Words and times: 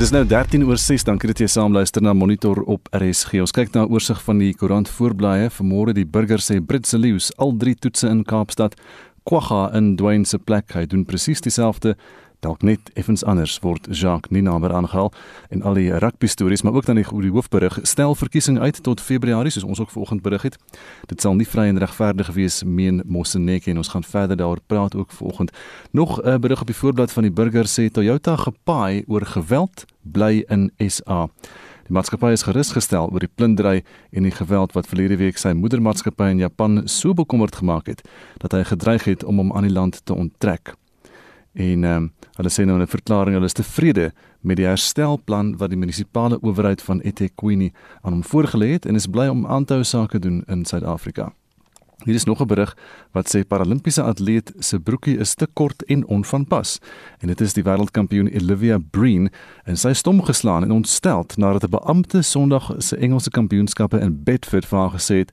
Dis 0.00 0.14
nou 0.14 0.22
13 0.24 0.62
oor 0.64 0.78
6 0.80 1.02
dan 1.04 1.18
kry 1.20 1.34
jy 1.36 1.44
saam 1.52 1.74
luister 1.76 2.00
na 2.00 2.14
Monitor 2.16 2.62
op 2.72 2.86
RSG. 2.96 3.42
Ons 3.44 3.52
kyk 3.52 3.74
na 3.74 3.82
'n 3.84 3.92
oorsig 3.92 4.16
van 4.24 4.38
die 4.38 4.54
koerant 4.54 4.88
voorblaaie. 4.88 5.50
Vanmôre 5.52 5.92
die 5.92 6.06
burger 6.06 6.40
sê 6.40 6.56
Britse 6.56 6.96
leeu's 6.96 7.30
al 7.36 7.52
drie 7.52 7.74
toetse 7.74 8.08
in 8.08 8.24
Kaapstad. 8.24 8.80
Kwagga 9.28 9.76
in 9.76 9.96
Dwayne 9.96 10.24
se 10.24 10.38
plek. 10.38 10.72
Hy 10.72 10.86
doen 10.86 11.04
presies 11.04 11.42
dieselfde 11.42 11.96
dalk 12.40 12.62
net 12.62 12.90
effens 12.94 13.24
anders 13.24 13.58
word 13.64 13.86
Jacques 13.90 14.32
nie 14.32 14.42
nader 14.42 14.72
aangehaal 14.72 15.12
en 15.52 15.62
al 15.62 15.76
die 15.76 15.90
rugby 15.92 16.26
stories 16.26 16.62
maar 16.62 16.72
ook 16.72 16.86
dan 16.88 17.00
die, 17.00 17.04
die 17.04 17.32
hoofberig 17.32 17.78
stel 17.82 18.14
verkiesing 18.14 18.58
uit 18.60 18.82
tot 18.82 19.00
Februarie 19.00 19.52
soos 19.52 19.66
ons 19.66 19.80
ook 19.80 19.90
vanoggend 19.90 20.22
berig 20.22 20.42
het. 20.42 20.58
Dit 21.06 21.20
sal 21.20 21.34
nie 21.36 21.48
vry 21.48 21.68
en 21.68 21.78
regverdig 21.78 22.32
wees 22.36 22.62
meen 22.64 23.02
Moseneke 23.04 23.70
en 23.70 23.80
ons 23.82 23.92
gaan 23.92 24.04
verder 24.04 24.36
daaroor 24.36 24.62
praat 24.66 24.96
ook 24.96 25.12
vanoggend. 25.12 25.50
Nog 25.90 26.20
'n 26.22 26.28
uh, 26.28 26.38
berig 26.38 26.60
op 26.60 26.66
die 26.66 26.76
voorblad 26.76 27.12
van 27.12 27.22
die 27.22 27.32
burger 27.32 27.66
sê 27.66 27.90
Toyota 27.90 28.36
gepaai 28.36 29.04
oor 29.06 29.26
geweld 29.26 29.84
bly 30.02 30.44
in 30.48 30.70
SA. 30.76 31.28
Die 31.90 31.96
maatskappy 31.98 32.30
is 32.32 32.42
gerus 32.46 32.72
gestel 32.72 33.10
oor 33.10 33.18
die 33.18 33.32
plundering 33.34 33.84
en 34.10 34.22
die 34.22 34.30
geweld 34.30 34.72
wat 34.72 34.86
verlede 34.86 35.16
week 35.16 35.38
sy 35.38 35.52
moedermaatskappy 35.52 36.28
in 36.30 36.38
Japan 36.38 36.88
so 36.88 37.14
bekommerd 37.14 37.56
gemaak 37.56 37.86
het 37.86 38.04
dat 38.38 38.52
hy 38.52 38.62
gedreig 38.64 39.04
het 39.04 39.24
om 39.24 39.42
hom 39.42 39.52
aan 39.52 39.66
die 39.66 39.74
land 39.74 40.04
te 40.04 40.14
onttrek. 40.14 40.79
En 41.52 41.84
ehm 41.84 41.96
um, 41.96 42.12
hulle 42.38 42.50
sê 42.50 42.64
nou 42.64 42.76
in 42.78 42.82
'n 42.82 42.96
verklaring 42.96 43.34
hulle 43.34 43.50
is 43.50 43.52
tevrede 43.52 44.12
met 44.40 44.56
die 44.56 44.66
herstelplan 44.66 45.56
wat 45.56 45.70
die 45.70 45.78
munisipale 45.78 46.38
owerheid 46.40 46.82
van 46.82 47.00
eThekwini 47.00 47.72
aan 48.02 48.12
hom 48.12 48.24
voorgelê 48.24 48.72
het 48.72 48.86
en 48.86 48.94
is 48.94 49.06
bly 49.06 49.28
om 49.28 49.46
aan 49.46 49.64
te 49.64 49.74
hou 49.74 49.84
sake 49.84 50.18
doen 50.18 50.44
in 50.46 50.64
Suid-Afrika. 50.64 51.32
Hier 52.04 52.14
is 52.14 52.24
nog 52.24 52.40
'n 52.40 52.46
berig 52.46 52.76
wat 53.12 53.36
sê 53.36 53.46
paralimpiese 53.46 54.02
atleet 54.02 54.52
se 54.58 54.80
broekie 54.80 55.18
is 55.18 55.34
te 55.34 55.46
kort 55.52 55.84
en 55.84 56.06
onvanpas 56.06 56.78
en 57.18 57.26
dit 57.26 57.40
is 57.40 57.52
die 57.52 57.62
wêreldkampioen 57.62 58.34
Olivia 58.34 58.78
Breen 58.90 59.30
en 59.64 59.76
sy 59.76 59.92
stom 59.92 60.22
geslaan 60.22 60.62
en 60.62 60.70
ontsteld 60.70 61.36
nadat 61.36 61.64
'n 61.64 61.70
beampte 61.70 62.22
Sondag 62.22 62.74
se 62.78 62.96
Engelse 62.96 63.30
kampioenskappe 63.30 64.00
in 64.00 64.22
Bedford 64.24 64.66
vir 64.66 64.78
haar 64.78 64.90
gesê 64.90 65.14
het 65.14 65.32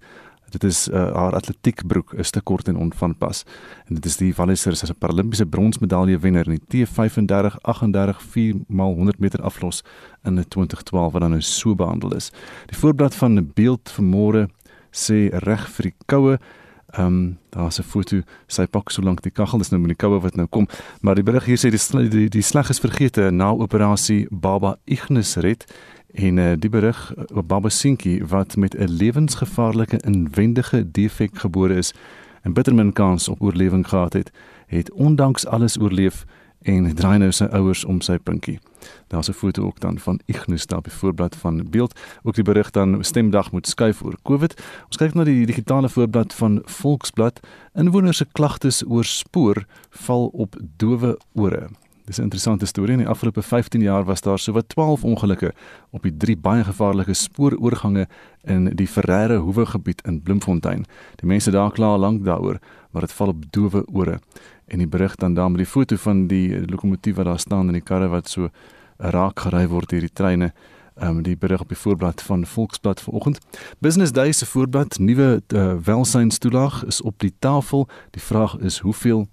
Dit 0.50 0.64
is 0.64 0.88
uh, 0.88 0.96
haar 1.16 1.36
atletiekbroek 1.36 2.14
is 2.14 2.30
te 2.30 2.42
kort 2.42 2.68
en 2.68 2.78
onvanpas. 2.78 3.44
En 3.88 3.96
dit 3.96 4.06
is 4.06 4.18
die 4.18 4.34
Walliser 4.34 4.72
as 4.72 4.90
'n 4.90 4.98
Paralimpiese 4.98 5.46
bronsmedalje 5.46 6.20
wenner 6.20 6.48
in 6.48 6.60
die 6.60 6.86
T35 6.86 7.58
38 7.62 8.22
4x100 8.24 9.20
meter 9.20 9.42
aflos 9.42 9.84
in 10.24 10.46
2012 10.48 11.12
wat 11.12 11.22
dan 11.22 11.32
nou 11.32 11.42
so 11.42 11.76
behandel 11.76 12.16
is. 12.16 12.32
Die 12.66 12.78
voorblad 12.78 13.16
van 13.16 13.34
'n 13.34 13.52
beeld 13.54 13.94
vanmôre 14.00 14.48
sê 14.92 15.30
reg 15.32 15.70
vir 15.70 15.84
die 15.84 15.96
koue. 16.06 16.40
Ehm 16.88 17.06
um, 17.06 17.38
daar's 17.50 17.80
'n 17.80 17.84
foto. 17.84 18.22
Sy 18.48 18.66
pak 18.66 18.90
so 18.90 19.02
lank 19.02 19.22
die 19.22 19.32
kaggel 19.32 19.58
dis 19.58 19.70
nou 19.70 19.82
met 19.82 19.90
die 19.90 20.08
koue 20.08 20.20
wat 20.20 20.36
nou 20.36 20.48
kom. 20.48 20.68
Maar 21.02 21.16
die 21.16 21.24
berig 21.24 21.46
hier 21.46 21.58
sê 21.58 21.70
die 21.70 22.10
die, 22.10 22.30
die 22.30 22.42
sleg 22.42 22.70
is 22.70 22.80
vergete 22.80 23.32
na 23.32 23.52
operasie 23.52 24.28
Baba 24.32 24.78
Ignis 24.86 25.36
red 25.36 25.66
En 26.14 26.38
uh, 26.38 26.52
die 26.60 26.70
berig 26.70 27.14
op 27.16 27.38
uh, 27.38 27.48
Babasinki 27.48 28.26
wat 28.26 28.56
met 28.56 28.78
'n 28.78 28.90
lewensgevaarlike 28.90 29.98
inwendige 29.98 30.92
defek 30.92 31.38
gebore 31.38 31.76
is 31.76 31.94
en 32.42 32.54
bitter 32.54 32.76
min 32.76 32.94
kans 32.94 33.28
op 33.28 33.42
oorlewing 33.42 33.88
gehad 33.88 34.14
het, 34.14 34.32
het 34.66 34.92
ondanks 34.92 35.46
alles 35.46 35.80
oorleef 35.80 36.26
en 36.62 36.96
draai 36.96 37.18
nou 37.18 37.32
sy 37.32 37.44
ouers 37.44 37.86
om 37.86 38.02
sy 38.02 38.18
pinkie. 38.18 38.60
Daar's 39.08 39.30
'n 39.30 39.34
foto 39.34 39.64
ook 39.64 39.80
dan 39.80 40.00
van 40.00 40.20
Ignus 40.26 40.66
daar 40.66 40.82
by 40.82 40.90
voorblad 40.90 41.36
van 41.36 41.68
beeld. 41.70 42.00
Ook 42.24 42.36
die 42.36 42.44
berig 42.44 42.72
dan 42.72 43.04
stemdag 43.04 43.52
moet 43.52 43.68
skuif 43.68 44.04
oor 44.04 44.18
COVID. 44.24 44.62
Ons 44.86 44.98
kyk 44.98 45.14
na 45.14 45.24
die 45.24 45.46
digitale 45.46 45.90
voorblad 45.90 46.34
van 46.34 46.62
Volksblad. 46.66 47.40
Inwoners 47.74 48.18
se 48.18 48.26
klagtes 48.32 48.84
oor 48.88 49.06
spoor 49.06 49.66
val 49.90 50.28
op 50.28 50.56
dowe 50.78 51.18
ore. 51.34 51.68
Dis 52.08 52.18
'n 52.18 52.22
interessante 52.22 52.66
storie. 52.66 52.92
In 52.92 52.98
die 52.98 53.08
afgelope 53.08 53.42
15 53.42 53.82
jaar 53.82 54.04
was 54.04 54.22
daar 54.22 54.40
sowat 54.40 54.70
12 54.70 55.04
ongelukke 55.04 55.54
op 55.90 56.02
die 56.02 56.18
drie 56.18 56.38
baie 56.38 56.64
gevaarlike 56.64 57.14
spooroorgange 57.14 58.08
in 58.44 58.66
die 58.76 58.88
Ferreira 58.88 59.38
Hoewe 59.38 59.66
gebied 59.66 60.02
in 60.02 60.22
Bloemfontein. 60.22 60.86
Die 61.16 61.28
mense 61.28 61.52
daar 61.52 61.72
kla 61.72 61.98
lank 61.98 62.24
daaroor, 62.26 62.60
maar 62.92 63.02
dit 63.02 63.12
val 63.12 63.28
op 63.28 63.44
dowe 63.50 63.86
ore. 63.86 64.20
En 64.66 64.78
die 64.78 64.88
berig 64.88 65.16
dan 65.16 65.34
daar 65.34 65.52
met 65.52 65.58
die 65.58 65.66
foto 65.66 65.96
van 65.96 66.28
die 66.28 66.70
lokomotief 66.70 67.16
wat 67.16 67.26
daar 67.26 67.40
staan 67.40 67.68
in 67.68 67.74
die 67.74 67.82
karre 67.82 68.08
wat 68.08 68.30
so 68.30 68.50
raak 68.98 69.40
gery 69.40 69.68
word 69.68 69.90
deur 69.90 70.00
die 70.00 70.14
treine. 70.14 70.54
Ehm 70.96 71.18
um, 71.18 71.24
die 71.24 71.38
berig 71.38 71.62
op 71.62 71.68
die 71.68 71.78
voorblad 71.78 72.22
van 72.22 72.46
Volksblad 72.46 73.02
vanoggend. 73.02 73.40
Business 73.80 74.12
Day 74.12 74.32
se 74.32 74.46
voorblad, 74.46 75.00
nuwe 75.00 75.44
uh, 75.48 75.74
welsynstoelaag 75.84 76.86
is 76.86 77.02
op 77.02 77.20
die 77.20 77.34
tafel. 77.40 77.88
Die 78.12 78.22
vraag 78.22 78.58
is 78.58 78.80
hoeveel 78.80 79.28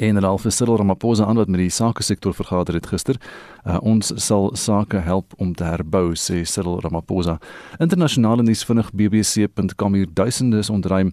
en 0.00 0.16
hulle 0.16 0.30
al 0.30 0.40
vir 0.40 0.54
Cyril 0.54 0.78
Ramaphosa 0.80 1.26
aan 1.28 1.36
wat 1.40 1.50
met 1.52 1.60
die 1.60 1.72
sake 1.72 2.02
sektor 2.02 2.34
vergader 2.34 2.78
het 2.78 2.88
gister. 2.88 3.20
Uh, 3.64 3.76
ons 3.84 4.12
sal 4.16 4.50
sake 4.56 5.02
help 5.04 5.34
om 5.36 5.52
te 5.54 5.66
herbou 5.68 6.14
sê 6.16 6.40
Cyril 6.48 6.80
Ramaphosa. 6.80 7.36
Internasionale 7.78 8.44
nuus 8.46 8.64
vinnig 8.64 8.90
bbc.com 8.96 9.98
hier 9.98 10.08
duisende 10.14 10.64
is 10.64 10.72
ontruim 10.72 11.12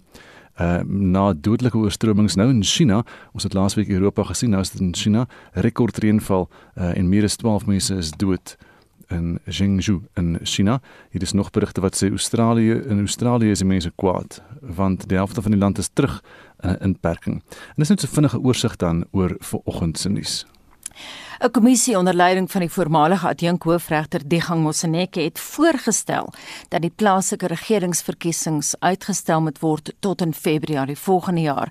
uh, 0.59 0.79
na 0.87 1.33
dodelike 1.33 1.77
oorstromings 1.77 2.39
nou 2.39 2.47
in 2.53 2.63
China. 2.63 3.03
Ons 3.35 3.47
het 3.47 3.57
laasweek 3.57 3.91
Europa 3.91 4.23
gesien, 4.31 4.55
nou 4.55 4.63
is 4.63 4.71
dit 4.71 4.81
in 4.81 4.95
China 4.95 5.27
rekordreënval 5.67 6.47
uh, 6.47 6.93
en 6.93 7.11
meer 7.11 7.27
as 7.27 7.35
12 7.43 7.67
mense 7.67 7.99
is 7.99 8.15
dood 8.15 8.55
in 9.11 9.37
Jingzhou 9.45 10.01
in 10.19 10.37
China. 10.43 10.81
Hier 11.11 11.21
is 11.21 11.31
nog 11.31 11.51
berigte 11.51 11.81
wat 11.81 11.95
sê 11.95 12.09
Australië 12.09 12.81
in 12.87 12.99
Australië 12.99 13.51
is 13.55 13.63
die 13.63 13.67
mense 13.67 13.91
kwaad 13.95 14.41
want 14.61 15.07
die 15.07 15.17
helfte 15.17 15.41
van 15.41 15.51
die 15.51 15.59
land 15.59 15.77
is 15.77 15.89
terug 15.93 16.21
'n 16.63 16.78
inperking. 16.81 17.41
En 17.50 17.75
dis 17.75 17.90
net 17.90 18.00
so 18.00 18.07
vinnige 18.07 18.40
oorsig 18.40 18.75
dan 18.75 19.06
oor 19.12 19.35
vanoggend 19.40 19.97
se 19.97 20.09
nuus. 20.09 20.45
'n 21.39 21.51
Kommissie 21.51 21.97
onder 21.97 22.15
leiding 22.15 22.51
van 22.51 22.61
die 22.61 22.69
voormalige 22.69 23.27
adjunkhoofregter 23.27 24.21
Degang 24.25 24.61
Moseneke 24.63 25.21
het 25.21 25.39
voorgestel 25.39 26.33
dat 26.69 26.81
die 26.81 26.91
plaaslike 26.95 27.47
regeringsverkiesings 27.47 28.75
uitgestel 28.79 29.41
moet 29.41 29.59
word 29.59 29.93
tot 29.99 30.21
in 30.21 30.33
Februarie 30.33 30.97
volgende 30.97 31.41
jaar. 31.41 31.69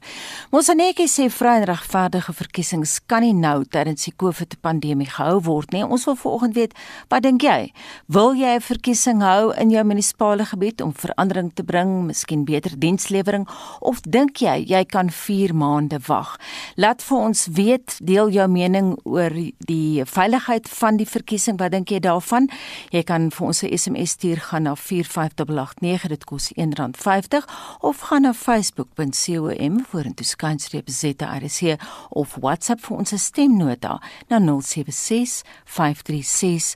Moseneke 0.50 1.08
sê 1.08 1.26
vry 1.30 1.56
en 1.56 1.64
regverdige 1.64 2.32
verkiesings 2.32 3.00
kan 3.06 3.22
nie 3.22 3.34
nou 3.34 3.64
tydens 3.64 4.04
die 4.04 4.12
COVID-pandemie 4.16 5.08
gehou 5.10 5.40
word 5.42 5.72
nie. 5.72 5.82
Ons 5.84 6.04
wil 6.04 6.16
vanoggend 6.16 6.54
weet, 6.54 6.78
wat 7.08 7.22
dink 7.22 7.42
jy? 7.42 7.72
Wil 8.06 8.34
jy 8.34 8.54
'n 8.54 8.60
verkiesing 8.60 9.20
hou 9.22 9.52
in 9.54 9.70
jou 9.70 9.84
munisipale 9.84 10.44
gebied 10.44 10.80
om 10.80 10.94
verandering 10.94 11.50
te 11.54 11.64
bring, 11.64 12.06
miskien 12.06 12.44
beter 12.44 12.78
dienslewering 12.78 13.48
of 13.80 14.00
dink 14.00 14.36
jy 14.36 14.64
jy 14.66 14.84
kan 14.84 15.10
4 15.10 15.54
maande 15.54 15.98
wag? 16.06 16.36
Laat 16.76 17.02
vir 17.02 17.18
ons 17.18 17.46
weet, 17.46 17.98
deel 18.02 18.28
jou 18.30 18.48
mening 18.48 18.98
oor 19.04 19.30
die 19.58 20.04
veiligheid 20.04 20.68
van 20.68 20.96
die 20.96 21.06
verkiesing. 21.08 21.58
Wat 21.58 21.70
dink 21.72 21.88
jy 21.90 22.00
daarvan? 22.00 22.50
Jy 22.90 23.02
kan 23.02 23.30
vir 23.30 23.46
ons 23.46 23.62
'n 23.62 23.76
SMS 23.76 24.10
stuur 24.10 24.36
gaan 24.36 24.62
na 24.62 24.74
45889 24.74 26.08
dit 26.08 26.24
kos 26.24 26.52
R1.50 26.56 27.44
of 27.80 28.00
gaan 28.00 28.22
na 28.22 28.32
facebook.com 28.34 29.84
vorentoe 29.90 30.26
skynstreep 30.26 30.88
ZRC 30.88 31.76
of 32.10 32.36
WhatsApp 32.40 32.80
vir 32.80 32.96
ons 32.96 33.12
stemnota 33.16 34.00
na 34.28 34.38
076 34.38 35.42
536 35.64 36.74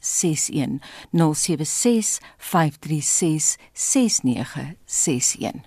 6961 0.00 0.80
076 1.12 2.18
536 2.36 3.56
6961 3.72 4.80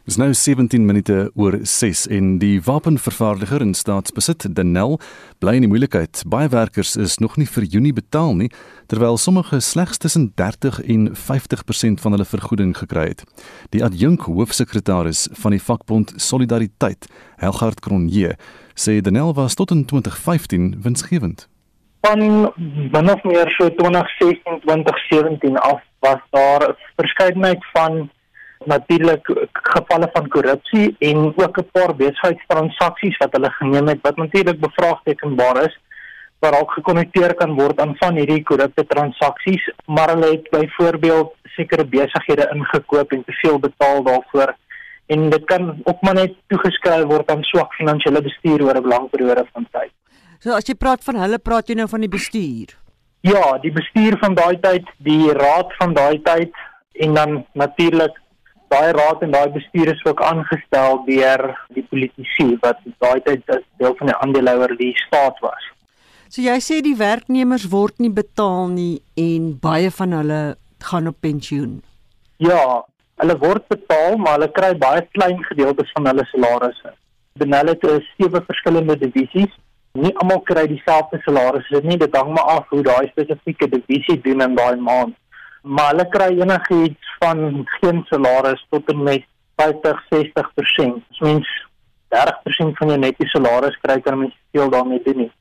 Dis 0.06 0.18
nou 0.18 0.34
17 0.34 0.86
minute 0.86 1.32
oor 1.34 1.60
6 1.62 2.08
en 2.08 2.38
die 2.42 2.62
wapenvervaardiger 2.62 3.62
in 3.62 3.74
staatsbesit 3.74 4.46
Denel 4.56 5.00
bly 5.40 5.56
in 5.56 5.66
die 5.66 5.70
moeilikheid. 5.72 6.24
Baie 6.28 6.50
werkers 6.52 6.96
is 7.00 7.18
nog 7.24 7.38
nie 7.40 7.48
vir 7.48 7.64
Junie 7.64 7.94
betaal 7.96 8.36
nie, 8.36 8.50
terwyl 8.92 9.18
sommige 9.18 9.62
slegs 9.64 10.02
tussen 10.04 10.32
30 10.36 10.82
en 10.84 11.08
50% 11.16 12.04
van 12.04 12.18
hulle 12.18 12.28
vergoeding 12.28 12.76
gekry 12.78 13.08
het. 13.14 13.24
Die 13.72 13.84
adjunk 13.86 14.28
hoofsekretaris 14.28 15.30
van 15.40 15.56
die 15.56 15.64
vakbond 15.64 16.14
Solidariteit, 16.18 17.08
Helgard 17.40 17.80
Cronje, 17.80 18.36
sê 18.76 19.00
Denel 19.02 19.34
was 19.38 19.56
tot 19.56 19.72
in 19.72 19.86
2015 19.86 20.82
winsgewend. 20.84 21.48
Van 22.04 22.20
binne 22.92 23.14
meer 23.24 23.50
so 23.56 23.70
2016 23.70 24.60
2017 24.66 25.58
af 25.58 25.82
was 26.00 26.22
daar 26.30 26.62
'n 26.70 26.76
verskeidenheid 26.96 27.64
van 27.74 28.10
natuurlik 28.66 29.26
gevalle 29.52 30.10
van 30.14 30.28
korrupsie 30.28 30.96
en 31.00 31.18
ook 31.36 31.58
'n 31.58 31.70
paar 31.72 31.96
besigheidstransaksies 31.96 33.18
wat 33.18 33.32
hulle 33.36 33.52
geneem 33.52 33.88
het 33.88 34.02
wat 34.02 34.16
natuurlik 34.16 34.60
bevraagtekenbaar 34.60 35.58
is 35.68 35.80
waar 36.40 36.52
dalk 36.52 36.72
gekonnekteer 36.72 37.34
kan 37.34 37.56
word 37.56 37.80
aan 37.80 37.96
van 37.96 38.16
hierdie 38.16 38.44
korrupte 38.44 38.86
transaksies 38.86 39.72
maar 39.86 40.10
hulle 40.10 40.32
het 40.32 40.50
byvoorbeeld 40.50 41.34
sekere 41.44 41.86
besighede 41.86 42.50
ingekoop 42.54 43.12
en 43.12 43.24
te 43.24 43.34
veel 43.42 43.60
betaal 43.60 44.04
daarvoor 44.04 44.56
en 45.06 45.30
dit 45.30 45.44
kan 45.44 45.82
ook 45.84 46.02
maar 46.02 46.14
net 46.14 46.34
toegeskryf 46.48 47.04
word 47.04 47.32
aan 47.32 47.44
swak 47.44 47.74
finansiële 47.74 48.22
bestuur 48.22 48.64
oor 48.64 48.78
'n 48.82 48.88
lang 48.88 49.10
periode 49.10 49.46
van 49.54 49.68
tyd. 49.72 49.92
So 50.44 50.52
as 50.52 50.68
jy 50.68 50.76
praat 50.76 51.04
van 51.08 51.22
hulle, 51.22 51.40
praat 51.40 51.70
jy 51.72 51.78
nou 51.80 51.88
van 51.88 52.04
die 52.04 52.12
bestuur. 52.12 52.74
Ja, 53.24 53.44
die 53.64 53.72
bestuur 53.72 54.18
van 54.20 54.34
daai 54.36 54.58
tyd, 54.60 54.90
die 55.08 55.32
raad 55.38 55.72
van 55.80 55.94
daai 55.96 56.20
tyd 56.26 56.52
en 57.06 57.16
dan 57.16 57.38
natuurlik 57.56 58.18
daai 58.74 58.92
raad 58.98 59.24
en 59.24 59.32
daai 59.32 59.54
bestuur 59.54 59.94
is 59.94 60.04
ook 60.04 60.20
aangestel 60.28 61.00
deur 61.08 61.46
die 61.78 61.86
politici 61.88 62.50
wat 62.66 62.84
daai 63.06 63.24
tyd 63.24 63.48
deel 63.80 63.96
van 64.02 64.12
die 64.12 64.18
aandeelhouer 64.18 64.76
die 64.82 64.92
staat 65.06 65.40
was. 65.46 65.72
So 66.28 66.44
jy 66.44 66.60
sê 66.66 66.82
die 66.84 66.98
werknemers 67.00 67.70
word 67.72 68.04
nie 68.04 68.12
betaal 68.12 68.68
nie 68.76 69.00
en 69.16 69.54
baie 69.64 69.94
van 69.96 70.20
hulle 70.20 70.44
gaan 70.84 71.08
op 71.08 71.22
pensioen. 71.24 71.80
Ja, 72.44 72.84
hulle 73.24 73.40
word 73.40 73.70
betaal, 73.72 74.18
maar 74.20 74.42
hulle 74.42 74.52
kry 74.52 74.76
baie 74.76 75.08
klein 75.16 75.40
gedeeltes 75.48 75.96
van 75.96 76.12
hulle 76.12 76.28
salarisse. 76.36 76.98
Benel 77.40 77.72
het 77.72 77.86
'n 77.88 78.02
sewe 78.18 78.44
verskillende 78.50 78.98
divisies. 79.00 79.54
Nie 80.02 80.10
almal 80.18 80.40
kry 80.42 80.64
dieselfde 80.70 81.20
salarisse 81.22 81.80
nie. 81.86 81.98
Dit 82.02 82.16
hang 82.18 82.32
maar 82.34 82.48
af 82.56 82.72
hoe 82.74 82.82
daai 82.86 83.12
spesifieke 83.12 83.68
divisie 83.70 84.16
doen 84.22 84.42
in 84.42 84.56
daai 84.58 84.80
maand. 84.88 85.14
Maar 85.62 85.92
hulle 85.92 86.06
kry 86.16 86.30
enigiets 86.42 87.12
van 87.20 87.62
geen 87.76 88.02
salaris 88.10 88.64
tot 88.74 88.90
en 88.90 89.04
met 89.04 89.28
50-60%. 89.62 90.98
Dit 90.98 91.22
mens 91.28 91.52
30% 92.16 92.74
van 92.80 92.94
jou 92.94 92.98
netto 93.04 93.30
salaris 93.36 93.78
kry 93.86 94.00
kan 94.02 94.20
mens 94.24 94.34
veel 94.52 94.74
daarmee 94.74 95.02
doen 95.06 95.22
nie. 95.26 95.32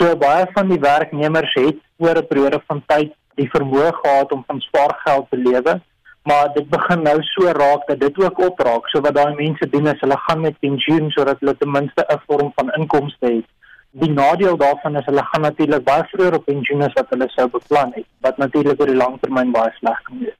So 0.00 0.16
baie 0.16 0.50
van 0.58 0.74
die 0.74 0.80
werknemers 0.82 1.54
het 1.60 1.78
oor 2.02 2.18
'n 2.18 2.26
periode 2.26 2.62
van 2.66 2.82
tyd 2.86 3.14
die 3.38 3.48
vermoë 3.54 3.94
gehad 4.02 4.32
om 4.32 4.44
van 4.46 4.60
spaargeld 4.60 5.30
te 5.30 5.36
lewe, 5.36 5.80
maar 6.22 6.52
dit 6.54 6.68
begin 6.68 7.02
nou 7.02 7.18
so 7.22 7.46
raak 7.46 7.86
dat 7.86 8.00
dit 8.00 8.22
ook 8.24 8.38
opraak. 8.50 8.88
So 8.88 9.00
wat 9.00 9.14
daai 9.14 9.34
mense 9.34 9.70
doen 9.70 9.86
is 9.86 10.00
hulle 10.00 10.18
gaan 10.26 10.40
met 10.40 10.58
pensioen 10.58 11.10
sodat 11.10 11.40
hulle 11.40 11.56
ten 11.56 11.70
minste 11.70 12.04
'n 12.08 12.22
vorm 12.26 12.52
van 12.54 12.74
inkomste 12.74 13.26
het. 13.26 13.48
Die 13.92 14.08
nadeel 14.10 14.56
daarvan 14.56 14.96
is 14.96 15.04
hulle 15.04 15.22
gaan 15.28 15.42
natuurlik 15.44 15.84
baie 15.84 16.04
vroeër 16.12 16.38
op 16.38 16.46
pensioen 16.48 16.84
as 16.86 16.94
wat 16.96 17.10
hulle 17.12 17.28
sou 17.34 17.44
beplan 17.52 17.92
het, 17.92 18.06
wat 18.24 18.38
natuurlik 18.40 18.80
oor 18.80 18.88
die 18.88 18.96
lang 18.96 19.18
termyn 19.20 19.52
baie 19.52 19.72
sleg 19.78 19.98
kan 20.06 20.22
wees. 20.22 20.38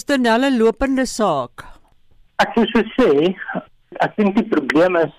Stenelle 0.00 0.48
lopende 0.54 1.04
saak. 1.10 1.66
Ek 2.40 2.56
sou 2.56 2.64
so 2.70 2.84
sê, 2.96 3.34
ek 4.00 4.16
dink 4.16 4.38
die 4.38 4.48
probleem 4.48 4.96
is 5.02 5.12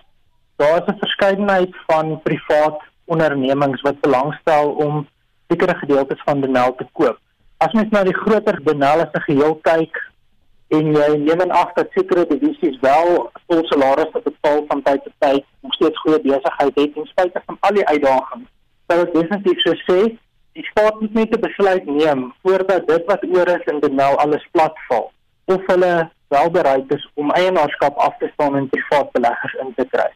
daar 0.58 0.82
is 0.82 0.90
'n 0.90 1.00
verskeidenheid 1.04 1.74
van 1.86 2.18
privaat 2.26 2.82
ondernemings 3.06 3.82
wat 3.82 4.02
belangstel 4.02 4.74
om 4.86 5.08
sekere 5.50 5.76
gedeeltes 5.78 6.22
van 6.26 6.42
Denel 6.42 6.76
te 6.76 6.88
koop. 6.94 7.20
As 7.58 7.74
mens 7.74 7.92
na 7.92 8.04
die 8.04 8.18
groter 8.24 8.58
Denel 8.64 9.06
as 9.06 9.14
'n 9.14 9.28
geheel 9.30 9.56
kyk 9.62 9.94
en 10.76 10.94
jy 10.96 11.10
neem 11.24 11.42
in 11.46 11.52
ag 11.56 11.74
dat 11.76 11.92
sekere 11.96 12.26
divisies 12.28 12.80
wel 12.82 13.12
vol 13.48 13.62
salarisse 13.72 14.22
betaal 14.24 14.64
van 14.68 14.82
tyd 14.84 15.04
tot 15.04 15.16
tyd, 15.24 15.46
nog 15.62 15.74
steeds 15.74 16.00
goeie 16.04 16.20
besigheid 16.22 16.80
het 16.82 16.94
ten 16.94 17.12
spyte 17.12 17.42
van 17.46 17.58
al 17.60 17.78
die 17.80 17.88
uitdagings, 17.88 18.50
sou 18.88 19.00
ek 19.04 19.14
definitief 19.14 19.64
so 19.64 19.78
sê, 19.86 20.00
die 20.58 20.66
staat 20.72 21.00
moet 21.02 21.14
net 21.14 21.36
'n 21.36 21.46
besluit 21.48 21.86
neem 21.86 22.34
voordat 22.44 22.88
dit 22.88 23.04
wat 23.06 23.24
oor 23.24 23.48
is 23.56 23.66
in 23.72 23.80
Denel 23.80 24.18
alles 24.18 24.48
platval 24.52 25.12
of 25.46 25.62
hulle 25.68 26.10
wel 26.28 26.50
bereid 26.52 26.94
is 26.94 27.10
om 27.14 27.32
eienaarskap 27.32 27.98
af 27.98 28.18
te 28.18 28.30
staan 28.34 28.56
en 28.56 28.70
privaat 28.70 29.12
beleggers 29.12 29.54
in 29.54 29.74
te 29.76 29.86
kry. 29.92 30.10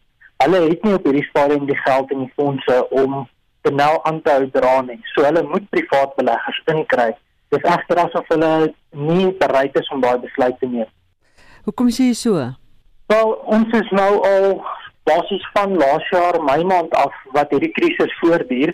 Hulle 0.44 0.62
het 0.70 0.84
nie 0.84 0.94
op 0.94 1.04
hierdie 1.04 1.28
stadium 1.30 1.66
die 1.66 1.78
geld 1.78 2.12
en 2.12 2.26
die 2.26 2.34
fondse 2.36 2.90
om 2.90 3.28
te 3.62 3.72
nou 3.72 4.00
aan 4.04 4.22
te 4.22 4.32
hou 4.32 4.50
dra 4.50 4.82
nie. 4.82 5.00
So 5.14 5.24
hulle 5.24 5.44
moet 5.44 5.70
privaat 5.70 6.16
beleggers 6.16 6.62
inkry. 6.66 7.12
Dis 7.52 7.66
egter 7.68 8.00
asof 8.06 8.28
hulle 8.32 8.52
nie 8.96 9.32
bereid 9.40 9.76
is 9.80 9.90
om 9.92 10.02
daai 10.04 10.20
besluit 10.24 10.60
te 10.60 10.68
neem. 10.72 10.88
Hoekom 11.68 11.90
sê 11.92 12.08
jy 12.10 12.16
so? 12.16 12.46
Wel, 13.12 13.34
ons 13.58 13.74
is 13.80 13.90
nou 13.98 14.12
al 14.28 14.46
basies 15.10 15.44
van 15.56 15.76
laas 15.82 16.08
jaar 16.14 16.40
Mei 16.48 16.62
maand 16.64 16.96
af 16.96 17.18
wat 17.36 17.52
hierdie 17.52 17.74
krisis 17.76 18.14
voortduur 18.22 18.72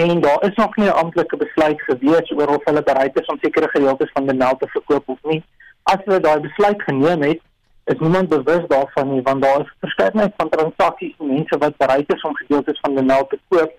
en 0.00 0.20
daar 0.20 0.44
is 0.48 0.54
nog 0.60 0.76
nie 0.76 0.90
'n 0.90 1.00
amptelike 1.02 1.36
besluit 1.36 1.80
gewees 1.88 2.30
oor 2.36 2.52
of 2.56 2.64
hulle 2.64 2.82
bereid 2.82 3.20
is 3.20 3.30
om 3.32 3.38
sekere 3.42 3.68
gedeeltes 3.68 4.10
van 4.12 4.36
meld 4.36 4.60
te 4.60 4.68
verkoop 4.68 5.08
of 5.08 5.18
nie. 5.22 5.42
As 5.82 6.04
hulle 6.04 6.20
daai 6.20 6.40
besluit 6.40 6.82
geneem 6.82 7.22
het, 7.22 7.40
is 7.84 7.98
niemand 7.98 8.28
bewus 8.28 8.64
daarvan 8.68 9.12
nie 9.12 9.22
want 9.22 9.42
daar 9.42 9.60
is 9.60 9.76
verskeidenheid 9.80 10.32
van 10.36 10.48
transaksies 10.48 11.14
en 11.18 11.26
mense 11.26 11.58
wat 11.58 11.76
bereid 11.76 12.14
is 12.14 12.22
om 12.22 12.36
gedeeltes 12.36 12.80
van 12.80 13.06
meld 13.06 13.30
te 13.30 13.38
koop 13.48 13.72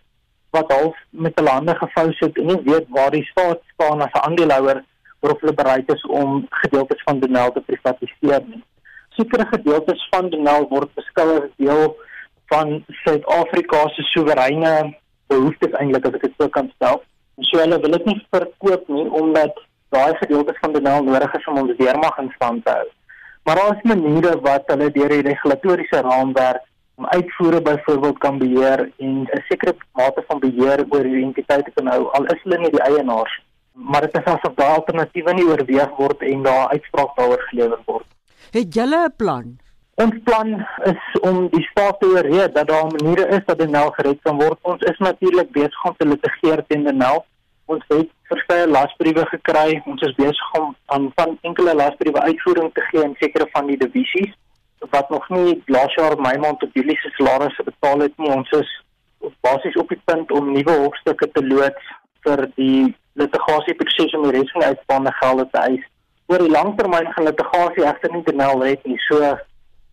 wat 0.51 0.71
half 0.71 0.95
met 1.09 1.35
hulle 1.39 1.49
hande 1.49 1.75
gevou 1.75 2.07
sit 2.19 2.37
en 2.37 2.49
nie 2.51 2.61
weet 2.63 2.87
waar 2.89 3.11
die 3.11 3.25
staat 3.31 3.61
staan 3.73 4.01
as 4.01 4.13
'n 4.13 4.25
aandeelhouer 4.27 4.83
of 5.19 5.39
hulle 5.39 5.53
bereid 5.53 5.91
is 5.93 6.05
om 6.05 6.45
gedeeltes 6.49 7.01
van 7.03 7.19
Denel 7.19 7.51
te 7.51 7.61
privatiseer. 7.61 8.41
Sekere 9.09 9.45
gedeeltes 9.45 10.07
van 10.09 10.29
Denel 10.29 10.67
word 10.69 10.93
beskou 10.95 11.27
as 11.41 11.51
deel 11.57 11.95
van 12.45 12.83
Suid-Afrika 13.03 13.87
se 13.87 14.03
soewereine 14.13 14.95
behoeftes 15.27 15.77
eintlik 15.79 16.05
as 16.05 16.17
ek 16.17 16.25
dit 16.27 16.33
sou 16.37 16.49
kan 16.49 16.71
stel. 16.75 17.03
So 17.49 17.61
hulle 17.61 17.79
wil 17.83 17.97
dit 17.97 18.05
nie 18.05 18.17
verkoop 18.29 18.89
nie 18.89 19.05
omdat 19.21 19.61
daai 19.95 20.15
gedeeltes 20.23 20.59
van 20.63 20.73
Denel 20.73 21.03
nodig 21.03 21.37
is 21.39 21.47
om 21.47 21.61
ons 21.63 21.77
weermag 21.77 22.17
in 22.23 22.33
stand 22.35 22.65
te 22.65 22.75
hou. 22.79 22.89
Maar 23.43 23.55
daar 23.55 23.77
is 23.77 23.87
maniere 23.93 24.33
wat 24.41 24.67
hulle 24.73 24.91
deur 24.97 25.15
die 25.15 25.23
regulatoriese 25.29 26.01
raamwerk 26.07 26.65
uitvoere 27.07 27.61
byvoorbeeld 27.61 28.17
kan 28.17 28.37
beheer 28.37 28.91
en 28.97 29.21
'n 29.21 29.43
sekere 29.47 29.75
mate 29.93 30.23
van 30.27 30.39
beheer 30.39 30.85
oor 30.89 31.03
die 31.03 31.23
entiteite 31.23 31.71
kan 31.71 31.87
hou 31.87 32.03
al 32.11 32.25
is 32.25 32.43
hulle 32.43 32.57
nie 32.57 32.71
die 32.71 32.85
eienaars 32.89 33.39
maar 33.73 34.01
dit 34.01 34.17
is 34.17 34.23
asof 34.33 34.53
daar 34.55 34.75
alternatiewe 34.75 35.33
nie 35.33 35.47
oorweeg 35.47 35.97
word 35.97 36.21
en 36.21 36.43
daar 36.43 36.67
uitspraak 36.67 37.15
daaroor 37.15 37.43
gelewer 37.49 37.81
word. 37.85 38.07
Het 38.51 38.73
julle 38.73 39.07
'n 39.07 39.13
plan? 39.15 39.59
Ons 39.95 40.15
plan 40.23 40.67
is 40.83 41.19
om 41.21 41.47
die 41.49 41.63
staat 41.63 41.99
te 41.99 42.05
oorreed 42.05 42.55
dat 42.55 42.67
daar 42.67 42.85
maniere 42.85 43.27
is 43.27 43.45
dat 43.45 43.69
nou 43.69 43.93
gered 43.93 44.19
kan 44.21 44.37
word. 44.37 44.59
Ons 44.61 44.81
is 44.81 44.97
natuurlik 44.97 45.51
besig 45.51 45.85
om 45.85 45.95
te 45.97 46.07
litigeer 46.07 46.63
teen 46.67 46.83
die 46.83 46.93
NEL. 46.93 47.25
Ons 47.65 47.83
het 47.87 48.09
verskeie 48.23 48.67
lasbriewe 48.67 49.25
gekry. 49.25 49.81
Ons 49.85 50.01
is 50.01 50.15
besig 50.15 50.53
om 50.59 50.75
aan 50.85 51.11
van 51.15 51.37
enkele 51.41 51.75
lasbriewe 51.75 52.21
uitvoering 52.21 52.73
te 52.73 52.81
gee 52.81 53.03
in 53.03 53.15
sekere 53.19 53.47
van 53.51 53.65
die 53.65 53.77
divisies 53.77 54.33
wat 54.89 55.09
nog 55.09 55.29
nie 55.29 55.61
laas 55.65 55.93
jaar 55.93 56.17
Mei 56.21 56.37
maand 56.37 56.59
tot 56.59 56.73
Julie 56.73 56.97
se 56.97 57.09
salarisse 57.09 57.63
betaal 57.63 57.99
het 57.99 58.17
nie. 58.17 58.31
Ons 58.33 58.49
is 58.57 58.71
basies 59.45 59.77
op 59.77 59.89
die 59.89 60.01
punt 60.05 60.31
om 60.31 60.51
nuwe 60.53 60.77
hofstukke 60.85 61.29
te 61.31 61.43
loods 61.45 61.93
vir 62.25 62.47
die 62.55 62.95
litigasieproses 63.19 64.15
om 64.17 64.27
die 64.27 64.39
res 64.39 64.51
van 64.55 64.63
uitstaande 64.63 65.13
gelde 65.19 65.47
te 65.51 65.63
eis. 65.67 65.85
Oor 66.31 66.41
die 66.41 66.53
langtermyn 66.53 67.11
gaan 67.13 67.27
litigasie 67.27 67.85
egter 67.85 68.13
nie 68.15 68.23
te 68.25 68.33
nel 68.35 68.63
red 68.63 68.85
nie. 68.87 68.97
So 69.07 69.35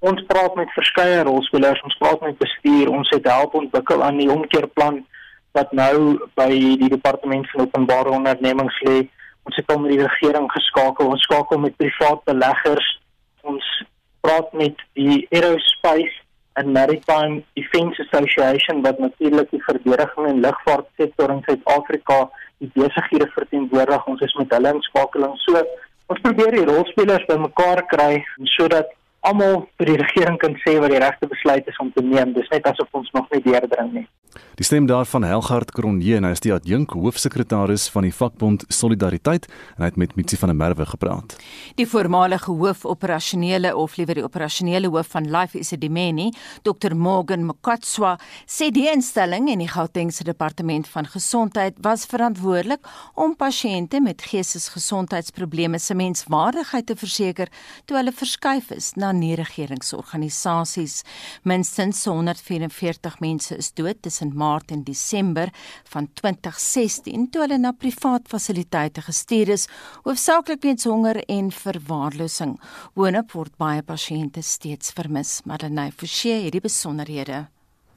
ons 0.09 0.25
praat 0.31 0.55
met 0.55 0.73
verskeie 0.77 1.23
rolspelers, 1.27 1.83
ons 1.85 1.99
praat 1.99 2.21
met 2.23 2.39
bestuur, 2.39 2.91
ons 2.95 3.11
het 3.11 3.27
help 3.27 3.57
ontwikkel 3.59 4.03
aan 4.07 4.21
die 4.23 4.31
omkeerplan 4.31 5.03
wat 5.57 5.73
nou 5.75 6.19
by 6.39 6.49
die 6.53 6.91
departement 6.93 7.49
van 7.51 7.67
openbare 7.67 8.13
ondernemings 8.15 8.81
lê. 8.87 9.01
Ons 9.49 9.57
het 9.57 9.71
al 9.73 9.81
met 9.83 9.97
die 9.97 10.05
regering 10.05 10.47
geskakel, 10.53 11.09
ons 11.09 11.25
skakel 11.27 11.59
met 11.59 11.77
privaat 11.81 12.23
beleggers. 12.29 12.89
Ons 13.49 13.65
praat 14.21 14.53
met 14.53 14.81
die 14.99 15.27
Aerospace 15.31 16.15
and 16.59 16.73
Maritime 16.75 17.43
Defence 17.55 18.03
Association 18.07 18.83
wat 18.83 18.99
natuurlik 18.99 19.51
die 19.51 19.63
verdediging 19.63 20.27
en 20.27 20.41
lugvaartsektor 20.41 21.31
in 21.31 21.43
Suid-Afrika 21.47 22.19
die 22.59 22.71
besighede 22.75 23.29
verteenwoordig. 23.35 24.07
Ons 24.11 24.25
is 24.27 24.35
met 24.41 24.55
hulle 24.57 24.75
in 24.75 24.83
skakeling. 24.91 25.37
So 25.47 25.63
ons 26.09 26.23
probeer 26.25 26.57
die 26.57 26.67
rolspelers 26.67 27.27
bymekaar 27.31 27.85
kry 27.93 28.25
sodat 28.57 28.91
almal 29.29 29.67
vir 29.79 29.93
die 29.93 29.99
regering 30.01 30.39
kan 30.43 30.57
sê 30.65 30.79
wat 30.83 30.93
die 30.95 31.03
regte 31.03 31.29
besluit 31.31 31.69
is 31.69 31.81
om 31.83 31.93
te 31.93 32.05
neem. 32.05 32.35
Dis 32.37 32.49
net 32.55 32.67
asof 32.71 32.89
ons 33.01 33.11
nog 33.17 33.29
nie 33.35 33.43
deurdring 33.45 33.93
nie. 34.01 34.07
Die 34.59 34.67
stem 34.67 34.89
daarvan 34.91 35.23
Helgard 35.23 35.71
Kronje, 35.71 36.19
hy 36.19 36.31
is 36.35 36.43
die 36.43 36.51
adjunk 36.51 36.93
hoofsekretaris 36.99 37.87
van 37.95 38.05
die 38.07 38.13
vakbond 38.15 38.65
Solidariteit 38.75 39.47
en 39.77 39.85
hy 39.85 39.91
het 39.93 39.99
met 40.01 40.17
Mitsi 40.19 40.39
van 40.41 40.51
der 40.51 40.59
Merwe 40.59 40.87
gepraat. 40.89 41.37
Die 41.79 41.87
voormalige 41.87 42.51
hoof 42.51 42.83
operasionele 42.89 43.71
of 43.79 43.95
liewer 44.01 44.19
die 44.19 44.25
operasionele 44.27 44.91
hoof 44.91 45.13
van 45.15 45.29
Life 45.31 45.59
Isidimeni, 45.59 46.33
Dr 46.67 46.97
Morgan 46.99 47.47
Makatswa, 47.47 48.17
sê 48.51 48.73
die 48.75 48.89
instelling 48.91 49.47
en 49.53 49.63
die 49.63 49.71
Gautengse 49.71 50.27
departement 50.27 50.91
van 50.91 51.07
gesondheid 51.07 51.79
was 51.87 52.09
verantwoordelik 52.11 52.83
om 53.15 53.37
pasiënte 53.39 54.03
met 54.03 54.27
geestesgesondheidsprobleme 54.27 55.79
se 55.79 55.95
menswaardigheid 55.95 56.91
te 56.91 56.99
verseker 56.99 57.55
toe 57.87 58.01
hulle 58.01 58.13
verskuif 58.13 58.73
is 58.75 58.91
na 58.99 59.13
nie-regeringsorganisasies. 59.19 61.03
Minstens 61.43 62.05
144 62.09 63.19
mense 63.21 63.59
is 63.59 63.73
dood 63.73 64.03
tussen 64.03 64.33
Maart 64.39 64.73
en 64.75 64.85
Desember 64.85 65.53
van 65.93 66.09
2016 66.21 67.29
toe 67.31 67.45
hulle 67.45 67.59
na 67.59 67.73
privaat 67.73 68.29
fasiliteite 68.31 69.05
gestuur 69.09 69.55
is, 69.59 69.69
hoofsaaklik 70.07 70.63
weens 70.65 70.89
honger 70.89 71.23
en 71.27 71.53
verwaarlosing. 71.53 72.57
Woonop 72.95 73.37
word 73.37 73.55
baie 73.61 73.83
pasiënte 73.83 74.43
steeds 74.43 74.95
vermis. 74.97 75.41
Madeleine 75.45 75.93
Forsie 75.93 76.45
het 76.45 76.57
die 76.57 76.65
besonderhede. 76.65 77.47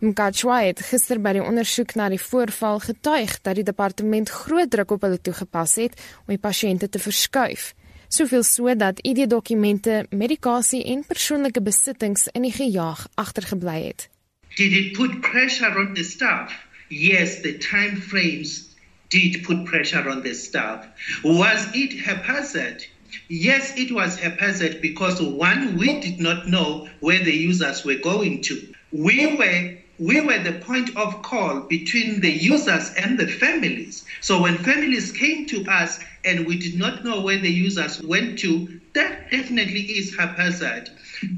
Mkachwa 0.02 0.64
het 0.66 0.80
gister 0.82 1.20
by 1.22 1.36
die 1.38 1.44
ondersoek 1.46 1.92
na 1.94 2.08
die 2.10 2.18
voorval 2.18 2.80
getuig 2.82 3.36
dat 3.46 3.60
die 3.60 3.66
departement 3.68 4.32
groot 4.34 4.72
druk 4.74 4.96
op 4.96 5.04
hulle 5.06 5.20
toegepas 5.22 5.76
het 5.78 6.00
om 6.24 6.32
die 6.34 6.42
pasiënte 6.42 6.90
te 6.90 7.02
verskuif. 7.04 7.68
Soveel 8.12 8.44
so 8.44 8.76
dat 8.76 9.00
ID-dokumente, 9.00 10.06
medikasie 10.10 10.84
en 10.84 11.06
persoonlike 11.08 11.62
besittings 11.62 12.28
in 12.36 12.44
die 12.44 12.52
gejaag 12.52 13.08
agtergebly 13.16 13.84
het. 13.86 14.10
Did 14.56 14.74
it 14.76 14.92
put 14.98 15.22
pressure 15.22 15.80
on 15.80 15.94
the 15.94 16.04
staff? 16.04 16.52
Yes, 16.90 17.40
the 17.42 17.58
time 17.58 17.96
frames 17.96 18.76
did 19.08 19.42
put 19.44 19.64
pressure 19.64 20.10
on 20.10 20.22
the 20.24 20.34
staff. 20.34 20.86
Was 21.24 21.70
it 21.72 21.96
haphazard? 22.04 22.84
Yes, 23.28 23.72
it 23.78 23.92
was 23.92 24.20
haphazard 24.20 24.82
because 24.82 25.22
one, 25.22 25.78
we 25.78 26.00
did 26.02 26.20
not 26.20 26.48
know 26.48 26.90
where 27.00 27.24
the 27.24 27.32
users 27.32 27.86
were 27.86 28.02
going 28.04 28.42
to. 28.42 28.56
We 28.92 29.38
were 29.38 29.78
we 30.02 30.20
were 30.20 30.40
the 30.40 30.54
point 30.54 30.98
of 30.98 31.22
call 31.22 31.60
between 31.60 32.22
the 32.22 32.32
users 32.32 32.92
and 32.96 33.20
the 33.20 33.28
families. 33.28 34.04
So 34.20 34.42
when 34.42 34.58
families 34.58 35.12
came 35.12 35.46
to 35.48 35.64
us 35.70 36.00
and 36.26 36.48
we 36.48 36.58
did 36.58 36.76
not 36.76 37.06
know 37.06 37.22
where 37.22 37.38
the 37.38 37.52
users 37.52 38.02
went 38.02 38.40
to, 38.40 38.80
that 38.96 39.30
definitely 39.30 39.82
is 39.82 40.18
haphazard. 40.18 40.90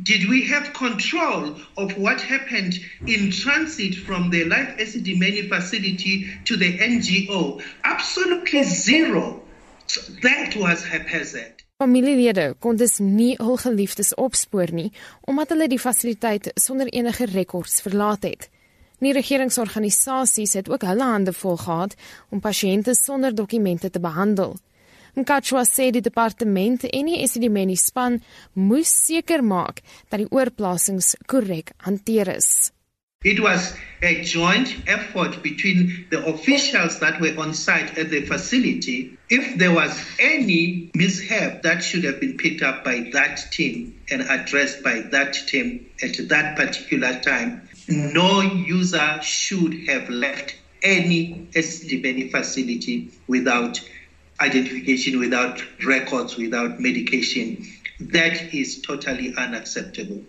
Did 0.04 0.30
we 0.30 0.48
have 0.48 0.72
control 0.72 1.58
of 1.76 1.98
what 1.98 2.22
happened 2.22 2.80
in 3.06 3.32
transit 3.32 3.96
from 3.96 4.30
the 4.30 4.46
Life 4.46 4.78
SCD 4.78 5.20
Many 5.20 5.42
facility 5.50 6.30
to 6.46 6.56
the 6.56 6.78
NGO? 6.78 7.62
Absolutely 7.84 8.64
zero. 8.64 9.42
So 9.88 10.00
that 10.22 10.56
was 10.56 10.86
haphazard. 10.86 11.64
Familielede 11.84 12.56
kon 12.60 12.78
dus 12.80 13.00
nie 13.00 13.36
hul 13.42 13.58
geliefdes 13.58 14.14
opspoor 14.16 14.72
nie 14.72 14.92
omdat 15.28 15.50
hulle 15.52 15.68
die 15.68 15.80
fasiliteit 15.82 16.52
sonder 16.56 16.88
enige 16.88 17.26
rekords 17.26 17.82
verlaat 17.84 18.24
het. 18.24 18.53
Nie 19.04 19.12
regeringsorganisasies 19.12 20.54
het 20.56 20.70
ook 20.72 20.86
hulle 20.88 21.04
hande 21.04 21.34
vol 21.36 21.58
gehad 21.60 21.96
om 22.32 22.40
pasiënte 22.40 22.94
sonder 22.96 23.36
dokumente 23.36 23.90
te 23.90 24.00
behandel. 24.00 24.54
Mkachwa 25.20 25.66
sê 25.68 25.90
die 25.92 26.02
departement 26.02 26.86
en 26.88 27.10
die 27.12 27.20
SDMNI 27.28 27.76
span 27.78 28.22
moes 28.54 28.94
seker 29.06 29.44
maak 29.44 29.82
dat 30.08 30.24
die 30.24 30.30
oorplasings 30.32 31.18
korrek 31.28 31.76
hanteer 31.84 32.32
is. 32.38 32.72
It 33.24 33.40
was 33.40 33.74
a 34.04 34.22
joint 34.24 34.76
effort 34.86 35.42
between 35.44 36.08
the 36.10 36.26
officials 36.26 37.00
that 37.00 37.22
were 37.22 37.36
on 37.38 37.54
site 37.54 37.98
at 37.98 38.10
the 38.10 38.26
facility. 38.26 39.18
If 39.30 39.58
there 39.58 39.72
was 39.72 39.98
any 40.20 40.92
mishap, 40.94 41.62
that 41.64 41.84
should 41.84 42.04
have 42.04 42.20
been 42.20 42.36
picked 42.36 42.62
up 42.62 42.84
by 42.84 43.10
that 43.14 43.52
team 43.52 44.00
and 44.12 44.24
addressed 44.30 44.84
by 44.84 45.02
that 45.12 45.34
team 45.48 45.86
at 46.02 46.18
that 46.28 46.58
particular 46.58 47.20
time. 47.20 47.62
No 47.88 48.42
user 48.42 49.20
should 49.22 49.88
have 49.88 50.10
left 50.10 50.56
any 50.82 51.48
SDBNI 51.54 52.32
facility 52.32 53.12
without 53.28 53.82
identification, 54.40 55.20
without 55.20 55.64
records, 55.86 56.38
without 56.38 56.80
medication. 56.80 57.66
That 58.00 58.54
is 58.54 58.82
totally 58.82 59.36
unacceptable. 59.36 60.24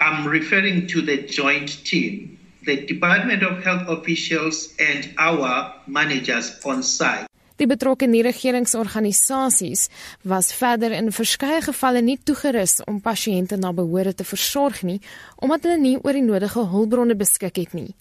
I'm 0.00 0.26
referring 0.26 0.86
to 0.88 1.02
the 1.02 1.22
joint 1.22 1.84
team 1.84 2.38
the 2.66 2.84
Department 2.84 3.44
of 3.44 3.62
Health 3.62 3.88
officials 3.88 4.74
and 4.80 5.14
our 5.18 5.72
managers 5.86 6.60
on 6.64 6.82
site. 6.82 7.28
Die 7.56 7.66
betrokke 7.66 8.04
nie-regeringsorganisasies 8.04 9.86
was 10.28 10.52
verder 10.52 10.92
in 10.92 11.06
verskeie 11.18 11.62
gevalle 11.64 12.02
nie 12.04 12.18
toegerus 12.20 12.82
om 12.84 12.98
pasiënte 13.00 13.56
na 13.56 13.70
behoore 13.72 14.12
te 14.14 14.26
versorg 14.28 14.82
nie 14.84 14.98
omdat 15.40 15.64
hulle 15.64 15.78
nie 15.80 15.94
oor 16.02 16.18
die 16.18 16.26
nodige 16.26 16.66
hulpbronne 16.72 17.16
beskik 17.16 17.56
het 17.62 17.72
nie. 17.72 17.94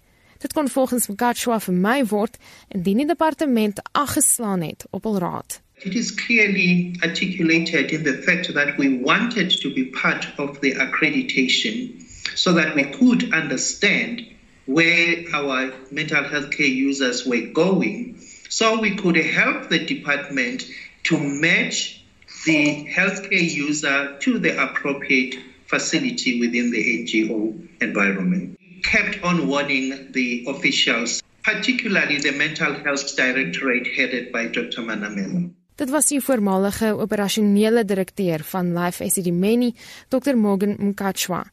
Dit 0.44 0.52
kon 0.54 0.68
volgens 0.68 1.08
Mkatshwa 1.08 1.62
vir 1.64 1.78
my 1.88 2.02
word 2.12 2.36
indien 2.68 3.00
die 3.06 3.08
departement 3.14 3.80
aggeslaan 3.96 4.68
het 4.68 4.84
op 4.92 5.08
hul 5.08 5.22
raad. 5.24 5.62
It 5.88 5.96
is 5.96 6.12
clearly 6.12 6.96
articulated 7.02 7.92
in 7.92 8.04
the 8.04 8.20
fact 8.28 8.52
that 8.54 8.76
we 8.78 9.00
wanted 9.08 9.56
to 9.62 9.72
be 9.74 9.88
part 10.02 10.28
of 10.38 10.60
the 10.60 10.76
accreditation 10.84 11.96
so 12.36 12.52
that 12.54 12.76
we 12.76 12.84
could 13.00 13.32
understand 13.32 14.24
where 14.66 15.24
our 15.32 15.72
mental 15.92 16.24
health 16.24 16.50
care 16.52 16.68
users 16.90 17.24
were 17.24 17.48
going 17.54 18.20
so 18.56 18.80
we 18.80 18.96
could 18.96 19.18
help 19.18 19.68
the 19.68 19.80
department 19.86 20.64
to 21.04 21.20
match 21.20 22.02
the 22.46 22.88
healthcare 22.88 23.44
user 23.66 24.16
to 24.20 24.40
the 24.40 24.56
appropriate 24.56 25.36
facility 25.68 26.40
within 26.40 26.72
the 26.72 26.82
NGO 27.00 27.52
environment. 27.82 28.58
We 28.58 28.80
kept 28.82 29.22
on 29.24 29.48
warning 29.48 30.14
the 30.14 30.46
officials, 30.48 31.22
particularly 31.44 32.20
the 32.20 32.32
mental 32.32 32.74
health 32.76 33.18
directorate 33.18 33.88
headed 33.88 34.32
by 34.32 34.48
Dr. 34.48 34.82
Manamela. 34.88 35.52
Dit 35.76 35.90
was 35.90 36.08
die 36.08 36.22
voormalige 36.24 36.96
operasionele 36.96 37.84
direkteur 37.86 38.40
van 38.44 38.72
Life 38.72 39.04
Esidimeni, 39.04 39.74
Dr. 40.08 40.38
Morgan 40.38 40.76
Mkachwa. 40.80 41.44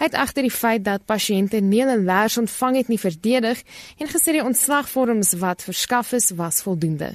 Hy 0.00 0.06
het 0.08 0.14
agter 0.16 0.46
die 0.46 0.50
feit 0.52 0.80
dat 0.86 1.02
pasiënte 1.04 1.58
nie 1.60 1.82
hulle 1.82 1.98
leers 2.00 2.38
ontvang 2.40 2.78
het 2.78 2.88
nie 2.88 2.96
verdedig 2.98 3.58
en 4.00 4.08
gesê 4.08 4.32
die 4.32 4.44
ontslagvorms 4.44 5.34
wat 5.42 5.60
verskaf 5.66 6.14
is 6.16 6.30
was 6.38 6.62
voldoende. 6.64 7.10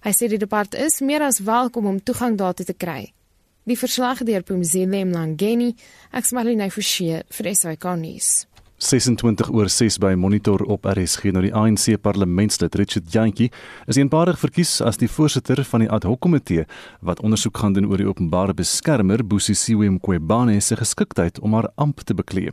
Hy 0.00 0.12
sê 0.16 0.30
die 0.32 0.40
departement 0.40 0.80
is 0.80 1.02
meer 1.04 1.26
as 1.26 1.42
welkom 1.44 1.90
om 1.90 1.98
toegang 2.00 2.38
daartoe 2.40 2.64
te 2.70 2.72
kry. 2.72 3.12
Die 3.68 3.76
verslag 3.76 4.24
deur 4.24 4.42
Pumzile 4.48 5.04
Mlangeni, 5.04 5.74
eksmalina 6.10 6.70
Forsie 6.72 7.20
vir 7.20 7.50
SAK 7.52 7.84
nuus. 8.00 8.30
26 8.82 9.50
oor 9.54 9.68
6 9.70 9.96
by 10.02 10.16
Monitor 10.18 10.64
op 10.66 10.88
RSG 10.90 11.30
nou 11.30 11.44
die 11.44 11.52
ANC 11.54 11.84
parlementslid 12.02 12.74
Richard 12.74 13.12
Jantjie 13.14 13.46
is 13.86 13.98
eenparig 14.00 14.40
verkies 14.40 14.72
as 14.82 14.98
die 14.98 15.06
voorsitter 15.06 15.62
van 15.68 15.84
die 15.84 15.88
ad 15.94 16.02
hoc 16.08 16.18
komitee 16.26 16.64
wat 17.06 17.22
ondersoek 17.22 17.60
gaan 17.62 17.76
doen 17.76 17.86
oor 17.86 18.02
die 18.02 18.08
openbare 18.08 18.56
beskermer 18.58 19.22
Busisiwe 19.22 19.86
Mqwebane 19.94 20.58
se 20.60 20.76
geskiktheid 20.80 21.38
om 21.46 21.54
haar 21.54 21.70
amp 21.78 22.02
te 22.02 22.16
beklee. 22.18 22.50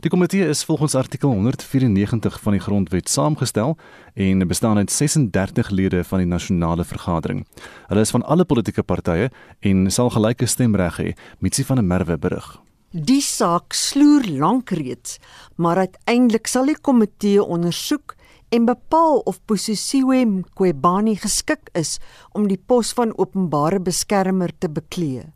Die 0.00 0.12
komitee 0.12 0.48
is 0.48 0.64
volgens 0.64 0.96
artikel 0.96 1.34
194 1.36 2.40
van 2.40 2.56
die 2.56 2.64
grondwet 2.64 3.12
saamgestel 3.12 3.76
en 4.14 4.48
bestaan 4.48 4.80
uit 4.80 4.90
36 4.90 5.70
lede 5.70 6.04
van 6.04 6.24
die 6.24 6.30
nasionale 6.30 6.88
vergadering. 6.88 7.44
Hulle 7.90 8.06
is 8.06 8.16
van 8.16 8.24
alle 8.24 8.48
politieke 8.48 8.82
partye 8.82 9.28
en 9.60 9.90
sal 9.92 10.08
gelyke 10.16 10.48
stemreg 10.48 11.02
hê, 11.02 11.12
Mitsi 11.38 11.68
van 11.68 11.76
der 11.76 11.84
Merwe 11.84 12.16
berig. 12.16 12.56
Die 12.96 13.20
saak 13.20 13.74
sloer 13.76 14.24
lank 14.40 14.70
reeds, 14.72 15.18
maar 15.60 15.76
uiteindelik 15.76 16.46
sal 16.48 16.70
die 16.70 16.78
komitee 16.80 17.42
ondersoek 17.44 18.14
en 18.56 18.64
bepaal 18.64 19.18
of 19.28 19.36
Posisiwe 19.44 20.22
Mqwebani 20.24 21.12
geskik 21.20 21.68
is 21.76 21.98
om 22.32 22.46
die 22.48 22.56
pos 22.56 22.94
van 22.96 23.12
openbare 23.20 23.82
beskermer 23.84 24.54
te 24.56 24.70
beklee. 24.72 25.26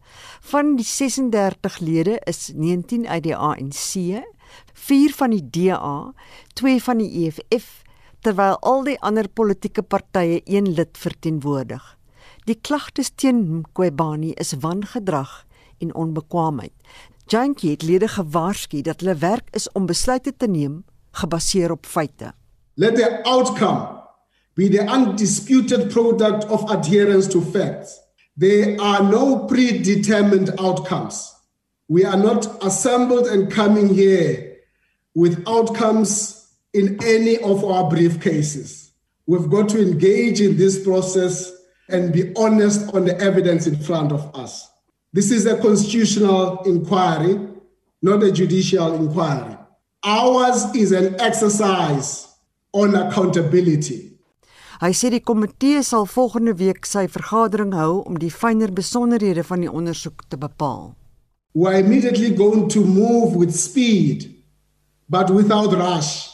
Van 0.49 0.73
die 0.79 0.89
36 0.89 1.77
lede 1.85 2.17
is 2.25 2.49
19 2.57 3.05
uit 3.05 3.27
die 3.29 3.37
ANC, 3.37 4.25
4 4.73 5.17
van 5.21 5.37
die 5.37 5.45
DA, 5.45 6.15
2 6.57 6.81
van 6.89 7.05
die 7.05 7.27
EFF, 7.27 7.83
terwyl 8.25 8.57
al 8.65 8.89
die 8.89 8.97
ander 9.05 9.29
politieke 9.29 9.85
partye 9.85 10.41
een 10.47 10.73
lid 10.81 10.97
verteenwoordig. 10.97 11.85
Die 12.49 12.57
klagtes 12.57 13.13
teen 13.21 13.45
Mqwebani 13.61 14.33
is 14.41 14.57
wangedrag 14.65 15.43
en 15.81 15.95
onbekwaamheid. 15.95 16.73
Jankie 17.31 17.71
het 17.71 17.83
lede 17.83 18.09
gewaarsku 18.09 18.81
dat 18.83 19.01
hulle 19.01 19.15
werk 19.15 19.49
is 19.55 19.69
om 19.73 19.87
besluite 19.87 20.33
te 20.37 20.47
neem 20.47 20.85
gebaseer 21.11 21.71
op 21.71 21.87
feite. 21.87 22.33
Let 22.75 22.97
the 22.97 23.23
outcome 23.23 24.03
be 24.55 24.69
the 24.69 24.83
undisputed 24.83 25.89
product 25.89 26.49
of 26.49 26.71
adherence 26.71 27.29
to 27.29 27.41
facts. 27.41 28.01
There 28.39 28.81
are 28.81 29.03
no 29.03 29.45
predetermined 29.47 30.59
outcomes. 30.59 31.33
We 31.87 32.05
are 32.05 32.17
not 32.17 32.65
assembled 32.65 33.27
and 33.27 33.53
coming 33.53 33.95
here 33.95 34.57
with 35.15 35.47
outcomes 35.47 36.35
in 36.73 36.99
any 37.05 37.39
of 37.39 37.65
our 37.65 37.85
briefcases. 37.91 38.91
We've 39.27 39.51
got 39.51 39.69
to 39.69 39.79
engage 39.81 40.41
in 40.41 40.57
this 40.57 40.83
process 40.83 41.53
and 41.89 42.13
be 42.13 42.33
honest 42.35 42.93
on 42.93 43.05
the 43.05 43.17
evidence 43.21 43.69
in 43.69 43.77
front 43.79 44.11
of 44.11 44.35
us. 44.35 44.70
This 45.13 45.33
is 45.33 45.45
a 45.47 45.57
constitutional 45.57 46.63
inquiry, 46.67 47.35
not 48.01 48.23
a 48.23 48.31
judicial 48.31 48.95
inquiry. 48.95 49.57
Ours 50.05 50.73
is 50.77 50.93
an 50.93 51.21
exercise 51.21 52.29
on 52.73 52.95
accountability. 52.95 54.07
Hy 54.81 54.93
sê 54.95 55.11
die 55.11 55.21
komitee 55.21 55.83
sal 55.83 56.07
volgende 56.07 56.55
week 56.57 56.87
sy 56.87 57.09
vergadering 57.11 57.75
hou 57.75 58.05
om 58.07 58.21
die 58.23 58.31
fynere 58.31 58.73
besonderhede 58.73 59.43
van 59.45 59.67
die 59.67 59.69
ondersoek 59.69 60.23
te 60.31 60.39
bepaal. 60.39 60.95
We 61.59 61.67
are 61.67 61.81
immediately 61.83 62.31
going 62.31 62.69
to 62.71 62.85
move 62.87 63.35
with 63.35 63.51
speed 63.51 64.31
but 65.11 65.29
without 65.35 65.75
rush. 65.75 66.31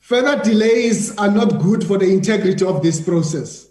Further 0.00 0.40
delays 0.42 1.12
are 1.18 1.30
not 1.30 1.60
good 1.60 1.84
for 1.84 1.98
the 1.98 2.08
integrity 2.08 2.64
of 2.64 2.80
this 2.80 2.98
process. 2.98 3.68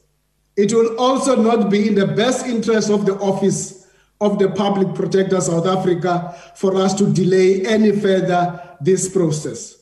It 0.55 0.71
will 0.71 0.95
also 0.99 1.35
not 1.35 1.71
be 1.71 1.87
in 1.89 1.95
the 1.95 2.07
best 2.07 2.45
interest 2.45 2.91
of 2.91 3.07
the 3.07 3.17
office 3.17 3.84
of 4.25 4.37
the 4.41 4.49
public 4.49 4.93
protector 4.93 5.41
South 5.41 5.67
Africa 5.67 6.33
for 6.55 6.75
us 6.75 6.93
to 6.95 7.05
delay 7.05 7.65
any 7.65 7.91
further 7.91 8.59
this 8.81 9.09
process. 9.09 9.75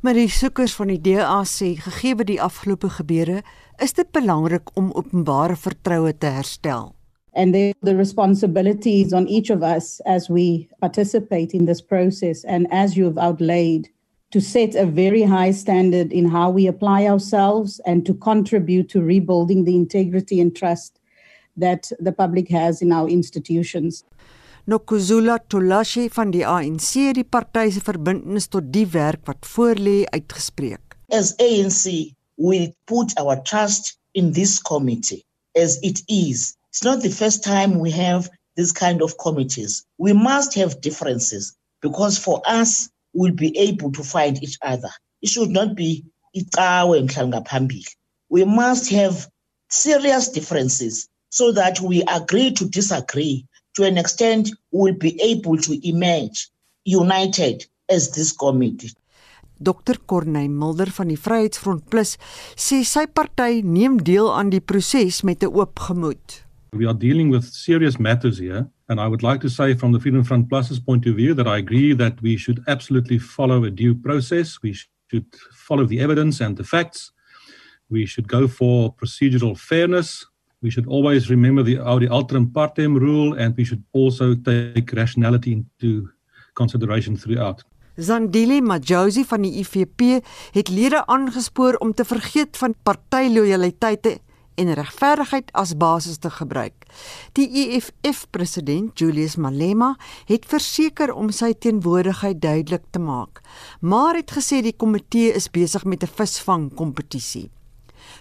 Maar 0.00 0.14
die 0.14 0.28
soekers 0.30 0.76
van 0.78 0.92
die 0.92 1.00
DA 1.02 1.40
sê 1.42 1.72
gegee 1.82 2.14
die 2.22 2.38
afgelope 2.42 2.90
gebeure, 3.00 3.42
is 3.82 3.96
dit 3.98 4.10
belangrik 4.14 4.70
om 4.78 4.92
openbare 4.94 5.56
vertroue 5.58 6.12
te 6.14 6.30
herstel. 6.30 6.92
And 7.34 7.54
the, 7.54 7.74
the 7.82 7.96
responsibilities 7.96 9.12
on 9.12 9.26
each 9.26 9.50
of 9.50 9.62
us 9.62 10.00
as 10.06 10.28
we 10.28 10.68
participate 10.80 11.54
in 11.54 11.66
this 11.66 11.82
process 11.82 12.44
and 12.44 12.66
as 12.70 12.96
you 12.96 13.04
have 13.04 13.18
outlaid 13.18 13.88
to 14.30 14.40
set 14.40 14.74
a 14.74 14.86
very 14.86 15.22
high 15.22 15.52
standard 15.52 16.12
in 16.12 16.28
how 16.28 16.50
we 16.50 16.66
apply 16.66 17.06
ourselves 17.06 17.80
and 17.86 18.04
to 18.06 18.14
contribute 18.14 18.88
to 18.90 19.02
rebuilding 19.02 19.64
the 19.64 19.76
integrity 19.76 20.40
and 20.40 20.54
trust 20.54 20.97
that 21.58 21.92
the 22.00 22.12
public 22.12 22.48
has 22.48 22.82
in 22.82 22.92
our 22.92 23.08
institutions. 23.08 24.04
Nokuzula 24.68 25.38
Tolashi 25.48 26.08
van 26.12 26.30
die 26.30 26.44
ANC 26.44 27.14
die 27.16 27.24
party 27.24 27.70
se 27.72 27.80
verbintenis 27.80 28.48
tot 28.52 28.72
die 28.72 28.86
werk 28.92 29.24
wat 29.26 29.46
voorlê 29.54 30.02
uitgespreek. 30.12 30.96
As 31.10 31.34
ANC, 31.40 32.12
we 32.36 32.74
put 32.86 33.14
our 33.18 33.36
trust 33.42 33.96
in 34.14 34.32
this 34.32 34.58
committee 34.60 35.24
as 35.56 35.78
it 35.82 36.02
is. 36.08 36.54
It's 36.70 36.84
not 36.84 37.02
the 37.02 37.10
first 37.10 37.42
time 37.42 37.78
we 37.78 37.90
have 37.90 38.28
this 38.56 38.72
kind 38.72 39.00
of 39.02 39.16
committees. 39.18 39.84
We 39.96 40.12
must 40.12 40.54
have 40.54 40.80
differences 40.80 41.56
because 41.80 42.18
for 42.18 42.42
us 42.44 42.90
we'll 43.14 43.34
be 43.34 43.56
able 43.58 43.90
to 43.92 44.02
find 44.02 44.42
each 44.42 44.58
other. 44.62 44.90
It 45.22 45.30
should 45.30 45.50
not 45.50 45.74
be 45.74 46.04
icawe 46.36 47.08
mhlanga 47.08 47.84
We 48.28 48.44
must 48.44 48.90
have 48.90 49.28
serious 49.70 50.28
differences 50.28 51.08
so 51.28 51.52
that 51.52 51.80
we 51.80 52.02
agree 52.08 52.52
to 52.52 52.68
disagree 52.68 53.46
to 53.74 53.84
an 53.84 53.98
extent 53.98 54.50
we'll 54.72 54.94
be 54.94 55.20
able 55.22 55.56
to 55.56 55.78
emerge 55.86 56.48
united 56.84 57.66
as 57.88 58.10
this 58.10 58.32
committee. 58.32 58.92
Dr 59.60 59.98
Corneil 60.06 60.50
Mulder 60.50 60.90
van 60.94 61.08
die 61.10 61.18
Vryheidsfront 61.18 61.88
Plus 61.90 62.16
sê 62.54 62.84
sy 62.86 63.06
party 63.10 63.62
neem 63.66 63.98
deel 64.06 64.30
aan 64.30 64.52
die 64.54 64.62
proses 64.62 65.22
met 65.22 65.42
'n 65.42 65.50
oop 65.50 65.78
gemoed. 65.78 66.44
We 66.72 66.86
are 66.86 66.94
dealing 66.94 67.30
with 67.30 67.44
serious 67.44 67.98
matters 67.98 68.38
here 68.38 68.70
and 68.88 69.00
I 69.00 69.06
would 69.08 69.22
like 69.22 69.40
to 69.40 69.48
say 69.48 69.74
from 69.74 69.92
the 69.92 70.00
Freedom 70.00 70.24
Front 70.24 70.48
Plus's 70.48 70.78
point 70.78 71.06
of 71.06 71.16
view 71.16 71.34
that 71.34 71.46
I 71.46 71.58
agree 71.58 71.92
that 71.94 72.22
we 72.22 72.36
should 72.36 72.62
absolutely 72.66 73.18
follow 73.18 73.64
a 73.64 73.70
due 73.70 73.94
process. 73.94 74.62
We 74.62 74.74
should 75.10 75.26
follow 75.52 75.84
the 75.84 76.00
evidence 76.00 76.40
and 76.40 76.56
the 76.56 76.64
facts. 76.64 77.12
We 77.90 78.06
should 78.06 78.28
go 78.28 78.48
for 78.48 78.94
procedural 78.94 79.58
fairness. 79.58 80.24
We 80.60 80.70
should 80.70 80.88
always 80.88 81.30
remember 81.30 81.62
the 81.62 81.78
Audi 81.78 82.08
Alteram 82.08 82.52
Partem 82.52 82.96
rule 82.96 83.34
and 83.38 83.56
we 83.56 83.64
should 83.64 83.84
also 83.92 84.34
take 84.34 84.92
rationality 84.92 85.52
into 85.52 86.08
consideration 86.54 87.16
throughout. 87.16 87.62
Zandile 87.96 88.60
Majosi 88.60 89.24
van 89.24 89.42
die 89.42 89.52
IFP 89.62 90.02
het 90.54 90.68
lede 90.68 91.06
aangespoor 91.06 91.78
om 91.82 91.94
te 91.94 92.04
vergeet 92.04 92.56
van 92.56 92.74
partylojaliteite 92.82 94.18
en 94.58 94.72
regverdigheid 94.74 95.52
as 95.52 95.76
basis 95.76 96.18
te 96.18 96.30
gebruik. 96.30 96.86
Die 97.38 97.46
EFF 97.62 98.26
president 98.30 98.98
Julius 98.98 99.36
Malema 99.36 99.94
het 100.26 100.46
verseker 100.50 101.12
om 101.14 101.30
sy 101.30 101.52
teenwoordigheid 101.54 102.40
duidelik 102.42 102.86
te 102.90 103.02
maak, 103.02 103.42
maar 103.80 104.18
het 104.18 104.34
gesê 104.34 104.58
die 104.62 104.74
komitee 104.74 105.30
is 105.34 105.50
besig 105.50 105.84
met 105.84 106.02
'n 106.02 106.14
visvang 106.18 106.74
kompetisie. 106.74 107.50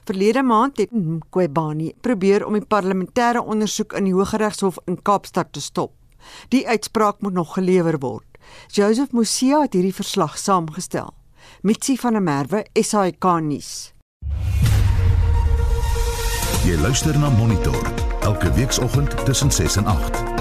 Verlede 0.08 0.44
maand 0.44 0.78
het 0.78 0.92
Mqwebani 0.92 1.90
probeer 2.02 2.46
om 2.46 2.54
die 2.56 2.64
parlementêre 2.64 3.42
ondersoek 3.44 3.92
in 4.00 4.06
die 4.08 4.14
Hooggeregshof 4.16 4.78
in 4.88 5.02
Kaapstad 5.02 5.52
te 5.52 5.60
stop. 5.62 5.92
Die 6.48 6.64
uitspraak 6.68 7.20
moet 7.22 7.36
nog 7.36 7.54
gelewer 7.58 8.00
word. 8.00 8.40
Joseph 8.72 9.12
Musia 9.12 9.60
het 9.66 9.76
hierdie 9.76 9.96
verslag 9.96 10.38
saamgestel. 10.40 11.12
Mitsi 11.62 11.98
van 12.00 12.16
der 12.16 12.24
Merwe, 12.24 12.64
SAK 12.72 13.28
nuus. 13.44 13.92
Jy 16.64 16.80
luister 16.80 17.20
na 17.20 17.30
Monitor 17.30 17.92
elke 18.22 18.52
weekoggend 18.56 19.26
tussen 19.26 19.52
6 19.52 19.76
en 19.76 19.86
8. 19.86 20.37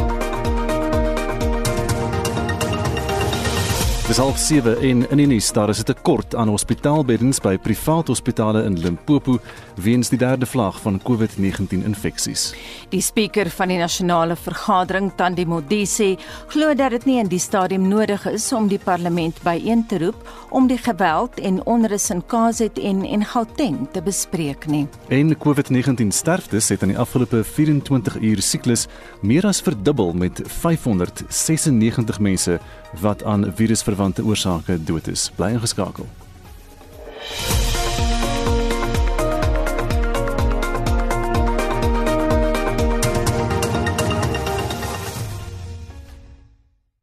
Dis 4.06 4.20
half 4.22 4.36
7 4.38 4.76
en 4.86 5.00
in 5.10 5.18
die 5.18 5.26
nuus 5.26 5.48
daar 5.52 5.68
is 5.68 5.80
'n 5.80 5.88
tekort 5.90 6.34
aan 6.34 6.48
hospitaalbeddens 6.48 7.40
by 7.40 7.56
privaat 7.58 8.06
hospitale 8.06 8.62
in 8.62 8.78
Limpopo 8.78 9.40
weens 9.76 10.08
die 10.08 10.18
derde 10.18 10.46
vlaag 10.46 10.80
van 10.80 11.00
COVID-19 11.02 11.84
infeksies. 11.84 12.54
Die 12.88 13.00
spreker 13.00 13.50
van 13.50 13.68
die 13.68 13.78
nasionale 13.78 14.36
vergadering, 14.36 15.12
Tandi 15.16 15.46
Modise, 15.46 16.16
glo 16.52 16.74
dat 16.74 16.90
dit 16.96 17.04
nie 17.04 17.18
in 17.20 17.30
die 17.30 17.40
stadium 17.42 17.88
nodig 17.88 18.26
is 18.30 18.48
om 18.52 18.68
die 18.68 18.80
parlement 18.82 19.42
byeen 19.44 19.86
te 19.86 19.98
roep 19.98 20.28
om 20.50 20.66
die 20.70 20.78
geweld 20.78 21.40
en 21.40 21.60
onrus 21.66 22.10
in 22.10 22.22
KZN 22.26 23.04
en 23.04 23.24
Gauteng 23.24 23.86
te 23.92 24.02
bespreek 24.02 24.66
nie. 24.66 24.86
En 25.08 25.36
COVID-19 25.36 26.08
sterftes 26.08 26.68
het 26.68 26.82
in 26.82 26.94
die 26.94 26.98
afgelope 26.98 27.44
24 27.44 28.20
uur 28.20 28.42
siklus 28.42 28.86
meer 29.20 29.46
as 29.46 29.60
verdubbel 29.60 30.12
met 30.12 30.42
596 30.44 32.20
mense 32.20 32.60
wat 33.00 33.24
aan 33.24 33.52
virusverwante 33.54 34.24
oorsake 34.24 34.78
dood 34.84 35.08
is. 35.08 35.30
Bly 35.36 35.56
ingeskakel. 35.56 36.06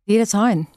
Hier 0.05 0.19
is 0.19 0.33
Hein. 0.33 0.67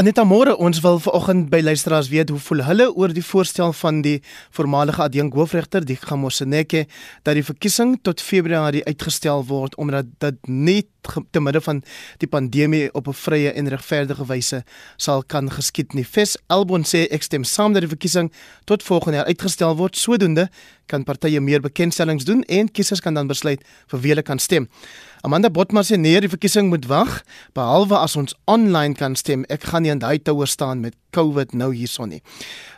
Aneta 0.00 0.24
môre 0.26 0.56
ons 0.58 0.80
wil 0.82 0.96
vanoggend 0.98 1.44
by 1.52 1.60
luisteraars 1.62 2.08
weet 2.10 2.32
hoe 2.32 2.40
voel 2.42 2.64
hulle 2.66 2.88
oor 2.98 3.12
die 3.14 3.22
voorstel 3.22 3.70
van 3.76 4.00
die 4.02 4.16
voormalige 4.56 5.02
adjunk 5.04 5.36
hoofregter 5.38 5.84
die 5.86 5.94
Gamoseneke 6.00 6.86
dat 7.22 7.38
die 7.38 7.44
verkiesing 7.46 7.92
tot 8.02 8.24
Februarie 8.24 8.82
uitgestel 8.88 9.44
word 9.46 9.76
omdat 9.78 10.10
dit 10.24 10.50
nie 10.50 10.80
te 11.30 11.42
midde 11.44 11.62
van 11.62 11.84
die 12.18 12.26
pandemie 12.26 12.88
op 12.98 13.06
'n 13.08 13.14
vrye 13.14 13.52
en 13.52 13.68
regverdige 13.68 14.26
wyse 14.26 14.64
sal 14.96 15.22
kan 15.22 15.50
geskied 15.50 15.94
nie. 15.94 16.04
Fes 16.04 16.36
Elbon 16.48 16.82
sê 16.82 17.06
ek 17.10 17.22
stem 17.22 17.44
saam 17.44 17.72
dat 17.72 17.82
die 17.82 17.94
verkiesing 17.94 18.32
tot 18.64 18.82
volgende 18.82 19.18
jaar 19.18 19.26
uitgestel 19.26 19.76
word 19.76 19.96
sodoende 19.96 20.50
kan 20.86 21.04
partye 21.04 21.40
meer 21.40 21.60
bekendstellings 21.60 22.24
doen 22.24 22.42
en 22.42 22.70
kiesers 22.72 23.00
kan 23.00 23.14
dan 23.14 23.26
besluit 23.26 23.62
vir 23.86 24.00
wie 24.00 24.10
hulle 24.10 24.22
kan 24.22 24.38
stem. 24.38 24.68
Amanda 25.22 25.46
Botma 25.54 25.84
sê 25.86 25.94
nee, 25.94 26.18
die 26.18 26.26
verkiesing 26.26 26.66
moet 26.66 26.88
wag 26.90 27.20
behalwe 27.54 27.94
as 27.94 28.16
ons 28.18 28.32
online 28.50 28.96
kan 28.98 29.14
stem. 29.14 29.44
Ek 29.46 29.68
gaan 29.70 29.84
nie 29.86 29.92
aan 29.92 30.00
daai 30.02 30.18
toue 30.18 30.48
staan 30.50 30.80
met 30.82 30.96
COVID 31.14 31.54
nou 31.54 31.68
hierson 31.70 32.10
nie. 32.10 32.18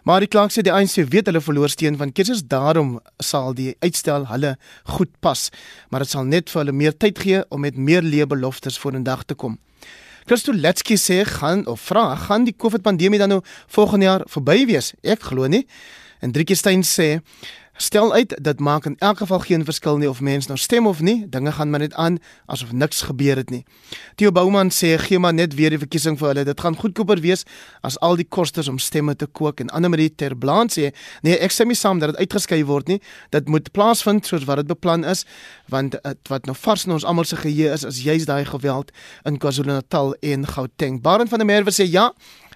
Maar 0.04 0.26
die 0.26 0.28
klank 0.28 0.52
sê 0.52 0.60
die 0.60 0.72
ANC 0.74 0.98
weet 1.08 1.30
hulle 1.30 1.40
verloor 1.40 1.72
steun 1.72 1.96
van 1.96 2.12
kiesers, 2.12 2.44
daarom 2.44 2.98
sal 3.16 3.56
die 3.56 3.72
uitstel 3.80 4.28
hulle 4.28 4.58
goed 4.98 5.14
pas, 5.24 5.46
maar 5.88 6.04
dit 6.04 6.12
sal 6.12 6.28
net 6.28 6.52
vir 6.52 6.66
hulle 6.66 6.76
meer 6.76 6.92
tyd 6.92 7.24
gee 7.24 7.40
om 7.48 7.64
met 7.64 7.80
meer 7.80 8.04
leebeloftes 8.04 8.76
vorendag 8.82 9.24
te 9.24 9.38
kom. 9.40 9.56
Christo 10.28 10.52
Letsky 10.52 11.00
sê 11.00 11.22
gaan 11.24 11.64
of 11.64 11.80
vra 11.88 12.10
gaan 12.28 12.44
die 12.44 12.56
COVID 12.56 12.84
pandemie 12.84 13.22
dan 13.24 13.32
nou 13.32 13.40
volgende 13.72 14.10
jaar 14.10 14.28
verby 14.28 14.66
wees? 14.68 14.92
Ek 15.00 15.24
glo 15.32 15.48
nie. 15.48 15.64
En 16.20 16.32
Driekie 16.32 16.56
Steyn 16.60 16.84
sê 16.84 17.22
Stel 17.76 18.12
uit 18.12 18.38
dit 18.42 18.60
maak 18.60 18.84
in 18.84 18.94
elk 18.98 19.18
geval 19.18 19.38
geen 19.38 19.64
verskil 19.64 19.96
nie 19.96 20.08
of 20.08 20.20
mense 20.20 20.46
nou 20.48 20.58
stem 20.58 20.86
of 20.86 21.00
nie, 21.00 21.28
dinge 21.28 21.52
gaan 21.52 21.70
maar 21.70 21.80
net 21.80 21.94
aan 21.94 22.18
asof 22.46 22.72
niks 22.72 23.02
gebeur 23.02 23.36
het 23.36 23.50
nie. 23.50 23.64
Theo 24.14 24.30
Bouman 24.30 24.70
sê 24.70 24.94
gee 24.98 25.18
maar 25.18 25.34
net 25.34 25.54
weer 25.58 25.74
die 25.74 25.78
verkiesing 25.78 26.14
vir 26.18 26.28
hulle. 26.28 26.44
Dit 26.46 26.60
gaan 26.60 26.76
goedkoper 26.78 27.18
wees 27.20 27.42
as 27.82 27.98
al 27.98 28.14
die 28.16 28.26
kostes 28.28 28.68
om 28.70 28.78
stemme 28.78 29.16
te 29.18 29.26
kook 29.26 29.60
en 29.60 29.72
Anne 29.74 29.90
Marie 29.90 30.14
Terblaan 30.14 30.70
sê 30.70 30.92
nee, 31.26 31.34
ek 31.34 31.50
stem 31.50 31.72
nie 31.72 31.78
saam 31.78 31.98
dat 31.98 32.14
dit 32.14 32.22
uitgeskei 32.22 32.60
word 32.64 32.92
nie. 32.92 33.00
Dit 33.34 33.50
moet 33.50 33.72
plaasvind 33.74 34.26
soos 34.26 34.46
wat 34.46 34.62
dit 34.62 34.70
beplan 34.70 35.02
is, 35.04 35.24
want 35.66 35.98
het, 36.04 36.22
wat 36.30 36.46
nou 36.46 36.54
vars 36.54 36.86
in 36.86 36.94
ons 36.94 37.04
almal 37.04 37.26
se 37.26 37.40
geheue 37.42 37.74
is, 37.74 37.82
is 37.82 38.04
juist 38.06 38.30
daai 38.30 38.44
geweld 38.46 38.94
in 39.26 39.40
KwaZulu-Natal 39.42 40.14
en 40.22 40.46
Gauteng. 40.46 41.02
Barend 41.02 41.28
van 41.28 41.42
der 41.42 41.50
Merwe 41.50 41.74
sê 41.74 41.90
ja, 41.90 42.12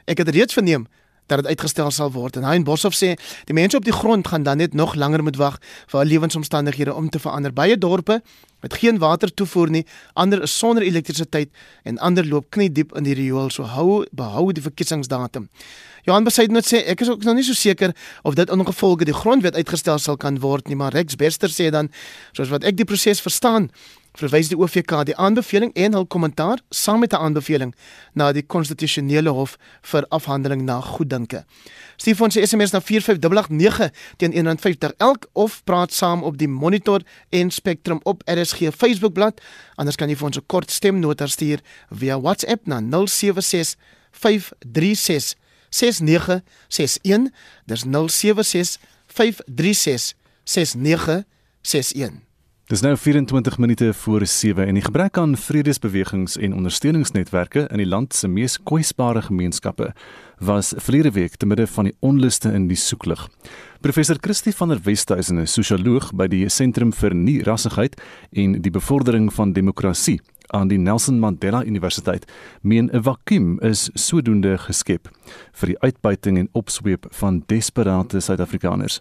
ek 0.07 0.23
het 0.23 0.31
reeds 0.31 0.55
verneem 0.55 0.87
dat 1.29 1.43
dit 1.43 1.47
uitgestel 1.53 1.91
sal 1.95 2.13
word. 2.13 2.37
En 2.37 2.47
Hein 2.49 2.65
Boshoff 2.65 2.97
sê 2.97 3.15
die 3.49 3.57
mense 3.57 3.77
op 3.77 3.87
die 3.87 3.95
grond 3.95 4.29
gaan 4.29 4.43
dan 4.43 4.61
net 4.61 4.75
nog 4.75 4.95
langer 4.95 5.23
moet 5.23 5.37
wag 5.37 5.59
vir 5.87 6.01
hul 6.01 6.13
lewensomstandighede 6.15 6.95
om 6.95 7.11
te 7.11 7.21
verander. 7.23 7.53
Baie 7.53 7.79
dorpe 7.79 8.23
met 8.65 8.75
geen 8.75 8.99
water 8.99 9.31
toevoer 9.35 9.71
nie, 9.71 9.85
ander 10.19 10.43
is 10.43 10.59
sonder 10.59 10.83
elektrisiteit 10.83 11.51
en 11.85 11.99
ander 11.99 12.27
loop 12.27 12.49
knie 12.51 12.71
diep 12.73 12.97
in 12.99 13.07
die 13.07 13.15
riool. 13.15 13.53
So 13.55 13.69
hou 13.69 14.05
behou 14.11 14.49
die 14.53 14.65
verkiesingsdatum. 14.65 15.47
Johan 16.09 16.25
Besaidnot 16.25 16.65
sê 16.65 16.81
ek 16.89 17.05
is 17.05 17.11
ook 17.13 17.25
nog 17.27 17.37
nie 17.37 17.45
so 17.45 17.55
seker 17.55 17.93
of 18.25 18.35
dit 18.39 18.51
ongevolge 18.51 19.05
die 19.05 19.15
grondwet 19.15 19.59
uitgestel 19.59 20.01
sal 20.01 20.17
kan 20.17 20.41
word 20.41 20.69
nie, 20.69 20.79
maar 20.79 20.97
Rex 20.97 21.19
Bester 21.21 21.53
sê 21.53 21.69
dan 21.75 21.91
soos 22.33 22.49
wat 22.49 22.65
ek 22.65 22.79
die 22.81 22.87
proses 22.89 23.21
verstaan, 23.21 23.69
verwys 24.19 24.51
die 24.51 24.59
OVK 24.59 25.05
die 25.07 25.17
aanbeveling 25.17 25.71
en 25.79 25.95
hul 25.95 26.07
kommentaar 26.11 26.59
saam 26.75 27.01
met 27.01 27.13
'n 27.13 27.23
aanbeveling 27.23 27.75
na 28.15 28.33
die 28.33 28.43
konstitusionele 28.43 29.31
hof 29.31 29.57
vir 29.83 30.07
afhandeling 30.09 30.63
na 30.63 30.81
goeddinke. 30.81 31.45
Stuur 31.97 32.23
ons 32.23 32.35
se 32.35 32.47
SMS 32.47 32.71
na 32.71 32.81
45889 32.81 33.91
teen 34.17 34.33
150 34.33 34.93
elk 34.99 35.27
of 35.33 35.65
praat 35.65 35.93
saam 35.93 36.23
op 36.23 36.39
die 36.39 36.49
Monitor 36.49 37.01
en 37.29 37.51
Spectrum 37.51 38.01
op 38.03 38.23
RSG 38.25 38.71
Facebookblad. 38.77 39.41
Anders 39.75 39.97
kan 39.97 40.09
jy 40.09 40.17
vir 40.17 40.27
ons 40.27 40.37
'n 40.37 40.47
kort 40.47 40.71
stemnota 40.71 41.27
stuur 41.27 41.61
via 41.91 42.21
WhatsApp 42.21 42.67
na 42.67 42.81
076 42.81 43.77
536 44.11 45.35
6961. 45.69 47.31
Dis 47.67 47.85
076 47.85 48.79
536 49.07 50.15
6961. 50.45 52.28
Dis 52.69 52.83
nou 52.85 52.97
24 52.97 53.59
minute 53.59 53.95
voor 53.95 54.27
7 54.27 54.67
en 54.67 54.75
die 54.77 54.83
gebrek 54.85 55.17
aan 55.19 55.37
vredesbewegings 55.37 56.37
en 56.37 56.53
ondersteuningsnetwerke 56.55 57.63
in 57.73 57.81
die 57.81 57.87
land 57.89 58.13
se 58.13 58.29
mees 58.29 58.59
kwesbare 58.61 59.23
gemeenskappe 59.25 59.95
was 60.45 60.75
verlede 60.77 61.15
week 61.17 61.39
te 61.41 61.49
midde 61.49 61.65
van 61.67 61.89
die 61.89 61.95
onluste 62.05 62.53
in 62.53 62.67
die 62.69 62.77
soeklig. 62.77 63.25
Professor 63.81 64.21
Christie 64.21 64.53
van 64.53 64.69
der 64.69 64.83
Westhuizen, 64.85 65.41
'n 65.41 65.47
sosioloog 65.47 66.13
by 66.13 66.27
die 66.29 66.49
Sentrum 66.49 66.93
vir 66.93 67.15
Nie-rassigheid 67.15 67.97
en 68.33 68.61
die 68.61 68.71
Bevordering 68.71 69.33
van 69.33 69.53
Demokrasie 69.53 70.21
aan 70.49 70.69
die 70.69 70.79
Nelson 70.79 71.19
Mandela 71.19 71.65
Universiteit 71.65 72.25
meen 72.61 72.91
'n 72.93 73.03
vakuum 73.03 73.61
is 73.61 73.91
sodoende 73.95 74.59
geskep 74.59 75.09
vir 75.53 75.67
die 75.67 75.79
uitbuiting 75.81 76.39
en 76.39 76.49
opsweep 76.53 77.07
van 77.11 77.43
desperate 77.47 78.21
Suid-Afrikaners. 78.21 79.01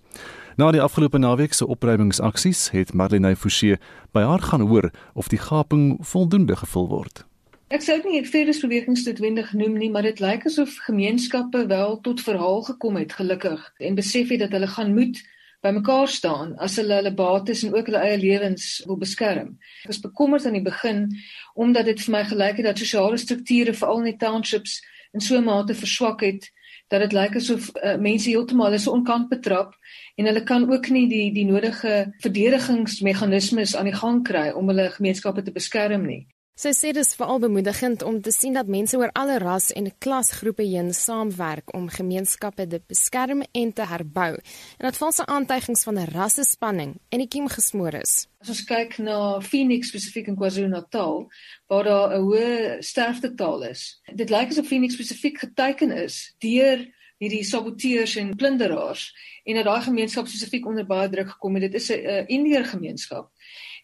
Na 0.58 0.72
die 0.74 0.82
afgelope 0.82 1.20
naweek 1.22 1.54
se 1.54 1.68
opruimingsaksies 1.70 2.72
het 2.74 2.94
Marlene 2.98 3.36
Forsie 3.38 3.76
by 4.18 4.24
haar 4.26 4.42
gaan 4.42 4.64
hoor 4.66 4.88
of 5.14 5.28
die 5.30 5.38
gaping 5.38 6.00
voldoende 6.02 6.56
gevul 6.58 6.88
word. 6.90 7.22
Ek 7.70 7.86
sou 7.86 8.00
dit 8.00 8.08
nie 8.10 8.22
vredesbewegings 8.26 9.04
noodwendig 9.06 9.52
noem 9.54 9.78
nie, 9.78 9.92
maar 9.94 10.08
dit 10.10 10.18
lyk 10.18 10.48
asof 10.50 10.80
gemeenskappe 10.88 11.68
wel 11.70 12.00
tot 12.02 12.26
verhaal 12.26 12.66
gekom 12.72 12.98
het 12.98 13.14
gelukkig 13.20 13.70
en 13.78 14.00
besef 14.02 14.34
het 14.34 14.48
dat 14.48 14.58
hulle 14.58 14.72
gaan 14.74 14.98
moet 14.98 15.22
bymekaar 15.62 16.10
staan 16.10 16.58
as 16.58 16.82
hulle 16.82 17.04
hulle 17.04 17.14
bates 17.14 17.62
en 17.62 17.78
ook 17.78 17.94
hulle 17.94 18.02
eie 18.02 18.18
lewens 18.18 18.82
wil 18.90 18.98
beskerm. 18.98 19.60
Ek 19.86 19.94
was 19.94 20.02
bekommerd 20.02 20.50
aan 20.50 20.58
die 20.58 20.66
begin 20.66 21.06
omdat 21.54 21.86
dit 21.94 22.02
vir 22.02 22.18
my 22.18 22.26
gelyk 22.34 22.64
het 22.64 22.72
dat 22.72 22.82
sosiale 22.82 23.22
strukture 23.22 23.78
veral 23.78 24.02
in 24.02 24.16
die 24.16 24.22
townships 24.26 24.82
in 25.14 25.22
so 25.22 25.38
'n 25.38 25.46
mate 25.46 25.78
verswak 25.78 26.26
het 26.26 26.50
dat 26.88 27.04
dit 27.04 27.14
lyk 27.14 27.36
asof 27.36 27.70
uh, 27.76 27.96
mense 28.00 28.30
heeltemal 28.30 28.74
is 28.74 28.88
onkant 28.88 29.30
betrap 29.30 29.76
en 30.18 30.26
hulle 30.26 30.44
kan 30.44 30.66
ook 30.72 30.90
nie 30.90 31.06
die 31.12 31.28
die 31.34 31.46
nodige 31.46 32.14
verdedigingsmeganismes 32.24 33.76
aan 33.78 33.92
die 33.92 34.00
gang 34.00 34.24
kry 34.26 34.50
om 34.50 34.74
hulle 34.74 34.90
gemeenskappe 34.98 35.46
te 35.46 35.54
beskerm 35.54 36.10
nie. 36.10 36.26
Sy 36.58 36.72
sê 36.74 36.90
dit 36.90 37.06
is 37.06 37.14
veral 37.14 37.38
bemoedigend 37.38 38.02
om 38.02 38.16
te 38.26 38.32
sien 38.34 38.56
dat 38.58 38.70
mense 38.74 38.98
oor 38.98 39.12
alle 39.14 39.36
ras 39.44 39.68
en 39.78 39.92
klasgroepe 40.02 40.66
heen 40.66 40.90
saamwerk 40.90 41.70
om 41.78 41.86
gemeenskappe 41.94 42.66
te 42.72 42.80
beskerm 42.82 43.44
en 43.46 43.74
te 43.78 43.86
herbou. 43.86 44.32
En 44.80 44.88
dat 44.88 44.98
valse 44.98 45.26
aantuigings 45.30 45.86
van 45.86 46.02
rassespanning 46.16 46.96
in 47.14 47.22
die 47.22 47.30
kiem 47.30 47.46
gesmoor 47.54 48.00
is. 48.02 48.24
As 48.42 48.50
ons 48.56 48.64
kyk 48.66 48.98
na 49.06 49.38
Phoenix 49.46 49.94
spesifiek 49.94 50.32
in 50.34 50.40
KwaZulu-Natal, 50.40 51.28
waar 51.70 51.86
daar 51.86 52.18
'n 52.18 52.26
hoë 52.26 52.82
sterftetal 52.82 53.70
is. 53.70 54.02
Dit 54.16 54.34
lyk 54.34 54.50
asof 54.50 54.66
Phoenix 54.66 54.98
spesifiek 54.98 55.38
geteken 55.38 55.92
is 55.92 56.34
deur 56.42 56.82
hierdie 57.18 57.44
saboteurs 57.44 58.16
en 58.16 58.36
plunderaars 58.36 59.08
en 59.44 59.56
dat 59.56 59.66
daai 59.66 59.82
gemeenskap 59.82 60.28
spesifiek 60.28 60.66
onder 60.68 60.86
baie 60.86 61.10
druk 61.10 61.30
gekom 61.36 61.56
het. 61.56 61.72
Dit 61.72 61.82
is 61.82 61.90
'n 61.92 62.26
Indiër 62.28 62.66
gemeenskap. 62.66 63.32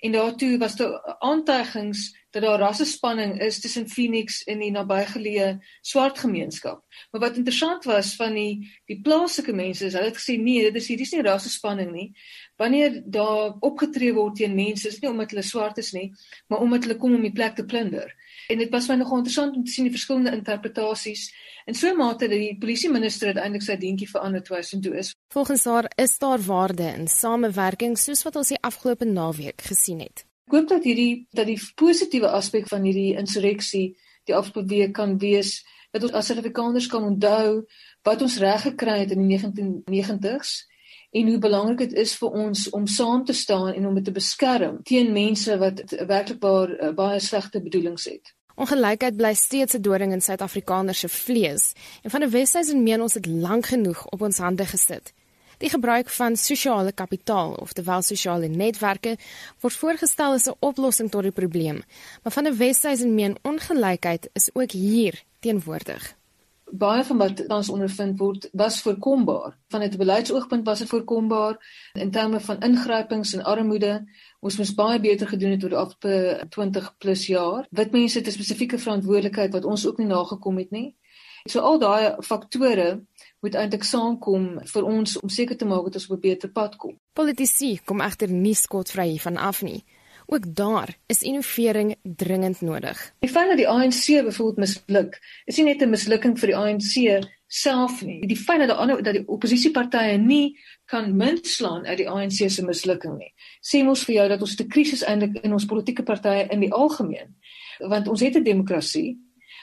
En 0.04 0.12
daartoe 0.12 0.58
was 0.58 0.76
daar 0.76 1.16
aantuigings 1.20 2.12
dat 2.30 2.42
daar 2.42 2.60
rassespanning 2.60 3.42
is 3.42 3.60
tussen 3.60 3.90
Phoenix 3.90 4.44
en 4.44 4.60
die 4.60 4.72
nabygeleë 4.72 5.60
swart 5.82 6.20
gemeenskap. 6.20 6.82
Maar 7.12 7.22
wat 7.22 7.38
interessant 7.38 7.84
was 7.84 8.16
van 8.16 8.34
die 8.34 8.72
die 8.86 9.00
plaaslike 9.02 9.54
mense 9.54 9.86
is 9.86 9.94
hulle 9.94 10.10
het 10.10 10.20
gesê 10.20 10.36
nee, 10.42 10.64
dit 10.66 10.76
is 10.76 10.88
hier 10.88 10.98
dis 10.98 11.14
nie 11.14 11.22
rassespanning 11.22 11.92
nie. 11.92 12.10
Wanneer 12.58 13.02
daar 13.06 13.56
opgetree 13.60 14.12
word 14.14 14.36
teen 14.36 14.56
mense, 14.56 14.88
is 14.88 15.00
nie 15.00 15.10
omdat 15.10 15.32
hulle 15.32 15.46
swart 15.46 15.78
is 15.78 15.94
nie, 15.94 16.12
maar 16.48 16.60
omdat 16.60 16.84
hulle 16.84 17.00
kom 17.00 17.16
om 17.16 17.22
die 17.22 17.32
plek 17.32 17.56
te 17.56 17.66
plunder. 17.66 18.12
En 18.48 18.58
dit 18.58 18.70
was 18.70 18.88
my 18.88 18.96
nogal 18.96 19.18
interessant 19.18 19.56
om 19.56 19.64
te 19.64 19.72
sien 19.72 19.88
die 19.88 19.94
verskillende 19.94 20.32
interpretasies. 20.36 21.30
In 21.66 21.76
so 21.76 21.88
'n 21.88 21.98
mate 21.98 22.28
dat 22.28 22.38
die 22.38 22.58
polisie 22.60 22.90
minister 22.90 23.28
uiteindelik 23.28 23.62
sy 23.62 23.76
dientjie 23.78 24.10
verander 24.10 24.44
toe 24.44 24.58
hy 24.58 24.80
toe 24.82 24.98
is. 24.98 25.16
Volgens 25.34 25.64
haar 25.66 25.92
is 25.96 26.18
daar 26.18 26.40
waarde 26.40 26.84
in 26.84 27.08
samewerking 27.08 27.98
soos 27.98 28.24
wat 28.24 28.36
ons 28.36 28.48
die 28.48 28.62
afgelope 28.62 29.06
naweek 29.06 29.62
gesien 29.62 30.00
het. 30.00 30.26
Ek 30.48 30.54
hoop 30.54 30.68
dat 30.68 30.84
hierdie 30.84 31.28
dat 31.32 31.46
die 31.46 31.60
positiewe 31.76 32.28
aspek 32.28 32.68
van 32.68 32.84
hierdie 32.84 33.16
insurreksie 33.16 33.96
die 34.26 34.36
afgelope 34.36 34.70
week 34.70 34.94
kan 34.94 35.18
wees 35.18 35.64
dat 35.92 36.04
ons 36.04 36.12
as 36.12 36.26
Suid-Afrikaners 36.26 36.88
kan 36.88 37.04
onthou 37.04 37.66
wat 38.04 38.22
ons 38.22 38.38
reg 38.38 38.62
gekry 38.62 39.00
het 39.00 39.12
in 39.12 39.28
die 39.28 39.38
1990s 39.38 40.66
en 41.14 41.28
hoe 41.28 41.38
belangrik 41.38 41.78
dit 41.78 41.94
is 41.94 42.16
vir 42.18 42.30
ons 42.46 42.70
om 42.70 42.88
saam 42.88 43.26
te 43.26 43.34
staan 43.34 43.74
en 43.74 43.88
om 43.88 43.96
dit 43.96 44.06
te 44.06 44.12
beskerm 44.12 44.80
teen 44.84 45.12
mense 45.14 45.58
wat 45.62 45.84
werklikbaar 46.10 46.74
uh, 46.74 46.94
baie 46.98 47.20
slegte 47.20 47.62
bedoelings 47.62 48.08
het. 48.10 48.34
Ongelykheid 48.56 49.18
bly 49.18 49.34
steeds 49.34 49.74
'n 49.74 49.82
doring 49.82 50.12
in 50.14 50.22
Suid-Afrikaners 50.22 51.00
se 51.00 51.10
vlees 51.10 51.74
en 52.04 52.10
van 52.10 52.24
'n 52.24 52.30
Wesduisen 52.30 52.84
meen 52.84 53.02
ons 53.02 53.14
het 53.14 53.26
lank 53.26 53.66
genoeg 53.66 54.06
op 54.06 54.22
ons 54.22 54.38
hande 54.38 54.66
gesit. 54.66 55.14
Die 55.58 55.70
gebruik 55.70 56.10
van 56.10 56.36
sosiale 56.36 56.92
kapitaal 56.92 57.54
of 57.54 57.74
terwyl 57.74 58.02
sosiale 58.02 58.48
netwerke 58.48 59.18
word 59.60 59.74
voorgestel 59.74 60.34
as 60.34 60.48
'n 60.48 60.58
oplossing 60.60 61.10
tot 61.10 61.24
die 61.24 61.32
probleem, 61.32 61.84
maar 62.24 62.34
van 62.34 62.48
'n 62.48 62.58
Wesduisen 62.58 63.16
meen 63.16 63.38
ongelykheid 63.42 64.30
is 64.34 64.50
ook 64.54 64.72
hier 64.72 65.24
teenwoordig. 65.40 66.16
Baie 66.74 67.04
van 67.06 67.18
wat 67.18 67.42
ons 67.54 67.70
ondervind 67.70 68.18
word 68.18 68.48
was 68.58 68.82
voorkombaar. 68.82 69.58
Van 69.70 69.84
'n 69.84 69.98
beleidsoogpunt 69.98 70.66
was 70.66 70.80
dit 70.80 70.90
voorkombaar 70.90 71.56
in 71.94 72.12
terme 72.12 72.40
van 72.40 72.60
ingrypings 72.60 73.34
en 73.34 73.44
armoede. 73.44 74.06
Ons 74.40 74.58
moes 74.58 74.74
baie 74.74 75.00
beter 75.00 75.28
gedoen 75.28 75.52
het 75.52 75.64
oor 75.64 75.70
die 75.70 75.78
afgelope 75.78 76.46
20 76.50 76.98
plus 76.98 77.28
jaar. 77.28 77.68
Wit 77.70 77.92
mense 77.92 78.18
het 78.18 78.28
'n 78.28 78.32
spesifieke 78.32 78.78
verantwoordelikheid 78.78 79.52
wat 79.54 79.66
ons 79.66 79.88
ook 79.88 79.98
nie 79.98 80.08
nagekom 80.08 80.58
het 80.58 80.72
nie. 80.72 80.96
So 81.50 81.60
al 81.60 81.80
daai 81.80 82.16
faktore 82.24 83.04
moet 83.44 83.56
eintlik 83.56 83.84
saamkom 83.84 84.46
vir 84.64 84.84
ons 84.84 85.18
om 85.20 85.30
seker 85.30 85.58
te 85.58 85.66
maak 85.66 85.84
dat 85.84 85.96
ons 86.00 86.10
op 86.10 86.16
'n 86.18 86.20
beter 86.20 86.50
pad 86.50 86.76
kom. 86.76 87.00
Politici 87.14 87.80
kom 87.86 88.02
egter 88.02 88.30
nie 88.30 88.56
skotvry 88.56 89.08
hiervan 89.10 89.38
af 89.38 89.62
nie. 89.62 89.84
Ook 90.34 90.56
daar 90.56 90.98
is 91.06 91.22
innovering 91.22 91.96
dringend 92.02 92.62
nodig. 92.62 93.14
Die 93.20 93.30
feit 93.30 93.48
dat 93.48 93.58
die 93.58 93.68
ANC 93.70 94.06
byvoorbeeld 94.26 94.58
misluk, 94.58 95.20
is 95.46 95.58
nie 95.58 95.66
net 95.66 95.82
'n 95.82 95.90
mislukking 95.90 96.40
vir 96.40 96.48
die 96.48 96.56
ANC 96.58 97.28
self 97.48 98.02
nie. 98.02 98.28
Die 98.28 98.38
feit 98.38 98.60
dat 98.60 98.68
die 98.68 98.78
ander 98.78 99.04
dat 99.04 99.14
die 99.14 99.28
oppositiepartye 99.28 100.18
nie 100.18 100.60
kan 100.86 101.16
muntslaan 101.18 101.86
uit 101.86 101.98
die 101.98 102.10
ANC 102.10 102.50
se 102.50 102.66
mislukking 102.66 103.18
nie. 103.18 103.34
Sê 103.62 103.84
mos 103.84 104.04
vir 104.04 104.16
jou 104.16 104.28
dat 104.28 104.42
ons 104.42 104.60
'n 104.60 104.68
krisis 104.68 105.04
eintlik 105.04 105.44
in 105.44 105.54
ons 105.54 105.66
politieke 105.66 106.04
partye 106.04 106.48
in 106.50 106.60
die 106.60 106.74
algemeen. 106.74 107.36
Want 107.80 108.08
ons 108.08 108.22
het 108.22 108.36
'n 108.36 108.44
demokrasie. 108.44 109.18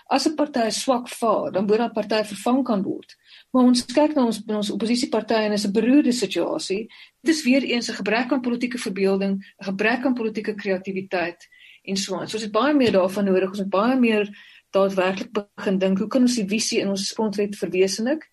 As 0.07 0.27
'n 0.27 0.37
party 0.37 0.71
swak 0.71 1.09
vaar, 1.09 1.51
dan 1.53 1.67
moet 1.67 1.79
daardie 1.79 1.95
party 1.95 2.25
vervang 2.35 2.65
kan 2.65 2.83
word. 2.83 3.17
Maar 3.51 3.65
ons 3.65 3.85
kyk 3.85 4.15
na 4.15 4.25
ons 4.25 4.43
ons 4.47 4.71
oppositiepartye 4.71 5.47
en 5.47 5.53
is 5.53 5.67
'n 5.67 5.73
beroerde 5.73 6.13
situasie. 6.13 6.89
Dit 7.23 7.35
is 7.35 7.43
weer 7.43 7.63
eens 7.63 7.91
'n 7.91 7.99
gebrek 8.01 8.33
aan 8.33 8.41
politieke 8.41 8.79
verbeelding, 8.79 9.35
'n 9.59 9.65
gebrek 9.65 10.05
aan 10.05 10.15
politieke 10.15 10.55
kreatiwiteit 10.55 11.49
en 11.85 11.97
so 11.97 12.17
aan. 12.17 12.29
So 12.29 12.37
ons 12.37 12.45
het 12.45 12.53
baie 12.53 12.75
meer 12.75 12.93
daarvan 12.93 13.25
nodig. 13.25 13.49
Ons 13.49 13.59
moet 13.59 13.71
baie 13.71 13.99
meer 13.99 14.31
daadwerklik 14.71 15.31
begin 15.33 15.79
dink, 15.79 15.99
hoe 15.99 16.09
kan 16.09 16.23
ons 16.23 16.35
die 16.35 16.49
visie 16.49 16.81
in 16.81 16.89
ons 16.89 17.13
grondwet 17.13 17.57
verwesenlik? 17.57 18.29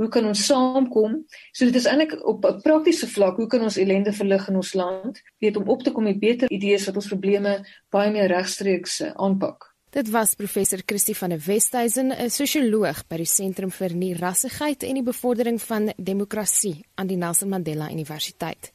Hoe 0.00 0.08
kan 0.08 0.26
ons 0.26 0.46
saamkom? 0.46 1.18
So 1.52 1.64
dit 1.64 1.74
is 1.74 1.86
eintlik 1.86 2.16
op 2.26 2.44
'n 2.46 2.60
praktiese 2.62 3.08
vlak, 3.08 3.36
hoe 3.36 3.46
kan 3.46 3.62
ons 3.62 3.76
ellende 3.76 4.12
verlig 4.12 4.48
in 4.48 4.56
ons 4.56 4.72
land? 4.74 5.22
Weet 5.38 5.56
om 5.56 5.68
op 5.68 5.82
te 5.82 5.92
kom 5.92 6.04
met 6.04 6.18
beter 6.18 6.50
idees 6.50 6.86
wat 6.86 6.96
ons 6.96 7.06
probleme 7.06 7.64
baie 7.90 8.10
meer 8.10 8.26
regstreeks 8.26 9.00
eh, 9.00 9.12
aanpak. 9.14 9.71
Dit 9.92 10.08
was 10.08 10.34
professor 10.34 10.80
Christie 10.86 11.16
van 11.16 11.28
der 11.28 11.40
Westhuizen, 11.44 12.12
'n 12.12 12.30
sosioloog 12.30 13.02
by 13.08 13.16
die 13.16 13.26
Sentrum 13.28 13.70
vir 13.70 13.92
Nierassigheid 13.94 14.82
en 14.82 14.94
die 14.94 15.02
Bevordering 15.02 15.60
van 15.60 15.92
Demokrasie 15.96 16.84
aan 16.94 17.06
die 17.06 17.16
Nelson 17.16 17.48
Mandela 17.48 17.90
Universiteit. 17.90 18.72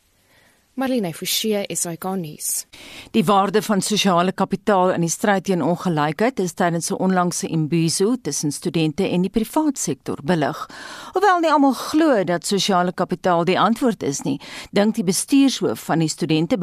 Marlene 0.78 1.10
Forsie 1.10 1.64
is 1.74 1.88
hy 1.90 1.96
konnies. 1.98 2.68
Die 3.16 3.24
waarde 3.26 3.64
van 3.66 3.80
sosiale 3.82 4.30
kapitaal 4.38 4.92
in 4.94 5.02
die 5.02 5.10
stryd 5.10 5.48
teen 5.48 5.64
ongelykheid 5.66 6.38
is 6.44 6.54
tydens 6.54 6.92
'n 6.92 7.00
onlangse 7.02 7.48
imbizo 7.48 8.16
tussen 8.22 8.52
studente 8.52 9.08
en 9.10 9.22
die 9.26 9.34
private 9.34 9.80
sektor 9.82 10.20
belig. 10.24 10.70
Hoewel 11.14 11.40
nie 11.40 11.52
almal 11.52 11.74
glo 11.74 12.24
dat 12.24 12.46
sosiale 12.46 12.94
kapitaal 12.94 13.46
die 13.46 13.60
antwoord 13.60 14.04
is 14.04 14.22
nie, 14.22 14.40
dink 14.72 14.96
die 14.96 15.04
bestuurshoof 15.04 15.80
van 15.80 16.00
die 16.00 16.10
studente 16.10 16.58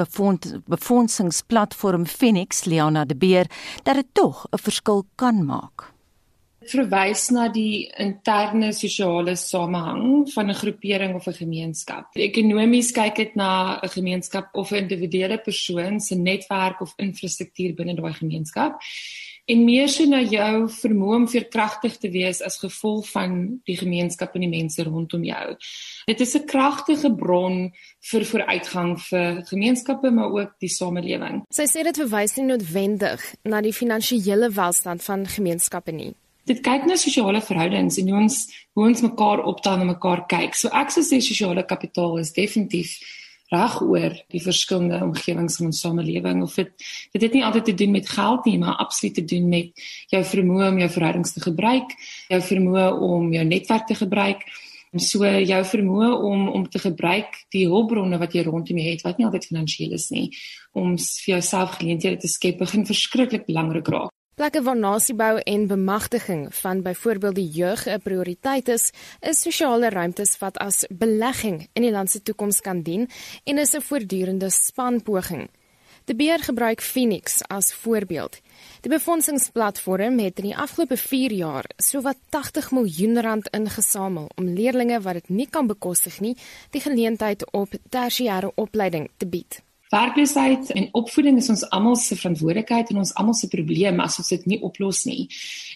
befondsingsplatform 0.67 2.07
Phoenix, 2.07 2.65
Liana 2.65 3.05
de 3.05 3.17
Beer, 3.17 3.47
dat 3.83 3.95
dit 3.95 4.07
tog 4.13 4.47
'n 4.53 4.59
verskil 4.59 5.05
kan 5.17 5.45
maak 5.45 5.94
verwys 6.71 7.29
na 7.35 7.49
die 7.49 7.91
interne 8.01 8.73
sosiale 8.73 9.37
samehang 9.37 10.31
van 10.35 10.51
'n 10.51 10.55
groepering 10.55 11.15
of 11.15 11.27
'n 11.27 11.41
gemeenskap. 11.43 12.07
Ekonomies 12.15 12.93
kyk 12.93 13.17
dit 13.17 13.35
na 13.37 13.81
'n 13.83 13.89
gemeenskap 13.89 14.49
of 14.55 14.71
'n 14.73 14.83
individuele 14.85 15.39
persoon 15.39 16.01
se 16.01 16.15
netwerk 16.15 16.81
of 16.81 16.95
infrastruktuur 16.97 17.75
binne 17.75 17.95
daai 17.95 18.13
gemeenskap 18.13 18.81
en 19.45 19.65
meer 19.65 19.91
so 19.93 20.07
na 20.09 20.23
jou 20.25 20.69
vermoë 20.73 21.17
om 21.19 21.27
veerkragtig 21.29 21.99
te 22.01 22.09
wees 22.13 22.41
as 22.45 22.57
gevolg 22.63 23.09
van 23.13 23.61
die 23.69 23.77
gemeenskap 23.77 24.35
en 24.35 24.47
die 24.47 24.53
mense 24.53 24.85
rondom 24.87 25.25
jou. 25.25 25.57
Dit 26.07 26.21
is 26.21 26.35
'n 26.35 26.47
kragtige 26.47 27.15
bron 27.15 27.73
vir 28.11 28.25
vooruitgang 28.25 28.99
vir 29.01 29.45
gemeenskappe 29.45 30.11
maar 30.11 30.33
ook 30.33 30.53
die 30.61 30.69
samelewing. 30.69 31.45
Sy 31.51 31.67
sê 31.67 31.83
dit 31.83 31.97
verwys 31.97 32.37
nie 32.37 32.47
noodwendig 32.47 33.35
na 33.45 33.61
die 33.61 33.73
finansiële 33.73 34.51
welstand 34.51 35.03
van 35.03 35.27
gemeenskappe 35.27 35.93
nie 35.93 36.15
dit 36.49 36.63
kyk 36.65 36.87
na 36.89 36.97
sosiale 37.01 37.41
verhoudings 37.45 37.99
en 38.01 38.09
hoe 38.13 38.23
ons 38.23 38.39
hoe 38.75 38.87
ons 38.89 39.05
mekaar 39.07 39.45
optel 39.49 39.81
en 39.81 39.93
mekaar 39.93 40.25
kyk. 40.31 40.57
So 40.59 40.73
ek 40.75 40.91
sou 40.95 41.05
sê 41.07 41.21
sosiale 41.25 41.65
kapitaal 41.67 42.19
is 42.23 42.35
definitief 42.37 42.97
reg 43.53 43.77
oor 43.85 44.17
die 44.33 44.43
verskillende 44.43 44.99
omgewings 45.05 45.59
van 45.61 45.69
ons 45.71 45.81
samelewing 45.85 46.43
of 46.43 46.55
dit 46.59 46.87
dit 47.15 47.23
het 47.23 47.35
nie 47.37 47.45
altyd 47.47 47.71
te 47.71 47.79
doen 47.85 47.93
met 47.95 48.09
geld 48.09 48.47
nie, 48.49 48.59
maar 48.59 48.81
absoluut 48.83 49.15
te 49.21 49.25
doen 49.35 49.49
met 49.49 49.87
jou 50.11 50.23
vermoë 50.35 50.69
om 50.73 50.79
jou 50.83 50.91
verhoudings 50.99 51.35
te 51.37 51.45
gebruik, 51.45 51.97
jou 52.33 52.41
vermoë 52.53 52.87
om 53.09 53.33
jou 53.33 53.45
netwerk 53.49 53.87
te 53.91 53.99
gebruik 53.99 54.47
So 54.95 55.27
jou 55.27 55.63
vermoë 55.67 56.09
om 56.23 56.43
om 56.55 56.67
te 56.71 56.79
gebruik 56.79 57.41
die 57.55 57.65
hulpbronne 57.67 58.19
wat 58.21 58.35
jy 58.37 58.45
rondom 58.47 58.79
jou 58.79 58.93
het 58.93 59.03
wat 59.03 59.19
nie 59.19 59.27
altyd 59.27 59.49
finansiëel 59.51 59.97
is 59.99 60.07
nie 60.15 60.29
om 60.79 60.95
vir 60.99 61.33
jouself 61.35 61.81
geleenthede 61.81 62.23
te 62.23 62.31
skep 62.31 62.63
begin 62.63 62.87
verskriklik 62.87 63.49
belangrik 63.49 63.91
raak. 63.91 64.14
Plekke 64.35 64.63
waar 64.67 64.77
nasiebou 64.77 65.39
en 65.47 65.67
bemagtiging 65.67 66.55
van 66.55 66.81
byvoorbeeld 66.83 67.35
die 67.35 67.49
jeug 67.49 67.87
'n 67.87 68.01
prioriteit 68.03 68.69
is, 68.69 68.91
is 69.21 69.41
sosiale 69.41 69.89
ruimtes 69.89 70.39
wat 70.39 70.59
as 70.59 70.87
belegging 70.91 71.69
in 71.73 71.83
die 71.83 71.91
land 71.91 72.11
se 72.11 72.23
toekoms 72.23 72.61
kan 72.61 72.83
dien 72.83 73.11
en 73.45 73.59
is 73.59 73.75
'n 73.75 73.81
voortdurende 73.81 74.51
spanpoging. 74.51 75.49
Die 76.05 76.17
beheer 76.17 76.43
gebruik 76.43 76.81
Phoenix 76.81 77.43
as 77.49 77.75
voorbeeld. 77.75 78.41
Die 78.81 78.91
befondingsplatform 78.91 80.19
het 80.19 80.39
in 80.39 80.45
die 80.45 80.57
afgelope 80.57 80.97
4 80.97 81.33
jaar 81.33 81.65
sowat 81.77 82.17
80 82.29 82.71
miljoen 82.71 83.21
rand 83.21 83.49
ingesamel 83.51 84.29
om 84.35 84.49
leerders 84.49 85.03
wat 85.03 85.15
dit 85.15 85.29
nie 85.29 85.49
kan 85.51 85.67
bekostig 85.67 86.21
nie, 86.21 86.37
die 86.71 86.81
geleentheid 86.81 87.51
op 87.53 87.69
tersiêre 87.89 88.51
opleiding 88.55 89.11
te 89.17 89.27
bied. 89.27 89.64
Werkloosheid 89.93 90.71
en 90.75 90.89
opvoeding 90.97 91.37
is 91.39 91.51
ons 91.53 91.65
almal 91.71 91.97
se 92.01 92.17
verantwoordelikheid 92.17 92.91
en 92.91 93.03
ons 93.03 93.15
almal 93.21 93.37
se 93.39 93.49
probleem 93.53 94.01
as 94.01 94.19
ons 94.19 94.33
dit 94.33 94.47
nie 94.55 94.61
oplos 94.65 95.05
nie. 95.05 95.29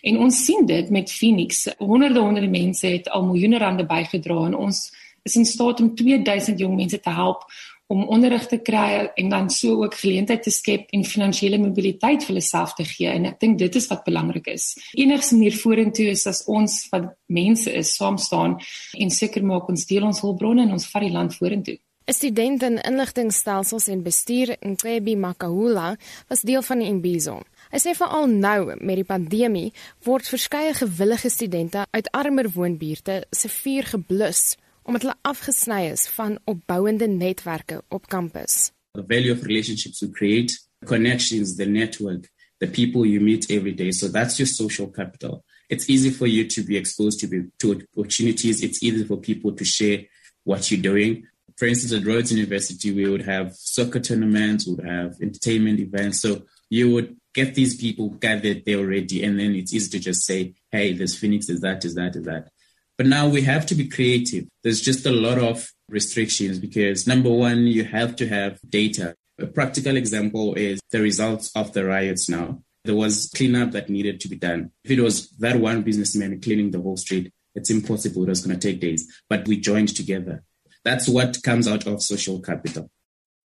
En 0.02 0.18
ons 0.24 0.44
sien 0.44 0.66
dit 0.66 0.90
met 0.90 1.10
Phoenix. 1.12 1.66
Honderde 1.78 2.20
honderde 2.24 2.50
mense 2.50 2.86
het 2.86 3.10
al 3.12 3.26
miljoene 3.28 3.58
rande 3.58 3.86
bygedra 3.86 4.46
en 4.48 4.56
ons 4.68 4.86
is 5.28 5.36
in 5.36 5.44
staat 5.44 5.80
om 5.80 5.94
2000 5.94 6.58
jong 6.58 6.76
mense 6.76 7.00
te 7.00 7.10
help 7.10 7.44
om 7.88 8.04
onderrig 8.12 8.44
te 8.46 8.58
kry 8.60 9.08
en 9.16 9.30
dan 9.32 9.46
so 9.50 9.82
ook 9.84 9.94
geleentheid 9.96 10.42
te 10.44 10.52
skep 10.52 10.90
en 10.92 11.06
finansiële 11.08 11.56
mobiliteit 11.58 12.20
vir 12.20 12.34
hulle 12.34 12.44
self 12.44 12.74
te 12.76 12.84
gee 12.84 13.08
en 13.08 13.30
ek 13.30 13.38
dink 13.40 13.56
dit 13.62 13.78
is 13.80 13.88
wat 13.88 14.04
belangrik 14.04 14.50
is. 14.52 14.74
Enigste 14.92 15.38
manier 15.38 15.56
vorentoe 15.56 16.10
is 16.12 16.26
as 16.28 16.42
ons 16.52 16.82
wat 16.92 17.14
mense 17.32 17.72
is 17.72 17.94
saam 17.96 18.20
staan 18.20 18.58
en 18.92 19.14
seker 19.20 19.44
maak 19.44 19.72
ons 19.72 19.88
deel 19.88 20.04
ons 20.04 20.20
hulpbronne 20.24 20.66
en 20.68 20.76
ons 20.76 20.88
vat 20.92 21.06
die 21.06 21.14
land 21.16 21.36
vorentoe. 21.40 21.78
'n 22.08 22.14
Student 22.14 22.62
in 22.62 22.80
inligtingstelsels 22.80 23.86
en 23.86 24.02
bestuur 24.02 24.56
in 24.60 24.76
Klebi 24.76 25.16
Makahula 25.16 25.98
was 26.28 26.40
deel 26.40 26.62
van 26.62 26.78
die 26.78 26.88
Imbizo. 26.88 27.42
Hy 27.68 27.80
sê 27.84 27.92
veral 27.92 28.30
nou 28.32 28.72
met 28.80 28.96
die 28.96 29.04
pandemie 29.04 29.72
word 30.06 30.24
verskeie 30.24 30.72
gewillige 30.72 31.28
studente 31.28 31.84
uit 31.90 32.08
armer 32.16 32.48
woonbuurte 32.54 33.26
se 33.30 33.48
vuur 33.48 33.90
geblus 33.92 34.56
omdat 34.88 35.04
hulle 35.04 35.18
afgesny 35.20 35.82
is 35.92 36.06
van 36.16 36.38
opbouende 36.48 37.06
netwerke 37.12 37.82
op 37.88 38.08
kampus. 38.08 38.70
The 38.96 39.04
value 39.04 39.32
of 39.32 39.44
relationships 39.44 40.00
we 40.00 40.08
create, 40.08 40.56
connections, 40.86 41.56
the 41.56 41.66
network, 41.66 42.30
the 42.58 42.66
people 42.66 43.04
you 43.04 43.20
meet 43.20 43.50
every 43.50 43.74
day. 43.74 43.92
So 43.92 44.08
that's 44.08 44.38
your 44.38 44.48
social 44.48 44.88
capital. 44.88 45.44
It's 45.68 45.90
easy 45.90 46.10
for 46.10 46.26
you 46.26 46.46
to 46.46 46.64
be 46.64 46.78
exposed 46.78 47.20
to, 47.20 47.28
be, 47.28 47.50
to 47.58 47.82
opportunities. 47.96 48.62
It's 48.62 48.82
easy 48.82 49.04
for 49.04 49.18
people 49.18 49.52
to 49.52 49.64
share 49.64 50.06
what 50.44 50.70
you're 50.70 50.80
doing. 50.80 51.26
For 51.58 51.66
instance, 51.66 51.92
at 51.92 52.06
Rhodes 52.06 52.30
University, 52.30 52.92
we 52.92 53.10
would 53.10 53.22
have 53.22 53.56
soccer 53.56 53.98
tournaments, 53.98 54.64
we 54.64 54.74
would 54.74 54.86
have 54.86 55.16
entertainment 55.20 55.80
events. 55.80 56.20
So 56.20 56.42
you 56.70 56.92
would 56.92 57.16
get 57.34 57.56
these 57.56 57.76
people 57.76 58.10
gathered 58.10 58.64
there 58.64 58.78
already, 58.78 59.24
and 59.24 59.40
then 59.40 59.56
it's 59.56 59.74
easy 59.74 59.90
to 59.90 59.98
just 59.98 60.24
say, 60.24 60.54
hey, 60.70 60.92
there's 60.92 61.18
Phoenix, 61.18 61.48
there's 61.48 61.62
that, 61.62 61.80
there's 61.80 61.96
that, 61.96 62.12
there's 62.12 62.26
that. 62.26 62.50
But 62.96 63.06
now 63.06 63.28
we 63.28 63.42
have 63.42 63.66
to 63.66 63.74
be 63.74 63.88
creative. 63.88 64.46
There's 64.62 64.80
just 64.80 65.04
a 65.04 65.10
lot 65.10 65.38
of 65.38 65.68
restrictions 65.88 66.60
because 66.60 67.08
number 67.08 67.30
one, 67.30 67.66
you 67.66 67.82
have 67.82 68.14
to 68.16 68.28
have 68.28 68.60
data. 68.68 69.16
A 69.40 69.46
practical 69.46 69.96
example 69.96 70.54
is 70.54 70.80
the 70.92 71.00
results 71.00 71.50
of 71.56 71.72
the 71.72 71.84
riots 71.84 72.28
now. 72.28 72.62
There 72.84 72.94
was 72.94 73.32
cleanup 73.34 73.72
that 73.72 73.90
needed 73.90 74.20
to 74.20 74.28
be 74.28 74.36
done. 74.36 74.70
If 74.84 74.92
it 74.92 75.00
was 75.00 75.30
that 75.38 75.56
one 75.56 75.82
businessman 75.82 76.40
cleaning 76.40 76.70
the 76.70 76.80
whole 76.80 76.96
street, 76.96 77.32
it's 77.56 77.70
impossible. 77.70 78.22
It 78.22 78.28
was 78.28 78.46
going 78.46 78.58
to 78.58 78.68
take 78.68 78.80
days. 78.80 79.12
But 79.28 79.48
we 79.48 79.58
joined 79.58 79.96
together. 79.96 80.44
That's 80.88 81.08
what 81.08 81.42
comes 81.42 81.66
out 81.68 81.86
of 81.86 82.02
social 82.02 82.40
capital. 82.40 82.88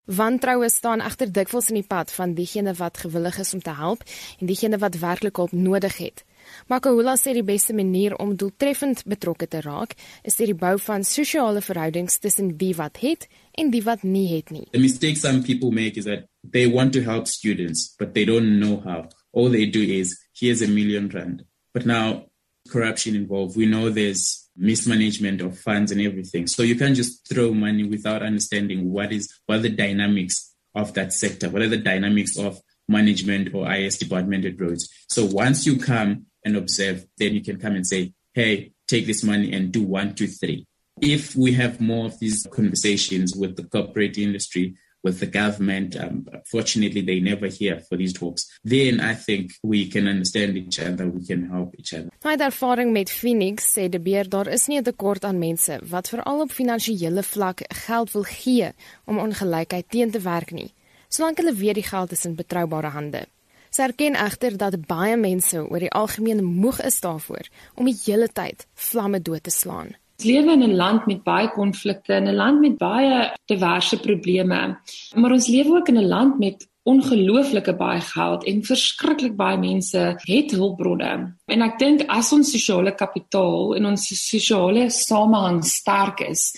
Wantroue 0.07 0.69
staan 0.69 1.03
egter 1.03 1.27
dikwels 1.29 1.67
in 1.69 1.81
die 1.81 1.85
pad 1.85 2.09
van 2.15 2.31
diegene 2.33 2.71
wat 2.79 2.97
gewillig 3.03 3.37
is 3.43 3.53
om 3.53 3.61
te 3.61 3.73
help 3.75 4.05
en 4.39 4.49
diegene 4.49 4.79
wat 4.81 4.95
werklik 5.01 5.37
hulp 5.37 5.51
nodig 5.51 5.97
het. 5.99 6.23
Makahula 6.71 7.13
sê 7.19 7.35
die 7.35 7.43
beste 7.45 7.75
manier 7.77 8.15
om 8.15 8.31
doeltreffend 8.39 9.03
betrokke 9.05 9.49
te 9.51 9.61
raak 9.65 9.93
is 10.23 10.39
deur 10.39 10.53
die 10.53 10.57
bou 10.63 10.73
van 10.85 11.03
sosiale 11.03 11.61
verhoudings 11.61 12.17
tussen 12.23 12.55
wie 12.57 12.71
wat 12.79 12.97
het 13.03 13.27
en 13.53 13.69
die 13.75 13.83
wat 13.83 14.07
nie 14.07 14.25
het 14.31 14.49
nie. 14.55 14.65
The 14.71 14.81
mistake 14.81 15.19
some 15.21 15.43
people 15.43 15.69
make 15.75 15.99
is 15.99 16.07
that 16.09 16.25
they 16.41 16.65
want 16.71 16.95
to 16.97 17.03
help 17.03 17.27
students 17.27 17.93
but 17.99 18.15
they 18.15 18.25
don't 18.25 18.57
know 18.63 18.79
how. 18.87 19.05
All 19.33 19.51
they 19.51 19.69
do 19.69 19.83
is 19.83 20.17
here's 20.33 20.63
a 20.63 20.71
million 20.71 21.11
rand. 21.13 21.43
But 21.73 21.85
now 21.85 22.31
corruption 22.71 23.13
involved. 23.13 23.57
We 23.57 23.67
know 23.67 23.89
there's 23.89 24.46
mismanagement 24.57 25.41
of 25.41 25.57
funds 25.57 25.91
and 25.91 26.01
everything. 26.01 26.47
So 26.47 26.63
you 26.63 26.75
can't 26.75 26.95
just 26.95 27.27
throw 27.29 27.53
money 27.53 27.83
without 27.83 28.23
understanding 28.23 28.91
what 28.91 29.11
is 29.11 29.31
what 29.45 29.61
the 29.61 29.69
dynamics 29.69 30.55
of 30.75 30.93
that 30.93 31.13
sector, 31.13 31.49
what 31.49 31.61
are 31.61 31.69
the 31.69 31.77
dynamics 31.77 32.37
of 32.37 32.61
management 32.87 33.53
or 33.53 33.71
IS 33.71 33.97
department 33.97 34.45
at 34.45 34.59
roads. 34.59 34.89
So 35.09 35.25
once 35.25 35.65
you 35.65 35.77
come 35.77 36.27
and 36.45 36.55
observe, 36.55 37.05
then 37.17 37.33
you 37.33 37.41
can 37.41 37.59
come 37.59 37.75
and 37.75 37.85
say, 37.85 38.13
hey, 38.33 38.71
take 38.87 39.05
this 39.05 39.23
money 39.23 39.51
and 39.53 39.71
do 39.71 39.83
one, 39.83 40.15
two, 40.15 40.27
three. 40.27 40.65
If 41.01 41.35
we 41.35 41.53
have 41.53 41.81
more 41.81 42.05
of 42.05 42.19
these 42.19 42.47
conversations 42.51 43.35
with 43.35 43.55
the 43.55 43.63
corporate 43.63 44.17
industry, 44.17 44.75
with 45.03 45.19
the 45.19 45.25
government, 45.25 45.95
um, 45.95 46.25
fortunately, 46.45 47.01
they 47.01 47.19
never 47.19 47.47
hear 47.47 47.79
for 47.87 47.97
these 47.97 48.13
talks, 48.13 48.59
then 48.63 48.99
I 48.99 49.13
think 49.15 49.53
we 49.63 49.87
can 49.87 50.07
understand 50.07 50.57
each 50.57 50.79
other, 50.79 51.07
we 51.07 51.25
can 51.25 51.49
help 51.49 51.75
each 51.77 51.93
other. 51.93 52.09
My 52.23 52.35
ervaring 52.35 52.91
met 52.93 53.09
Phoenix 53.09 53.73
sê 53.73 53.89
de 53.89 53.99
beer 53.99 54.29
daar 54.29 54.47
is 54.47 54.67
nie 54.67 54.79
'n 54.79 54.83
tekort 54.83 55.23
aan 55.23 55.39
mense 55.39 55.79
wat 55.83 56.09
veral 56.09 56.41
op 56.41 56.51
finansiële 56.51 57.23
vlak 57.23 57.61
geld 57.85 58.11
wil 58.11 58.23
gee 58.23 58.71
om 59.05 59.17
ongelykheid 59.17 59.89
teen 59.89 60.11
te 60.11 60.19
werk 60.19 60.51
nie, 60.51 60.73
solank 61.09 61.37
hulle 61.37 61.53
weet 61.53 61.75
die 61.75 61.89
geld 61.93 62.11
is 62.11 62.25
in 62.25 62.35
betroubare 62.35 62.87
hande. 62.87 63.27
Sy 63.69 63.81
erken 63.81 64.15
egter 64.15 64.57
dat 64.57 64.87
baie 64.87 65.17
mense 65.17 65.59
oor 65.69 65.79
die 65.79 65.91
algemeen 65.91 66.43
moeg 66.43 66.81
is 66.81 66.99
daarvoor 66.99 67.47
om 67.75 67.85
die 67.85 67.99
hele 68.05 68.27
tyd 68.27 68.65
vlamme 68.73 69.21
dood 69.21 69.43
te 69.43 69.51
slaan. 69.51 69.95
Ons 70.17 70.25
lewe 70.25 70.53
in 70.53 70.63
'n 70.63 70.75
land 70.75 71.05
met 71.05 71.23
baie 71.23 71.49
konflikte, 71.53 72.15
in 72.15 72.27
'n 72.27 72.35
land 72.35 72.59
met 72.59 72.77
baie 72.77 73.31
diverse 73.45 73.99
probleme, 73.99 74.77
maar 75.15 75.31
ons 75.31 75.47
lewe 75.47 75.77
ook 75.77 75.89
in 75.89 75.99
'n 75.99 76.07
land 76.07 76.39
met 76.39 76.67
ongelooflike 76.83 77.75
baie 77.75 78.01
geld 78.01 78.43
en 78.43 78.63
verskriklik 78.63 79.35
baie 79.35 79.57
mense 79.57 80.17
het 80.19 80.51
hulpbronne. 80.51 81.35
En 81.45 81.61
ek 81.61 81.77
dink 81.79 82.01
as 82.07 82.31
ons 82.31 82.51
sosiale 82.51 82.95
kapitaal 82.95 83.75
en 83.75 83.85
ons 83.85 84.07
sosiale 84.29 84.89
samehang 84.89 85.63
sterk 85.63 86.19
is, 86.19 86.53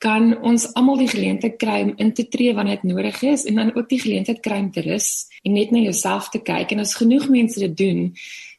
kan 0.00 0.42
ons 0.42 0.66
almal 0.74 0.96
die 0.96 1.08
geleentheid 1.08 1.56
kry 1.56 1.82
om 1.82 1.92
in 1.96 2.12
te 2.12 2.28
tree 2.28 2.54
wanneer 2.54 2.80
dit 2.80 2.90
nodig 2.92 3.22
is 3.22 3.44
en 3.44 3.54
dan 3.54 3.74
ook 3.76 3.88
die 3.88 4.00
geleentheid 4.00 4.40
kry 4.40 4.58
om 4.58 4.70
te 4.70 4.80
rus 4.80 5.26
en 5.42 5.52
net 5.52 5.70
na 5.70 5.78
jouself 5.78 6.28
te 6.28 6.38
kyk 6.38 6.72
en 6.72 6.80
as 6.80 6.94
genoeg 6.94 7.28
mense 7.28 7.60
dit 7.60 7.76
doen 7.76 8.14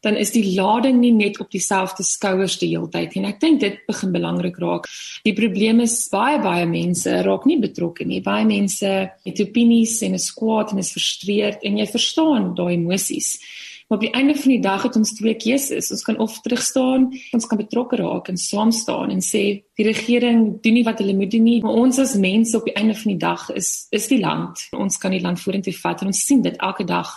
dan 0.05 0.19
is 0.21 0.31
die 0.35 0.53
lading 0.53 0.99
nie 1.01 1.13
net 1.15 1.39
op 1.41 1.49
dieselfde 1.51 2.05
skouers 2.05 2.59
die 2.61 2.69
hele 2.75 2.89
tyd 2.93 3.17
en 3.17 3.25
ek 3.31 3.39
dink 3.41 3.61
dit 3.63 3.79
begin 3.89 4.13
belangrik 4.13 4.59
raak. 4.61 4.89
Die 5.25 5.33
probleem 5.37 5.81
is 5.85 5.97
baie 6.13 6.37
baie 6.43 6.67
mense 6.69 7.21
raak 7.25 7.47
nie 7.49 7.57
betrokke 7.61 8.05
nie. 8.05 8.21
Baie 8.25 8.45
mense 8.45 8.91
het 9.25 9.41
opinies 9.41 9.97
en 10.05 10.19
is 10.19 10.29
kwaad 10.37 10.75
en 10.75 10.83
is 10.83 10.93
frustreerd 10.93 11.65
en 11.65 11.81
jy 11.81 11.87
verstaan 11.89 12.53
daai 12.57 12.75
emosies. 12.77 13.39
Maar 13.85 13.99
op 13.99 14.03
die 14.03 14.13
einde 14.17 14.33
van 14.35 14.51
die 14.51 14.61
dag 14.61 14.83
het 14.83 14.95
ons 14.97 15.13
twee 15.13 15.35
keuses. 15.37 15.91
Ons 15.93 16.01
kan 16.05 16.17
of 16.17 16.39
terug 16.41 16.61
staan, 16.65 17.11
ons 17.37 17.45
kan 17.45 17.59
betrokke 17.59 17.99
raak 17.99 18.31
en 18.31 18.37
saam 18.41 18.71
staan 18.73 19.13
en 19.13 19.21
sê 19.21 19.43
die 19.77 19.85
regering 19.85 20.55
doen 20.61 20.73
nie 20.79 20.85
wat 20.85 21.01
hulle 21.01 21.13
moet 21.17 21.33
doen 21.33 21.45
nie. 21.45 21.59
Maar 21.61 21.81
ons 21.81 21.99
as 22.01 22.15
mense 22.17 22.57
op 22.57 22.65
die 22.65 22.73
einde 22.73 22.97
van 22.97 23.13
die 23.13 23.21
dag 23.21 23.49
is 23.53 23.87
is 23.93 24.09
die 24.09 24.21
land. 24.21 24.67
Ons 24.73 24.97
kan 24.97 25.13
die 25.13 25.21
land 25.21 25.41
vorentoe 25.41 25.73
vat 25.81 26.01
en 26.01 26.13
ons 26.13 26.25
sien 26.25 26.41
dit 26.41 26.57
elke 26.57 26.85
dag 26.85 27.13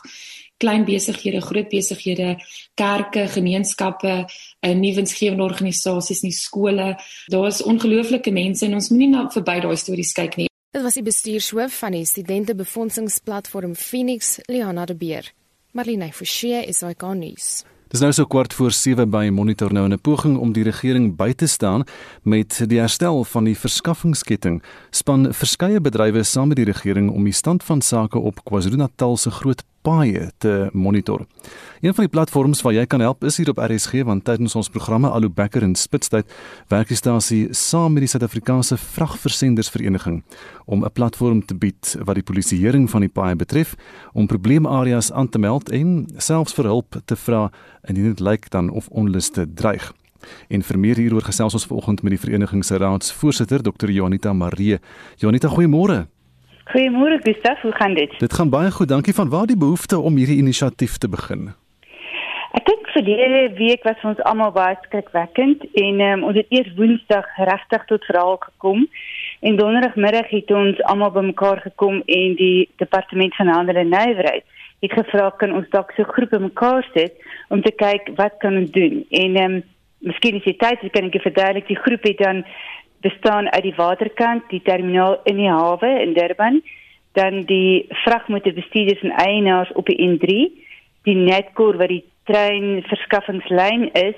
klein 0.59 0.85
besighede, 0.85 1.41
groot 1.41 1.69
besighede, 1.69 2.37
kerke, 2.75 3.27
gemeenskappe, 3.29 4.27
eh, 4.61 4.75
nuwensgewende 4.75 5.43
organisasies, 5.43 6.23
nie 6.23 6.33
skole. 6.33 6.97
Daar 7.27 7.47
is 7.47 7.63
ongelooflike 7.63 8.31
mense 8.31 8.67
en 8.67 8.75
ons 8.75 8.91
moenie 8.91 9.09
net 9.09 9.33
verby 9.33 9.61
daai 9.61 9.77
stories 9.77 10.13
kyk 10.13 10.37
nie. 10.37 10.49
Dit 10.71 10.83
was 10.83 10.95
die 10.95 11.03
bestuurshoof 11.03 11.79
van 11.81 11.95
die 11.97 12.05
studente 12.05 12.55
befondsingsplatform 12.55 13.75
Phoenix, 13.75 14.39
Liana 14.47 14.85
de 14.85 14.95
Beer. 14.95 15.33
Marlene 15.73 16.13
Forsie 16.13 16.67
is 16.67 16.83
hy 16.85 16.95
gaan 16.99 17.19
nuus. 17.19 17.65
Dis 17.89 18.03
nou 18.05 18.11
so 18.13 18.29
kwart 18.29 18.53
voor 18.53 18.75
7 18.77 19.09
by 19.09 19.31
Monitor 19.33 19.73
nou 19.73 19.87
in 19.87 19.93
'n 19.93 20.01
poging 20.01 20.37
om 20.37 20.53
die 20.53 20.63
regering 20.63 21.17
by 21.17 21.33
te 21.33 21.47
staan 21.47 21.85
met 22.23 22.61
die 22.69 22.79
herstel 22.79 23.25
van 23.25 23.45
die 23.45 23.57
verskaffingsketting. 23.57 24.63
Span 24.91 25.33
verskeie 25.33 25.81
bedrywe 25.81 26.23
saam 26.23 26.49
met 26.49 26.57
die 26.57 26.67
regering 26.67 27.11
om 27.11 27.25
die 27.25 27.33
stand 27.33 27.65
van 27.65 27.81
sake 27.81 28.19
op 28.19 28.45
KwaZulu-Natal 28.45 29.17
se 29.17 29.31
groot 29.31 29.63
paaie 29.89 30.29
te 30.43 30.69
monitor. 30.77 31.25
Een 31.81 31.95
van 31.95 32.05
die 32.05 32.13
platforms 32.13 32.61
waar 32.63 32.75
jy 32.77 32.85
kan 32.91 33.01
help 33.01 33.25
is 33.25 33.39
hier 33.41 33.49
op 33.53 33.61
RSG 33.63 34.03
want 34.05 34.27
tydens 34.27 34.57
ons 34.59 34.69
programme 34.69 35.09
Alu 35.09 35.31
Becker 35.33 35.65
en 35.65 35.77
Spitstyd 35.79 36.29
werk 36.69 36.91
die 36.93 36.99
stasie 36.99 37.47
saam 37.57 37.95
met 37.97 38.05
die 38.05 38.11
Suid-Afrikaanse 38.13 38.77
Vragversendersvereniging 38.83 40.23
om 40.67 40.85
'n 40.85 40.93
platform 40.93 41.45
te 41.45 41.55
bied 41.55 41.97
wat 42.05 42.15
die 42.15 42.27
polisieering 42.31 42.91
van 42.91 43.01
die 43.01 43.13
paaie 43.13 43.37
betref 43.37 43.77
om 44.13 44.27
probleemareas 44.27 45.13
aan 45.13 45.29
te 45.29 45.39
meld 45.39 45.71
en 45.71 46.07
selfs 46.17 46.55
vir 46.55 46.65
hulp 46.65 47.01
te 47.05 47.17
vra 47.17 47.51
indien 47.89 48.09
dit 48.13 48.21
lyk 48.21 48.51
dan 48.51 48.71
of 48.71 48.89
onluste 48.89 49.47
dreig. 49.55 49.93
En 50.49 50.63
vir 50.63 50.79
meer 50.79 50.97
hieroor 50.97 51.23
gesels 51.23 51.55
ons 51.55 51.67
vanoggend 51.67 52.03
met 52.03 52.11
die 52.11 52.21
vereniging 52.21 52.65
se 52.65 52.77
raadsvoorsitter 52.77 53.63
Dr. 53.63 53.91
Janita 53.91 54.33
Maree. 54.33 54.79
Janita, 55.17 55.49
goeiemôre. 55.49 56.18
Goeiemôre 56.69 57.19
Gustaf, 57.23 57.61
hoe 57.61 57.73
gaan 57.73 57.95
dit? 57.95 58.19
Dit 58.19 58.33
gaan 58.33 58.51
baie 58.51 58.71
goed, 58.71 58.89
dankie. 58.89 59.15
Van 59.15 59.29
waar 59.29 59.47
die 59.47 59.57
behoefte 59.57 59.99
om 59.99 60.17
hierdie 60.17 60.37
inisiatief 60.37 60.99
te 60.99 61.09
begin? 61.09 61.47
Ek 62.53 62.67
dink 62.69 62.91
verlede 62.93 63.55
week 63.57 63.87
was 63.89 64.05
ons 64.05 64.21
almal 64.29 64.53
baie 64.53 64.77
skrikwekkend 64.83 65.65
en 65.81 66.03
um, 66.05 66.27
ons 66.29 66.37
het 66.37 66.53
eers 66.53 66.69
Woensdag 66.77 67.25
regtig 67.49 67.87
tot 67.89 68.05
verhaal 68.05 68.37
gekom. 68.43 68.85
En 69.41 69.57
donderdagmiddag 69.57 70.29
het 70.29 70.53
ons 70.53 70.83
almal 70.93 71.15
bymekaar 71.17 71.65
gekom 71.65 72.03
en 72.05 72.37
die 72.37 72.69
departement 72.77 73.37
van 73.41 73.55
handel 73.55 73.81
en 73.81 73.93
nywerheid 73.95 74.45
het 74.85 74.93
gevra 74.93 75.31
kan 75.41 75.57
ons 75.57 75.73
dalk 75.73 75.97
so 75.97 76.05
groepe 76.13 76.39
mekaar 76.39 76.85
sit 76.93 77.17
om 77.49 77.65
te 77.65 77.73
kyk 77.73 78.13
wat 78.21 78.37
kan 78.45 78.61
ons 78.61 78.71
doen. 78.77 79.05
En 79.09 79.41
ehm 79.41 79.59
um, 79.59 79.63
miskien 79.99 80.37
is 80.39 80.45
dit 80.45 80.59
tyd, 80.61 80.85
kan 80.95 81.09
ek 81.09 81.17
verduidelik 81.25 81.67
die 81.67 81.81
groep 81.81 82.05
het 82.07 82.21
dan 82.23 82.45
bestaan 83.01 83.51
uit 83.51 83.63
die 83.63 83.75
waterkant, 83.77 84.43
die 84.51 84.63
terminaal 84.63 85.21
in 85.25 85.37
die 85.37 85.51
hawe 85.51 85.91
in 86.03 86.15
Durban, 86.15 86.63
dan 87.13 87.43
die 87.49 87.87
vragmotorbestuurders 88.05 89.03
en 89.03 89.11
eienaars 89.11 89.73
op 89.73 89.87
die 89.87 89.99
N3, 90.09 90.39
die 91.03 91.17
netkoor 91.17 91.77
wat 91.77 91.89
die 91.89 92.05
trein 92.25 92.83
verskaffingslyn 92.87 93.89
is 93.93 94.17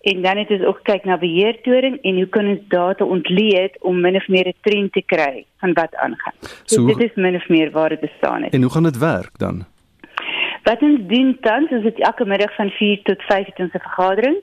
en 0.00 0.22
dan 0.22 0.38
het 0.40 0.50
ons 0.50 0.64
ook 0.64 0.80
kyk 0.88 1.04
na 1.04 1.18
beheertoring 1.20 1.98
en 2.02 2.14
hoe 2.16 2.28
kan 2.32 2.46
ons 2.48 2.62
data 2.72 3.04
ontleed 3.04 3.76
om 3.84 4.00
min 4.00 4.16
of 4.16 4.28
meer 4.28 4.48
'n 4.48 4.56
trend 4.60 4.92
te 4.92 5.02
kry 5.06 5.44
van 5.60 5.72
wat 5.72 5.94
aangaan. 5.94 6.36
So, 6.40 6.74
so 6.74 6.86
dit 6.86 7.00
is 7.00 7.14
min 7.14 7.36
of 7.36 7.48
meer 7.48 7.70
waar 7.70 7.88
dit 7.88 8.00
bestaan 8.00 8.42
het. 8.42 8.52
En 8.52 8.62
hoe 8.62 8.70
gaan 8.70 8.82
dit 8.82 8.98
werk 8.98 9.38
dan? 9.38 9.66
Wat 10.64 10.82
ons 10.82 11.00
doen 11.08 11.36
tans 11.40 11.70
is 11.70 11.82
dit 11.82 12.00
elke 12.04 12.24
middag 12.24 12.54
van 12.54 12.70
4 12.70 13.02
tot 13.02 13.22
5 13.22 13.46
het 13.46 13.60
ons 13.64 13.72
'n 13.74 13.86
vergadering 13.86 14.36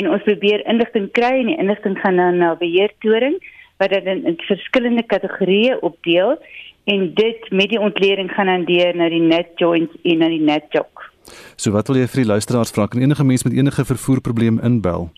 en 0.00 0.10
ons 0.10 0.22
probeer 0.22 0.66
inligting 0.66 1.10
kry 1.12 1.34
en 1.40 1.46
die 1.46 1.58
inligting 1.58 1.98
gaan 1.98 2.16
dan 2.16 2.38
na 2.38 2.54
beheertoring 2.54 3.36
wat 3.76 3.90
dit 3.90 4.04
in, 4.04 4.24
in 4.24 4.36
verskillende 4.36 5.02
kategorieë 5.02 5.78
opdeel 5.80 6.38
en 6.84 7.14
dit 7.14 7.50
met 7.50 7.68
die 7.68 7.80
ontleding 7.80 8.30
gaan 8.32 8.46
dan 8.46 8.64
deur 8.64 8.96
na 8.96 9.08
die 9.08 9.20
net 9.20 9.48
joints 9.56 9.94
en 10.02 10.18
na 10.18 10.28
die 10.28 10.40
net 10.40 10.64
jock. 10.70 11.12
So 11.56 11.70
wat 11.70 11.88
wil 11.88 12.00
jy 12.00 12.08
vir 12.08 12.22
die 12.22 12.32
luisteraars 12.32 12.72
vra? 12.74 12.86
Kan 12.86 13.02
enige 13.04 13.24
mens 13.24 13.44
met 13.44 13.52
enige 13.52 13.84
vervoerprobleem 13.84 14.60
inbel? 14.64 15.10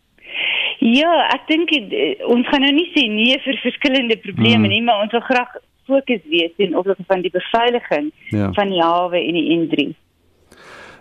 Ja, 0.81 1.13
ek 1.35 1.47
dink 1.47 1.73
eh, 1.77 2.17
ons 2.27 2.49
gaan 2.49 2.65
nou 2.65 2.73
nie 2.73 2.89
sê 2.97 3.05
nee 3.13 3.37
vir 3.45 3.59
verskillende 3.63 4.17
probleme 4.25 4.65
hmm. 4.65 4.73
nie, 4.73 4.83
maar 4.83 5.03
ons 5.05 5.13
wil 5.13 5.21
graag 5.21 5.59
fokus 5.87 6.23
wees 6.33 6.55
in 6.57 6.77
opsigte 6.77 7.05
van 7.07 7.23
die 7.25 7.33
beveiliging 7.35 8.11
ja. 8.31 8.53
van 8.57 8.73
die 8.73 8.81
hawe 8.83 9.21
en 9.21 9.39
die 9.39 9.59
N3. 9.59 9.91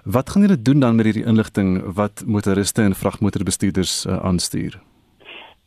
Wat 0.03 0.29
gaan 0.29 0.41
julle 0.41 0.61
doen 0.61 0.79
dan 0.79 0.95
met 0.95 1.05
hierdie 1.05 1.25
inligting 1.25 1.93
wat 1.93 2.23
motoriste 2.25 2.81
en 2.81 2.95
vragmotorbestuurders 2.95 4.05
uh, 4.05 4.23
aanstuur? 4.23 4.79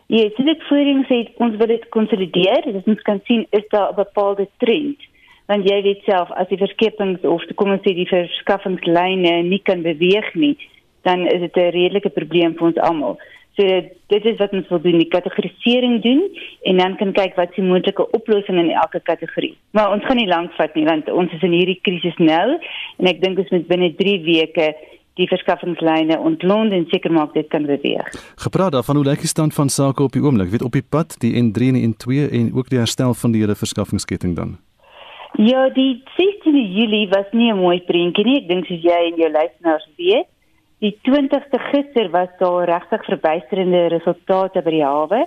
Ja, 0.07 0.23
dit 0.23 0.47
is 0.47 0.67
voorheen 0.69 1.05
sê 1.09 1.19
ons 1.37 1.57
wil 1.57 1.67
dit 1.67 1.89
konsolideer, 1.89 2.65
dis 2.65 2.89
ons 2.89 3.03
kan 3.03 3.21
sien 3.25 3.47
is 3.51 3.65
daar 3.69 3.93
'n 3.93 3.95
bepaalde 3.95 4.49
trend. 4.57 5.01
Want 5.47 5.69
jy 5.69 5.83
weet 5.83 6.03
self 6.05 6.31
as 6.31 6.49
die 6.49 6.59
verskepings 6.59 7.21
of 7.21 7.45
kom 7.55 7.71
ons 7.71 7.85
sê 7.85 7.95
die 7.95 8.09
verskaffingslyne 8.09 9.43
nie 9.43 9.63
kan 9.63 9.83
beweeg 9.83 10.35
nie, 10.35 10.57
dan 11.03 11.27
is 11.27 11.41
dit 11.41 11.57
'n 11.57 11.71
redelike 11.71 12.11
probleem 12.11 12.55
vir 12.55 12.67
ons 12.67 12.79
almal. 12.79 13.19
So 13.57 13.81
dit 14.13 14.25
is 14.25 14.39
wat 14.41 14.53
ons 14.57 14.69
wil 14.73 14.81
doen, 14.81 14.97
die 15.03 15.11
kategorisering 15.13 15.99
doen 16.03 16.23
en 16.69 16.81
dan 16.81 16.97
kan 16.97 17.13
kyk 17.13 17.37
wat 17.37 17.53
se 17.53 17.65
moontlike 17.65 18.07
oplossings 18.17 18.63
in 18.63 18.71
elke 18.71 19.01
kategorie. 19.05 19.53
Maar 19.77 19.93
ons 19.93 20.05
gaan 20.09 20.17
nie 20.17 20.31
lank 20.31 20.55
vat 20.57 20.75
nie 20.79 20.87
want 20.89 21.11
ons 21.13 21.33
is 21.37 21.45
in 21.45 21.53
hierdie 21.53 21.81
krisis 21.85 22.17
nou 22.17 22.57
en 22.57 23.13
ek 23.13 23.21
dink 23.21 23.43
ons 23.45 23.53
moet 23.53 23.69
binne 23.69 23.93
3 23.99 24.17
weke 24.25 24.73
die 25.21 25.29
verskaffingslyne 25.29 26.17
ontlont 26.17 26.73
en 26.73 26.87
seker 26.89 27.13
maak 27.13 27.35
dit 27.37 27.49
kan 27.53 27.67
beweeg. 27.69 28.09
Gepraat 28.41 28.73
daarvan 28.73 28.97
hoe 28.97 29.09
lyk 29.11 29.25
die 29.25 29.29
stand 29.29 29.55
van 29.55 29.69
sake 29.69 30.03
op 30.03 30.17
die 30.17 30.23
oomblik? 30.25 30.49
Weet 30.49 30.65
op 30.65 30.73
die 30.73 30.87
pad 30.89 31.19
die 31.21 31.35
N3 31.37 31.73
en 31.73 31.81
N2 31.93 32.29
en 32.33 32.53
ook 32.57 32.73
die 32.73 32.81
herstel 32.81 33.13
van 33.15 33.37
die 33.37 33.45
hele 33.45 33.59
verskaffingsketting 33.59 34.37
dan. 34.37 34.57
Ja, 35.41 35.69
die 35.73 36.03
16 36.17 36.57
Julie 36.73 37.09
was 37.09 37.29
nie 37.33 37.53
'n 37.53 37.57
mooi 37.57 37.81
prentjie 37.81 38.25
nie. 38.25 38.37
Ek 38.43 38.49
dink 38.49 38.67
soos 38.67 38.83
jy 38.83 39.01
en 39.13 39.17
jou 39.17 39.31
luisteraars 39.31 39.89
weet, 39.97 40.27
Die 40.83 40.97
20ste 41.07 41.59
gister 41.71 42.11
was 42.11 42.31
daar 42.39 42.65
regtig 42.67 43.05
verbuisterende 43.07 43.87
resultate 43.93 44.65
by 44.67 44.73
die 44.75 44.83
hawe. 44.83 45.21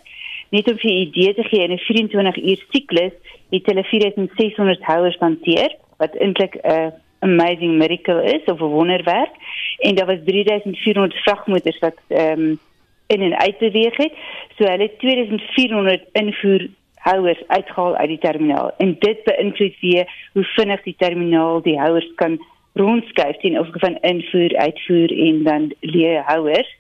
Net 0.52 0.68
om 0.68 0.78
vir 0.82 0.92
'n 0.92 1.04
idee 1.08 1.34
te 1.34 1.44
gee, 1.44 1.64
in 1.64 1.72
'n 1.72 1.86
24 1.88 2.38
uur 2.44 2.64
siklus 2.74 3.16
het 3.52 3.66
hulle 3.66 3.84
4600 3.84 4.84
houers 4.84 5.18
hanteer, 5.20 5.72
wat 5.98 6.16
eintlik 6.16 6.56
'n 6.64 6.92
amazing 7.20 7.78
miracle 7.78 8.24
is 8.36 8.44
of 8.52 8.60
'n 8.60 8.76
wonderwerk. 8.76 9.32
En 9.80 9.96
daar 9.96 10.06
was 10.06 10.26
3400 10.26 11.14
vragmotors 11.24 11.80
wat 11.80 11.98
ehm 12.08 12.40
um, 12.40 12.60
in 13.08 13.22
en 13.22 13.40
uit 13.40 13.58
beweeg 13.58 13.98
het. 13.98 14.14
So 14.58 14.64
hulle 14.64 14.84
het 14.84 15.00
2400 15.00 16.04
invoer 16.12 16.68
houers 16.96 17.44
uitgehaal 17.48 17.96
uit 17.96 18.08
die 18.08 18.20
terminaal. 18.20 18.72
En 18.78 18.96
dit 19.00 19.24
beïnvloed 19.24 19.80
weer 19.80 20.30
hoe 20.34 20.44
vinnig 20.44 20.84
die 20.84 20.96
terminaal 20.98 21.62
die 21.62 21.80
houers 21.80 22.12
kan 22.16 22.40
rondskuif 22.76 23.40
sien 23.40 23.60
of 23.60 23.68
van 23.72 23.98
invoer, 24.02 24.56
uitvoer 24.58 25.12
en 25.28 25.44
dan 25.44 25.72
leehouers. 25.80 26.72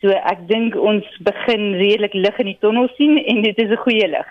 So 0.00 0.12
ek 0.32 0.46
dink 0.48 0.76
ons 0.76 1.06
begin 1.24 1.72
redelik 1.80 2.14
lig 2.16 2.38
in 2.40 2.52
die 2.52 2.58
tonnel 2.60 2.88
sien 2.96 3.18
en 3.20 3.42
dit 3.42 3.58
is 3.58 3.70
'n 3.70 3.82
goeie 3.84 4.08
lig. 4.08 4.28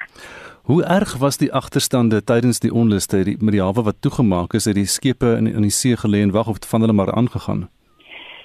Hoe 0.69 0.83
erg 0.83 1.17
was 1.17 1.37
die 1.37 1.53
agterstande 1.53 2.23
tydens 2.23 2.59
die 2.59 2.73
onluste 2.73 3.23
die, 3.23 3.37
met 3.39 3.53
die 3.53 3.61
hawe 3.61 3.83
wat 3.83 4.01
toegemaak 4.01 4.53
is, 4.53 4.65
het 4.65 4.75
die 4.75 4.85
skepe 4.85 5.35
in 5.37 5.47
in 5.47 5.61
die 5.61 5.77
see 5.81 5.95
gelê 5.97 6.21
en 6.21 6.31
wag 6.31 6.47
of 6.47 6.57
van 6.69 6.81
hulle 6.81 6.93
maar 6.93 7.11
aangegaan? 7.11 7.69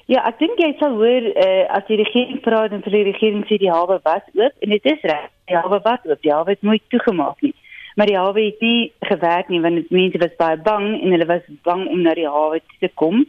Ja, 0.07 0.21
ek 0.29 0.39
dink 0.39 0.59
jy 0.59 0.77
sal 0.79 0.93
hoor 1.01 1.25
uh, 1.45 1.65
as 1.69 1.85
die 1.89 1.97
regering 1.97 2.41
praat 2.41 2.73
en 2.73 2.83
vir 2.83 2.93
die 2.93 3.05
regering 3.13 3.45
sê 3.49 3.57
die 3.59 3.73
hawe 3.73 4.01
was 4.05 4.25
oop 4.35 4.53
en 4.61 4.71
dit 4.71 4.85
is 4.85 5.03
reg. 5.03 5.29
Die 5.49 5.57
hawe 5.57 5.81
was 5.85 6.01
oop, 6.05 6.23
die 6.23 6.33
hawe 6.33 6.51
het 6.51 6.63
nooit 6.63 6.83
toegemaak 6.89 7.41
nie 7.41 7.55
maar 7.95 8.11
die 8.11 8.19
hawe 8.19 8.41
het 8.43 8.61
nie 8.61 8.93
gewerk 9.01 9.49
nie 9.49 9.61
want 9.61 9.91
mense 9.91 10.19
was 10.19 10.37
baie 10.39 10.57
bang 10.57 10.87
en 11.01 11.15
hulle 11.15 11.27
was 11.31 11.45
bang 11.63 11.87
om 11.89 12.03
na 12.03 12.15
die 12.15 12.29
hawe 12.29 12.61
te 12.81 12.91
kom. 12.95 13.25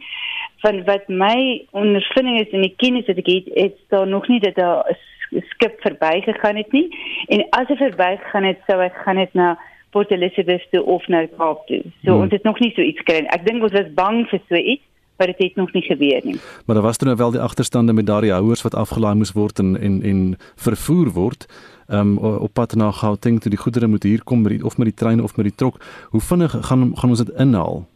Van 0.64 0.82
wat 0.84 1.08
my 1.08 1.36
ondervinding 1.70 2.40
is 2.40 2.52
en 2.52 2.66
die 2.66 2.74
kennis 2.76 3.06
wat 3.10 3.22
ek 3.22 3.30
het, 3.30 3.52
is 3.68 3.76
daar 3.94 4.06
nog 4.06 4.28
nie 4.28 4.40
dat 4.40 4.54
daar 4.54 4.84
'n 5.32 5.42
skip 5.54 5.80
verbygegaan 5.80 6.56
het 6.56 6.72
nie 6.72 6.88
en 7.28 7.46
as 7.50 7.68
hy 7.68 7.76
verbygegaan 7.76 8.44
het, 8.44 8.58
sou 8.66 8.80
hy 8.82 8.90
gaan 9.04 9.16
het 9.16 9.34
na 9.34 9.58
Port 9.90 10.10
Elizabeth 10.10 10.66
toe 10.70 10.84
of 10.84 11.06
na 11.08 11.26
Kaap 11.26 11.66
toe. 11.66 11.82
So 12.04 12.12
hmm. 12.12 12.22
ons 12.22 12.32
het 12.32 12.42
nog 12.42 12.58
nie 12.60 12.72
so 12.74 12.82
iets 12.82 12.98
gekry. 12.98 13.24
Ek 13.26 13.46
dink 13.46 13.62
ons 13.62 13.72
was 13.72 13.94
bang 13.94 14.26
vir 14.28 14.40
so 14.48 14.54
iets 14.54 14.84
maar 15.16 15.26
dit 15.26 15.38
het 15.38 15.54
nog 15.54 15.72
nie 15.72 15.82
gebeur 15.82 16.20
nie. 16.24 16.36
Maar 16.64 16.74
daar 16.74 16.84
was 16.84 16.98
dan 16.98 17.08
nou 17.08 17.20
wel 17.20 17.30
die 17.30 17.40
agterstande 17.40 17.92
met 17.92 18.06
daardie 18.06 18.32
houers 18.32 18.62
wat 18.62 18.74
afgelaai 18.74 19.14
moes 19.14 19.32
word 19.32 19.58
en 19.58 19.80
en 19.80 20.02
en 20.02 20.36
vervoer 20.54 21.10
word 21.10 21.46
um, 21.88 22.18
op 22.18 22.52
pad 22.52 22.74
na 22.74 22.90
Gauteng 22.90 23.40
toe 23.40 23.50
die 23.50 23.60
goedere 23.60 23.86
moet 23.86 24.02
hier 24.02 24.24
kom 24.24 24.42
met 24.42 24.56
die, 24.56 24.64
of 24.64 24.76
met 24.76 24.86
die 24.86 24.96
trein 24.96 25.22
of 25.22 25.36
met 25.36 25.46
die 25.46 25.54
trok. 25.54 25.80
Hoe 26.10 26.20
vinnig 26.20 26.56
gaan 26.60 26.90
gaan 26.96 27.10
ons 27.10 27.24
dit 27.24 27.34
inhaal? 27.36 27.86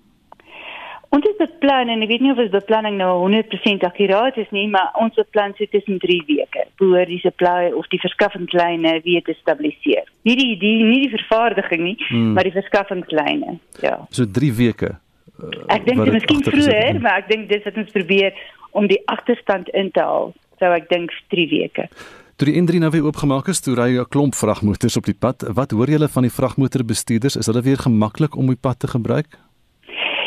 Ons 1.11 1.27
het 1.27 1.41
beplan 1.43 1.89
en 1.91 2.05
ek 2.05 2.11
weet 2.13 2.23
nie 2.23 2.31
of 2.31 2.39
ons 2.39 2.53
beplanning 2.53 2.95
nou 3.01 3.11
100% 3.25 3.87
akuraat 3.89 4.37
is 4.39 4.51
nie, 4.55 4.69
maar 4.71 4.93
ons 5.03 5.17
beplan 5.19 5.57
so 5.59 5.67
tussen 5.73 5.99
3 5.99 6.19
weke 6.29 6.69
voor 6.79 7.03
die 7.11 7.19
supply 7.19 7.73
of 7.75 7.89
die 7.91 7.99
verskaffingslyne 7.99 8.93
weer 9.03 9.25
te 9.27 9.35
stabiliseer. 9.41 10.07
Nie 10.29 10.37
die 10.39 10.53
die 10.61 10.77
nie 10.87 11.01
die 11.09 11.13
vervaardiging 11.17 11.83
nie, 11.83 11.97
hmm. 12.07 12.33
maar 12.37 12.47
die 12.47 12.55
verskaffingslyne. 12.55 13.57
Ja. 13.83 13.97
So 14.15 14.29
3 14.39 14.53
weke. 14.61 14.93
Uh, 15.41 15.51
ek 15.75 15.89
dink 15.89 16.05
dit 16.05 16.15
miskien 16.21 16.47
vroeër, 16.47 17.03
maar 17.03 17.25
ek 17.25 17.31
dink 17.33 17.51
dis 17.51 17.67
wat 17.67 17.83
ons 17.83 17.91
probeer 17.97 18.39
om 18.79 18.87
die 18.87 19.03
agterstand 19.11 19.75
in 19.75 19.91
te 19.91 20.07
haal. 20.07 20.31
So 20.63 20.71
ek 20.79 20.87
dink 20.95 21.11
3 21.35 21.51
weke. 21.51 21.89
Toe 22.41 22.49
die 22.49 22.57
N3 22.57 22.79
nou 22.81 22.89
weer 22.91 23.05
oopgemaak 23.05 23.51
is, 23.53 23.59
toe 23.61 23.75
ry 23.77 23.91
'n 24.01 24.09
klomp 24.09 24.35
vragmotors 24.35 24.97
op 24.97 25.05
die 25.05 25.19
pad. 25.25 25.45
Wat 25.59 25.71
hoor 25.77 25.91
julle 25.93 26.09
van 26.09 26.23
die 26.23 26.33
vragmotorbestuurders? 26.33 27.37
Is 27.37 27.47
hulle 27.47 27.61
weer 27.61 27.77
gemaklik 27.77 28.37
om 28.37 28.47
die 28.47 28.57
pad 28.57 28.79
te 28.81 28.89
gebruik? 28.89 29.37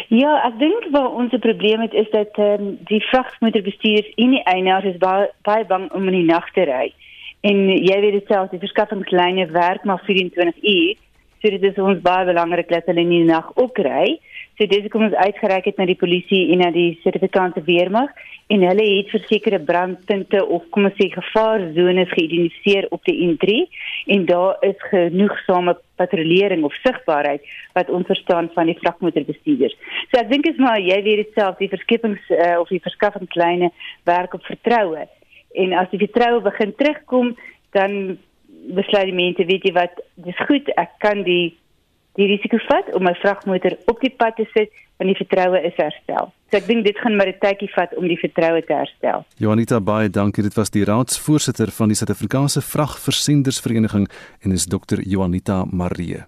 Ja, 0.10 0.46
ek 0.46 0.60
dink 0.60 0.86
wat 0.92 1.10
ons 1.12 1.34
probleem 1.40 1.82
het 1.82 1.94
is 1.94 2.10
dat 2.12 2.38
um, 2.38 2.78
die 2.86 3.02
vragmotorbestuurders 3.10 4.12
in 4.16 4.30
die 4.30 4.44
eienaars 4.44 4.86
is 4.86 4.98
baie, 4.98 5.32
baie 5.42 5.66
bang 5.66 5.90
om 5.92 6.06
in 6.08 6.14
die 6.14 6.30
nag 6.30 6.46
te 6.54 6.62
ry. 6.70 6.94
En 7.42 7.58
jy 7.70 7.98
weet 8.02 8.14
dit 8.20 8.28
self, 8.28 8.50
die 8.50 8.62
verskaffingslyne 8.62 9.50
werk 9.50 9.84
maar 9.84 10.04
24 10.06 10.62
uur. 10.62 10.96
So 11.42 11.50
dit 11.50 11.64
is 11.64 11.82
ons 11.82 12.02
baie 12.02 12.26
belangrik 12.26 12.70
dat 12.70 12.86
hulle 12.86 13.02
in 13.02 13.10
die 13.10 13.26
nag 13.26 13.50
ook 13.56 13.78
ry. 13.78 14.20
So 14.58 14.68
dis 14.70 14.86
kom 14.94 15.08
ons 15.08 15.16
uitgereik 15.18 15.66
het 15.66 15.80
na 15.82 15.88
die 15.90 15.98
polisie 15.98 16.52
en 16.54 16.62
na 16.62 16.70
die 16.74 16.92
sertifikante 17.02 17.64
weermag 17.66 18.12
en 18.54 18.66
hulle 18.68 18.84
het 18.86 19.10
versekerde 19.10 19.60
brandpunte 19.66 20.44
of 20.46 20.68
kom 20.76 20.86
ons 20.86 20.98
sê 21.00 21.08
gevaarzones 21.10 22.12
geïdentifiseer 22.12 22.86
op 22.94 23.02
die 23.10 23.16
N3 23.32 23.56
en 24.14 24.28
daar 24.30 24.60
is 24.68 24.78
genoegsame 24.92 25.74
patrollering 25.98 26.66
of 26.68 26.76
sigbaarheid 26.84 27.42
wat 27.74 27.90
ons 27.90 28.06
verstaan 28.10 28.52
van 28.54 28.70
die 28.70 28.78
vragmotorbestuurders. 28.82 29.74
So 30.12 30.22
ek 30.22 30.30
dink 30.30 30.46
is 30.52 30.62
maar 30.62 30.78
jy 30.82 31.00
weet 31.02 31.24
dit 31.24 31.34
self 31.40 31.58
die 31.58 31.72
verskepings 31.74 32.30
uh, 32.30 32.60
of 32.62 32.70
die 32.70 32.84
verskaffingslyne 32.84 33.72
werk 34.10 34.38
op 34.38 34.46
vertroue. 34.46 35.08
En 35.58 35.74
as 35.82 35.90
die 35.90 36.02
vertroue 36.06 36.46
begin 36.46 36.78
terugkom 36.78 37.34
dan 37.74 38.20
besluit 38.78 39.10
die 39.10 39.18
mense 39.18 39.50
weet 39.50 39.66
jy 39.66 39.74
wat 39.76 39.98
dis 40.22 40.46
goed 40.46 40.70
ek 40.78 40.94
kan 41.02 41.26
die 41.26 41.56
die 42.20 42.28
risiko 42.30 42.60
vat 42.68 42.94
om 42.98 43.06
my 43.08 43.14
vragmotor 43.22 43.78
op 43.92 44.02
die 44.02 44.14
pad 44.18 44.38
te 44.38 44.46
sit 44.54 44.74
want 44.98 45.10
die 45.10 45.20
vertroue 45.26 45.60
is 45.68 45.76
herstel. 45.76 46.32
So 46.54 46.60
ek 46.60 46.68
dink 46.70 46.86
dit 46.86 46.98
gaan 47.02 47.16
maar 47.18 47.28
'n 47.28 47.40
tydjie 47.42 47.70
vat 47.74 47.96
om 47.98 48.08
die 48.08 48.20
vertroue 48.20 48.62
te 48.62 48.74
herstel. 48.74 49.26
Joanita 49.38 49.80
baie 49.80 50.10
dankie. 50.10 50.44
Dit 50.44 50.54
was 50.54 50.70
die 50.70 50.86
raadsvoorsitter 50.86 51.72
van 51.72 51.88
die 51.88 51.96
Suid-Afrikaanse 51.96 52.62
Vragversendersvereniging 52.62 54.08
en 54.42 54.52
is 54.52 54.66
Dr. 54.66 55.02
Joanita 55.02 55.66
Marie. 55.72 56.24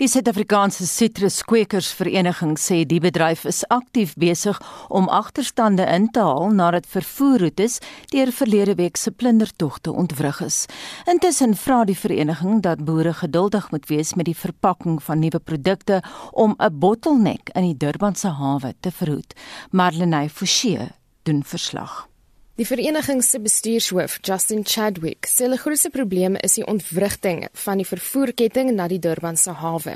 Die 0.00 0.08
Suid-Afrikaanse 0.08 0.86
Sitruskwekersvereniging 0.86 2.56
sê 2.58 2.80
die 2.88 2.98
bedryf 3.00 3.44
is 3.46 3.62
aktief 3.70 4.14
besig 4.18 4.58
om 4.88 5.06
agterstande 5.08 5.86
in 5.86 6.08
te 6.10 6.20
haal 6.20 6.50
nadat 6.50 6.88
vervoerroetes 6.90 7.78
deur 8.10 8.32
verlede 8.34 8.74
week 8.74 8.96
se 8.96 9.12
plundertogte 9.12 9.92
ontwrig 9.92 10.40
is. 10.42 10.66
Intussen 11.06 11.54
vra 11.54 11.84
die 11.84 11.96
vereniging 11.96 12.60
dat 12.62 12.84
boere 12.84 13.12
geduldig 13.14 13.70
moet 13.70 13.86
wees 13.88 14.14
met 14.14 14.26
die 14.26 14.36
verpakking 14.36 14.98
van 15.02 15.22
nuwe 15.22 15.38
produkte 15.38 16.02
om 16.32 16.56
'n 16.58 16.78
bottleneck 16.78 17.54
in 17.54 17.62
die 17.62 17.76
Durbanse 18.02 18.32
hawe 18.34 18.74
te 18.80 18.90
verhoed. 18.90 19.34
Marlenae 19.70 20.28
Forsie 20.28 20.88
doen 21.22 21.44
verslag. 21.46 22.08
Die 22.58 22.66
vereniging 22.66 23.22
se 23.22 23.38
bestuurshoof, 23.38 24.18
Justin 24.26 24.64
Chadwick, 24.66 25.28
sê 25.30 25.46
die 25.46 25.58
grootste 25.60 25.90
probleem 25.94 26.34
is 26.42 26.58
die 26.58 26.66
ontwrigting 26.66 27.44
van 27.64 27.78
die 27.78 27.86
vervoerketting 27.86 28.72
na 28.74 28.88
die 28.90 28.98
Durbanse 28.98 29.54
hawe. 29.62 29.94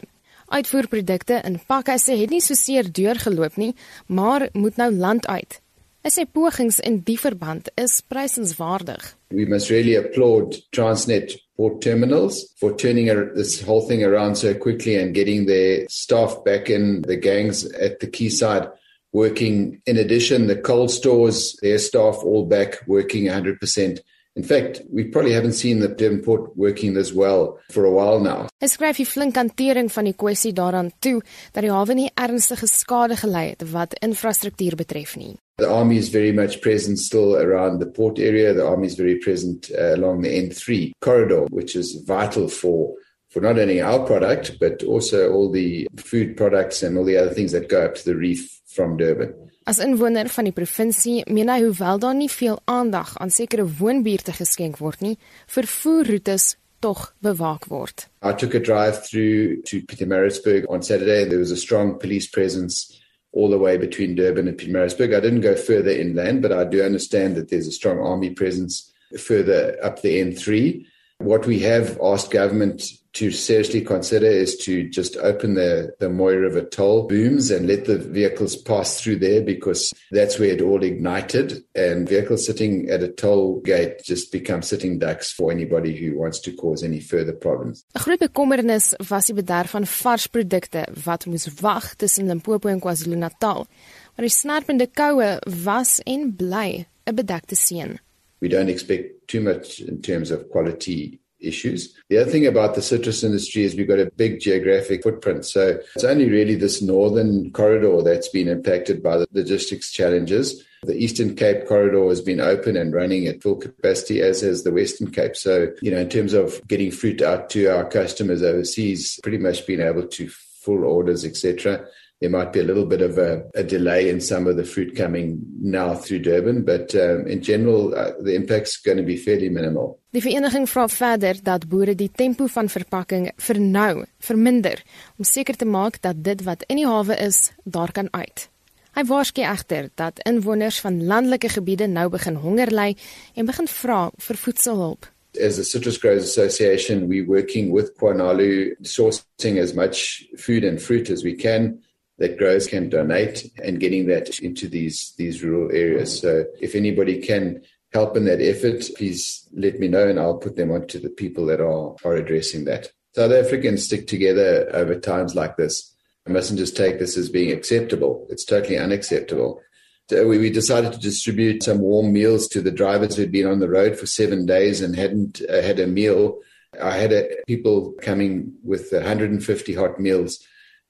Uitvoerprodukte 0.54 1.40
in 1.42 1.58
pakhuise 1.66 2.14
het 2.14 2.30
nie 2.30 2.40
so 2.40 2.54
seer 2.54 2.86
deurgeloop 2.86 3.58
nie, 3.58 3.72
maar 4.06 4.46
moet 4.54 4.78
nou 4.78 4.92
land 4.94 5.26
uit. 5.26 5.58
Hy 6.06 6.10
sê 6.14 6.22
pogings 6.22 6.76
in 6.78 7.00
die 7.02 7.16
verband 7.18 7.66
is 7.74 7.96
prysenswaardig. 8.06 9.02
We 9.34 9.44
must 9.44 9.70
really 9.70 9.96
applaud 9.96 10.54
Transnet 10.70 11.32
port 11.56 11.80
terminals 11.82 12.54
for 12.60 12.76
turning 12.76 13.06
this 13.34 13.60
whole 13.60 13.88
thing 13.88 14.04
around 14.04 14.36
so 14.36 14.54
quickly 14.54 14.94
and 14.94 15.12
getting 15.12 15.46
their 15.46 15.84
staff 15.88 16.44
back 16.44 16.70
in 16.70 17.02
the 17.02 17.16
gangs 17.16 17.64
at 17.72 17.98
the 17.98 18.06
quayside 18.06 18.68
working. 19.12 19.82
In 19.84 19.96
addition, 19.96 20.46
the 20.46 20.54
cold 20.54 20.92
stores, 20.92 21.58
their 21.60 21.78
staff 21.78 22.22
all 22.22 22.46
back 22.46 22.86
working 22.86 23.24
100%. 23.24 23.98
In 24.36 24.42
fact, 24.42 24.82
we 24.92 25.04
probably 25.04 25.32
haven't 25.32 25.54
seen 25.54 25.80
the 25.80 25.88
Devonport 25.88 26.54
working 26.56 26.92
this 26.92 27.10
well 27.10 27.58
for 27.70 27.86
a 27.86 27.90
while 27.90 28.20
now. 28.20 28.48
Hy 28.60 28.68
skryf 28.68 29.00
die 29.00 29.08
flink 29.08 29.38
hantering 29.40 29.88
van 29.88 30.04
die 30.10 30.12
kwessie 30.12 30.52
daaraan 30.52 30.90
toe 31.00 31.22
dat 31.54 31.64
die 31.64 31.72
hawe 31.72 31.96
nie 31.96 32.10
ernstige 32.20 32.68
skade 32.68 33.16
gelei 33.16 33.46
het 33.54 33.64
wat 33.72 33.96
infrastruktuur 34.04 34.76
betref 34.76 35.16
nie. 35.16 35.38
The 35.56 35.70
army 35.72 35.96
is 35.96 36.12
very 36.12 36.32
much 36.36 36.60
present 36.60 36.98
still 36.98 37.34
around 37.40 37.80
the 37.80 37.88
port 37.88 38.18
area. 38.18 38.52
The 38.52 38.66
army 38.66 38.86
is 38.92 39.00
very 39.00 39.16
present 39.16 39.70
uh, 39.72 39.94
along 39.94 40.20
the 40.20 40.36
N3 40.36 40.92
corridor, 41.00 41.46
which 41.48 41.74
is 41.74 41.96
vital 42.04 42.48
for 42.48 42.92
for 43.32 43.40
not 43.40 43.58
only 43.58 43.80
our 43.80 44.04
product 44.04 44.60
but 44.60 44.84
also 44.84 45.32
all 45.32 45.50
the 45.50 45.88
food 45.96 46.36
products 46.36 46.82
and 46.82 46.98
all 46.98 47.04
the 47.04 47.16
other 47.16 47.32
things 47.32 47.52
that 47.52 47.68
go 47.70 47.84
up 47.84 47.94
to 47.94 48.04
the 48.04 48.16
reef 48.16 48.60
from 48.68 48.98
Durban. 48.98 49.32
As 49.66 49.80
inwoner 49.82 50.28
van 50.30 50.46
die 50.46 50.54
provinsie, 50.54 51.24
meen 51.26 51.48
hy 51.50 51.56
hoewel 51.64 51.98
daar 51.98 52.14
nie 52.14 52.30
veel 52.30 52.60
aandag 52.70 53.16
aan 53.18 53.32
sekere 53.34 53.64
woonbuurte 53.66 54.30
geskenk 54.36 54.76
word 54.78 55.00
nie, 55.02 55.16
vervoerroetes 55.50 56.52
tog 56.78 57.08
bewaak 57.18 57.66
word. 57.66 58.04
I 58.22 58.30
took 58.30 58.54
a 58.54 58.60
drive 58.60 59.02
through 59.02 59.64
to 59.66 59.80
Pietermaritzburg 59.82 60.68
on 60.70 60.86
Saturday. 60.86 61.24
There 61.24 61.42
was 61.42 61.50
a 61.50 61.58
strong 61.58 61.98
police 61.98 62.30
presence 62.30 62.94
all 63.32 63.50
the 63.50 63.58
way 63.58 63.76
between 63.76 64.14
Durban 64.14 64.46
and 64.46 64.56
Pietermaritzburg. 64.56 65.16
I 65.16 65.20
didn't 65.20 65.42
go 65.42 65.56
further 65.56 65.90
inland, 65.90 66.42
but 66.42 66.52
I 66.52 66.62
do 66.62 66.84
understand 66.84 67.34
that 67.34 67.50
there's 67.50 67.66
a 67.66 67.72
strong 67.72 67.98
army 67.98 68.30
presence 68.30 68.92
further 69.18 69.76
up 69.82 70.00
the 70.02 70.22
N3. 70.22 70.86
What 71.18 71.44
we 71.44 71.58
have 71.66 71.98
asked 72.00 72.30
government 72.30 72.84
to 73.16 73.30
seriously 73.30 73.80
consider 73.80 74.26
is 74.26 74.58
to 74.58 74.88
just 74.90 75.16
open 75.16 75.54
the 75.54 75.94
the 76.00 76.10
Moy 76.10 76.34
River 76.34 76.62
toll 76.62 77.06
booms 77.08 77.50
and 77.50 77.66
let 77.66 77.86
the 77.86 77.96
vehicles 77.98 78.54
pass 78.56 79.00
through 79.00 79.18
there 79.20 79.40
because 79.40 79.92
that's 80.10 80.38
where 80.38 80.50
it 80.50 80.60
all 80.60 80.82
ignited 80.82 81.64
and 81.74 82.06
vehicles 82.06 82.44
sitting 82.44 82.90
at 82.90 83.02
a 83.02 83.08
toll 83.08 83.60
gate 83.64 84.04
just 84.04 84.30
become 84.32 84.60
sitting 84.60 84.98
ducks 84.98 85.32
for 85.32 85.50
anybody 85.50 85.96
who 85.96 86.18
wants 86.18 86.38
to 86.40 86.52
cause 86.52 86.82
any 86.82 87.00
further 87.00 87.32
problems. 87.32 87.84
'n 87.94 88.02
Groot 88.04 88.20
bekommernis 88.20 88.94
was 89.08 89.26
die 89.26 89.34
bederf 89.34 89.70
van 89.70 89.86
varsprodukte 89.86 90.84
wat 91.04 91.26
moes 91.26 91.48
wag 91.60 91.94
tussen 91.96 92.26
Limpopo 92.26 92.68
en 92.68 92.80
KwaZulu-Natal. 92.80 93.66
Maar 94.14 94.24
die 94.28 94.36
snerpende 94.42 94.88
koue 94.92 95.38
was 95.64 96.00
en 96.04 96.36
bly 96.36 96.84
'n 97.06 97.14
bedekte 97.14 97.56
seën. 97.56 97.96
We 98.40 98.48
don't 98.48 98.68
expect 98.68 99.26
too 99.26 99.40
much 99.40 99.80
in 99.80 100.00
terms 100.00 100.30
of 100.30 100.48
quality 100.50 101.18
issues. 101.40 101.94
The 102.08 102.18
other 102.18 102.30
thing 102.30 102.46
about 102.46 102.74
the 102.74 102.82
citrus 102.82 103.22
industry 103.22 103.64
is 103.64 103.74
we've 103.74 103.88
got 103.88 103.98
a 103.98 104.10
big 104.16 104.40
geographic 104.40 105.02
footprint. 105.02 105.44
So 105.44 105.78
it's 105.94 106.04
only 106.04 106.28
really 106.28 106.54
this 106.54 106.82
northern 106.82 107.50
corridor 107.52 108.02
that's 108.02 108.28
been 108.28 108.48
impacted 108.48 109.02
by 109.02 109.18
the 109.18 109.26
logistics 109.32 109.90
challenges. 109.90 110.62
The 110.82 110.96
Eastern 110.96 111.34
Cape 111.34 111.66
corridor 111.66 112.08
has 112.08 112.20
been 112.20 112.40
open 112.40 112.76
and 112.76 112.94
running 112.94 113.26
at 113.26 113.42
full 113.42 113.56
capacity, 113.56 114.22
as 114.22 114.42
has 114.42 114.62
the 114.62 114.72
Western 114.72 115.10
Cape. 115.10 115.36
So, 115.36 115.68
you 115.82 115.90
know, 115.90 115.98
in 115.98 116.08
terms 116.08 116.32
of 116.32 116.60
getting 116.68 116.90
fruit 116.90 117.22
out 117.22 117.50
to 117.50 117.66
our 117.66 117.84
customers 117.84 118.42
overseas, 118.42 119.18
pretty 119.22 119.38
much 119.38 119.66
been 119.66 119.80
able 119.80 120.06
to 120.06 120.28
full 120.28 120.84
orders, 120.84 121.24
etc 121.24 121.86
there 122.20 122.30
might 122.30 122.52
be 122.52 122.60
a 122.60 122.64
little 122.64 122.86
bit 122.86 123.02
of 123.02 123.18
a, 123.18 123.44
a, 123.54 123.62
delay 123.62 124.08
in 124.08 124.20
some 124.20 124.46
of 124.46 124.56
the 124.56 124.64
fruit 124.64 124.96
coming 124.96 125.38
now 125.60 125.94
through 125.94 126.20
Durban, 126.20 126.64
but 126.64 126.94
um, 126.94 127.26
in 127.26 127.42
general, 127.42 127.94
uh, 127.94 128.12
the 128.20 128.34
impact's 128.34 128.78
going 128.78 128.96
to 128.96 129.02
be 129.02 129.16
fairly 129.16 129.50
minimal. 129.50 129.98
Die 130.16 130.22
vereniging 130.24 130.64
vra 130.68 130.86
verder 130.88 131.36
dat 131.44 131.68
boere 131.68 131.94
die 131.94 132.08
tempo 132.08 132.46
van 132.48 132.70
verpakking 132.72 133.28
vernou, 133.36 134.06
verminder 134.18 134.80
om 135.18 135.28
seker 135.28 135.56
te 135.56 135.68
maak 135.68 136.00
dat 136.00 136.22
dit 136.24 136.44
wat 136.46 136.64
in 136.72 136.80
die 136.80 136.88
hawe 136.88 137.18
is, 137.20 137.50
daar 137.64 137.92
kan 137.92 138.08
uit. 138.16 138.48
Hy 138.96 139.04
waarsku 139.04 139.42
egter 139.44 139.90
dat 140.00 140.22
inwoners 140.24 140.80
van 140.80 141.02
landelike 141.04 141.50
gebiede 141.52 141.84
nou 141.86 142.08
begin 142.08 142.40
honger 142.40 142.72
ly 142.72 142.94
en 143.36 143.44
begin 143.44 143.68
vra 143.68 144.06
vir 144.16 144.40
voedselhulp. 144.40 145.10
As 145.36 145.56
the 145.56 145.64
Citrus 145.64 145.98
Growers 146.00 146.24
Association, 146.24 147.08
we're 147.08 147.26
working 147.28 147.70
with 147.70 147.92
Kwanalu 148.00 148.72
sourcing 148.80 149.60
as 149.60 149.74
much 149.74 150.24
food 150.38 150.64
and 150.64 150.80
fruit 150.80 151.10
as 151.10 151.22
we 151.22 151.34
can 151.36 151.76
that 152.18 152.38
growers 152.38 152.66
can 152.66 152.88
donate 152.88 153.50
and 153.62 153.80
getting 153.80 154.06
that 154.06 154.38
into 154.40 154.68
these 154.68 155.14
these 155.16 155.42
rural 155.42 155.70
areas. 155.72 156.20
So 156.20 156.44
if 156.60 156.74
anybody 156.74 157.20
can 157.20 157.62
help 157.92 158.16
in 158.16 158.24
that 158.24 158.40
effort, 158.40 158.84
please 158.96 159.48
let 159.52 159.78
me 159.78 159.88
know 159.88 160.08
and 160.08 160.18
I'll 160.18 160.38
put 160.38 160.56
them 160.56 160.70
on 160.70 160.86
to 160.88 160.98
the 160.98 161.10
people 161.10 161.46
that 161.46 161.60
are 161.60 161.94
are 162.04 162.16
addressing 162.16 162.64
that. 162.64 162.90
South 163.14 163.32
Africans 163.32 163.84
stick 163.84 164.06
together 164.06 164.68
over 164.74 164.98
times 164.98 165.34
like 165.34 165.56
this. 165.56 165.94
I 166.26 166.30
mustn't 166.30 166.58
just 166.58 166.76
take 166.76 166.98
this 166.98 167.16
as 167.16 167.28
being 167.28 167.52
acceptable. 167.52 168.26
It's 168.28 168.44
totally 168.44 168.78
unacceptable. 168.78 169.62
So 170.08 170.26
we, 170.28 170.38
we 170.38 170.50
decided 170.50 170.92
to 170.92 170.98
distribute 170.98 171.62
some 171.62 171.80
warm 171.80 172.12
meals 172.12 172.46
to 172.48 172.60
the 172.60 172.70
drivers 172.70 173.16
who'd 173.16 173.32
been 173.32 173.46
on 173.46 173.60
the 173.60 173.68
road 173.68 173.98
for 173.98 174.06
seven 174.06 174.46
days 174.46 174.80
and 174.80 174.94
hadn't 174.94 175.40
uh, 175.48 175.62
had 175.62 175.80
a 175.80 175.86
meal. 175.86 176.38
I 176.80 176.92
had 176.92 177.12
a, 177.12 177.28
people 177.46 177.94
coming 178.02 178.52
with 178.62 178.92
150 178.92 179.74
hot 179.74 179.98
meals 179.98 180.44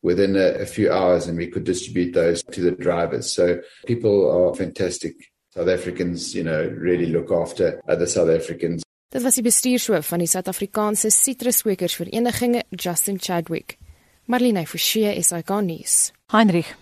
within 0.06 0.36
a, 0.36 0.62
a 0.62 0.66
few 0.66 0.90
hours 0.92 1.26
and 1.26 1.36
we 1.36 1.48
could 1.48 1.64
distribute 1.64 2.12
those 2.14 2.42
to 2.54 2.60
the 2.60 2.70
drivers. 2.70 3.26
So 3.32 3.60
people 3.86 4.30
are 4.30 4.54
fantastic. 4.54 5.14
South 5.50 5.68
Africans, 5.68 6.34
you 6.34 6.44
know, 6.44 6.62
really 6.78 7.06
look 7.06 7.30
after 7.32 7.80
other 7.88 8.06
South 8.06 8.30
Africans. 8.30 8.82
Dit 9.08 9.22
was 9.22 9.34
die 9.34 9.42
bestuurshoof 9.42 10.06
van 10.06 10.18
die 10.18 10.26
Suid-Afrikaanse 10.26 11.10
Sitruskwekers 11.10 11.94
Justin 12.70 13.18
Chadwick. 13.20 13.78
Marlene 14.26 14.66
Forsie 14.66 15.06
gaan 15.42 15.66
nuus. 15.66 16.12
Heinrich 16.32 16.74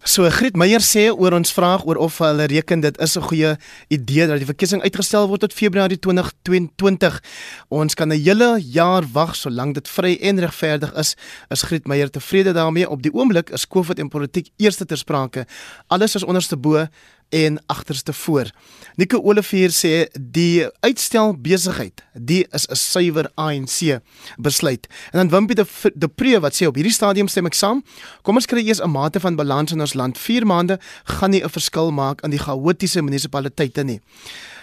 So 0.00 0.24
Griet 0.32 0.56
Meyer 0.56 0.80
sê 0.80 1.10
oor 1.12 1.34
ons 1.36 1.50
vraag 1.52 1.82
oor 1.84 1.98
of 2.00 2.14
hulle 2.24 2.46
reken 2.48 2.80
dit 2.80 2.96
is 3.04 3.18
'n 3.18 3.20
goeie 3.20 3.56
idee 3.92 4.26
dat 4.26 4.38
die 4.38 4.48
verkiesing 4.48 4.80
uitgestel 4.80 5.28
word 5.28 5.40
tot 5.40 5.52
Februarie 5.52 5.98
2022. 5.98 7.20
Ons 7.68 7.94
kan 7.94 8.08
'n 8.08 8.16
hele 8.16 8.58
jaar 8.60 9.04
wag 9.12 9.36
solank 9.36 9.74
dit 9.74 9.88
vry 9.88 10.16
en 10.22 10.40
regverdig 10.40 10.94
is. 10.94 11.16
Is 11.50 11.62
Griet 11.62 11.86
Meyer 11.86 12.10
tevrede 12.10 12.52
daarmee? 12.52 12.88
Op 12.88 13.02
die 13.02 13.12
oomblik 13.12 13.50
is 13.50 13.68
COVID 13.68 13.98
en 13.98 14.08
politiek 14.08 14.48
eerste 14.56 14.86
ter 14.86 14.96
sprake. 14.96 15.46
Alles 15.88 16.14
is 16.14 16.24
onderste 16.24 16.56
bo 16.56 16.88
en 17.30 17.62
agterste 17.66 18.12
voor. 18.12 18.50
Nico 18.94 19.20
Olivier 19.22 19.70
sê 19.70 20.08
die 20.20 20.66
uitstel 20.80 21.36
besigheid, 21.40 22.02
die 22.12 22.46
is 22.50 22.66
'n 22.66 22.74
suiwer 22.74 23.30
ANC 23.34 24.00
besluit. 24.36 24.86
En 25.10 25.18
dan 25.18 25.28
Wimpie 25.28 25.54
de, 25.54 25.66
de 25.94 26.08
Pre 26.08 26.40
wat 26.40 26.54
sê 26.54 26.66
op 26.66 26.74
hierdie 26.74 26.92
stadium 26.92 27.28
stem 27.28 27.46
ek 27.46 27.54
saam. 27.54 27.84
Kom 28.22 28.34
ons 28.34 28.46
kry 28.46 28.66
eers 28.66 28.82
'n 28.82 28.90
mate 28.90 29.20
van 29.20 29.36
balans 29.36 29.72
in 29.72 29.80
ons 29.80 29.94
land. 29.94 30.18
4 30.18 30.46
maande 30.46 30.80
gaan 31.04 31.30
nie 31.30 31.42
'n 31.42 31.48
verskil 31.50 31.90
maak 31.90 32.20
aan 32.20 32.30
die 32.30 32.38
chaotiese 32.38 33.02
munisipaliteite 33.02 33.82
nie. 33.82 34.00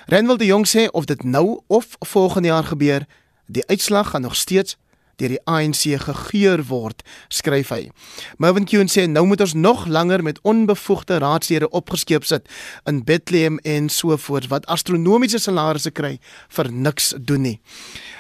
Renwil 0.06 0.38
de 0.38 0.46
Jong 0.46 0.68
sê 0.68 0.88
of 0.92 1.06
dit 1.06 1.24
nou 1.24 1.62
of 1.68 1.88
volgende 2.00 2.48
jaar 2.48 2.64
gebeur, 2.64 3.06
die 3.46 3.68
uitslag 3.68 4.10
gaan 4.10 4.22
nog 4.22 4.36
steeds 4.36 4.78
deur 5.18 5.36
die 5.36 5.42
ANC 5.46 5.84
gegeur 6.04 6.64
word, 6.70 7.04
skryf 7.30 7.72
hy. 7.74 7.90
Mervin 8.38 8.68
Kuhn 8.70 8.92
sê 8.92 9.08
nou 9.10 9.26
moet 9.26 9.42
ons 9.42 9.54
nog 9.54 9.86
langer 9.88 10.24
met 10.24 10.40
onbevoegde 10.44 11.20
raadslede 11.24 11.70
opgeskeep 11.70 12.26
sit 12.26 12.48
in 12.90 13.04
Bethlehem 13.04 13.60
en 13.64 13.90
so 13.90 14.18
voort 14.18 14.50
wat 14.54 14.68
astronomiese 14.72 15.42
salarisse 15.42 15.92
kry 15.92 16.18
vir 16.50 16.72
niks 16.72 17.14
doen 17.18 17.42
nie. 17.42 17.58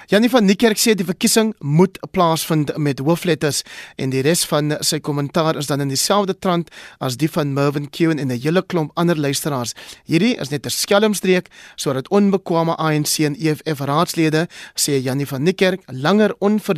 Janie 0.07 0.29
van 0.31 0.45
Niekerk 0.47 0.79
sê 0.79 0.93
die 0.95 1.03
verkiesing 1.03 1.49
moet 1.59 1.97
plaasvind 2.15 2.69
met 2.79 3.01
hoofletters 3.03 3.57
en 3.99 4.13
die 4.13 4.21
res 4.23 4.45
van 4.47 4.77
sy 4.79 5.01
kommentaar 5.03 5.57
is 5.59 5.67
dan 5.67 5.83
in 5.83 5.91
dieselfde 5.91 6.31
trant 6.39 6.69
as 7.03 7.17
die 7.19 7.27
van 7.27 7.51
Mervin 7.51 7.89
Kuhn 7.91 8.15
en 8.15 8.31
'n 8.31 8.39
hele 8.39 8.63
klomp 8.63 8.91
ander 8.95 9.19
luisteraars. 9.19 9.75
Hierdie 10.05 10.39
is 10.39 10.49
net 10.49 10.65
'n 10.65 10.69
skelmstreek 10.69 11.49
sodat 11.75 12.07
onbekwame 12.07 12.77
ANC 12.77 13.19
en 13.19 13.35
EFF 13.35 13.79
raadslede, 13.79 14.47
sê 14.79 15.03
Janie 15.03 15.27
van 15.27 15.43
Niekerk, 15.43 15.81
langer 15.91 16.33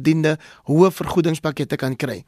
onverdiende 0.09 0.37
hoë 0.67 0.91
vergoedingspakkette 0.91 1.77
kan 1.77 1.95
kry. 1.95 2.23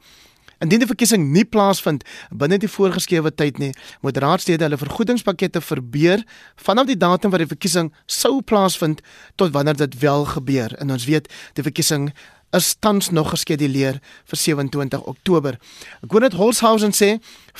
Indien 0.62 0.78
die 0.78 0.86
verkiesing 0.86 1.32
nie 1.34 1.44
plaasvind 1.44 2.04
binne 2.30 2.58
die 2.58 2.70
voorgeskrewe 2.70 3.32
tyd 3.34 3.58
nie, 3.58 3.72
moet 4.02 4.16
raadslede 4.22 4.62
hulle 4.62 4.78
vergoedingspakkette 4.78 5.60
verbeur 5.60 6.22
vanaf 6.56 6.86
die 6.86 6.96
datum 6.96 7.32
wat 7.32 7.42
die 7.42 7.50
verkiesing 7.50 7.90
sou 8.06 8.42
plaasvind 8.42 9.02
tot 9.36 9.52
wanneer 9.52 9.76
dit 9.76 9.98
wel 9.98 10.24
gebeur. 10.24 10.76
En 10.78 10.94
ons 10.94 11.08
weet, 11.08 11.26
die 11.58 11.66
verkiesing 11.66 12.12
is 12.52 12.74
tans 12.78 13.10
nog 13.10 13.30
geskeduleer 13.32 13.98
vir 14.28 14.38
27 14.38 15.02
Oktober. 15.08 15.56
Gwyneth 16.04 16.36
Holshausen 16.36 16.92
sê 16.92 17.16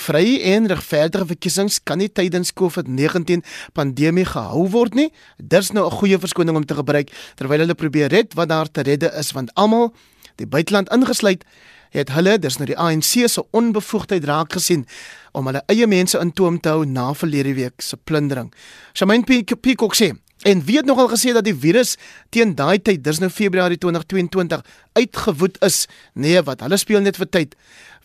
vrye 0.06 0.36
en 0.52 0.68
regverdige 0.68 1.30
verkiesings 1.32 1.80
kan 1.82 1.98
nie 1.98 2.10
tydens 2.12 2.52
COVID-19 2.52 3.40
pandemie 3.74 4.26
gehou 4.28 4.66
word 4.70 4.94
nie. 4.94 5.10
Dis 5.38 5.72
nou 5.72 5.88
'n 5.88 5.98
goeie 5.98 6.18
verskoning 6.18 6.56
om 6.56 6.66
te 6.66 6.74
gebruik 6.74 7.10
terwyl 7.36 7.64
hulle 7.64 7.74
probeer 7.74 8.10
red 8.10 8.34
wat 8.34 8.48
daar 8.48 8.70
te 8.70 8.82
redde 8.82 9.10
is 9.18 9.32
want 9.32 9.50
almal, 9.54 9.92
die 10.36 10.46
buiteland 10.46 10.90
ingesluit, 10.94 11.44
het 11.92 12.12
hulle 12.16 12.38
dis 12.40 12.56
nou 12.56 12.66
die 12.70 12.78
ANC 12.78 13.28
se 13.28 13.44
onbevoegdheid 13.52 14.24
raak 14.24 14.56
gesien 14.56 14.86
om 15.36 15.48
hulle 15.48 15.62
eie 15.72 15.86
mense 15.86 16.18
in 16.18 16.32
toom 16.32 16.58
te 16.60 16.72
hou 16.72 16.84
na 16.88 17.12
verlede 17.14 17.54
week 17.58 17.84
se 17.84 17.96
plundering. 17.96 18.52
Shamaine 18.96 19.24
Peacock 19.26 19.96
sê 19.98 20.12
en 20.48 20.64
weet 20.66 20.88
nogal 20.88 21.10
gesê 21.12 21.34
dat 21.36 21.44
die 21.46 21.54
virus 21.54 21.96
teen 22.34 22.56
daai 22.58 22.80
tyd, 22.82 23.04
dis 23.04 23.20
nou 23.22 23.30
Februarie 23.30 23.78
2022, 23.78 24.62
uitgewoed 24.98 25.60
is. 25.62 25.84
Nee, 26.18 26.42
wat 26.42 26.64
hulle 26.64 26.78
speel 26.80 27.04
net 27.04 27.20
vir 27.20 27.30
tyd. 27.30 27.54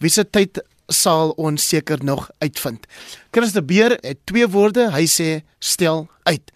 Wie 0.03 0.11
se 0.13 0.25
tyd 0.27 0.61
sal 0.93 1.33
ons 1.41 1.65
seker 1.67 2.03
nog 2.05 2.29
uitvind. 2.43 2.85
Chris 3.31 3.55
de 3.55 3.63
Beer 3.63 3.97
het 4.01 4.19
twee 4.29 4.47
woorde, 4.47 4.91
hy 4.93 5.07
sê 5.09 5.41
stel 5.59 6.05
uit. 6.29 6.53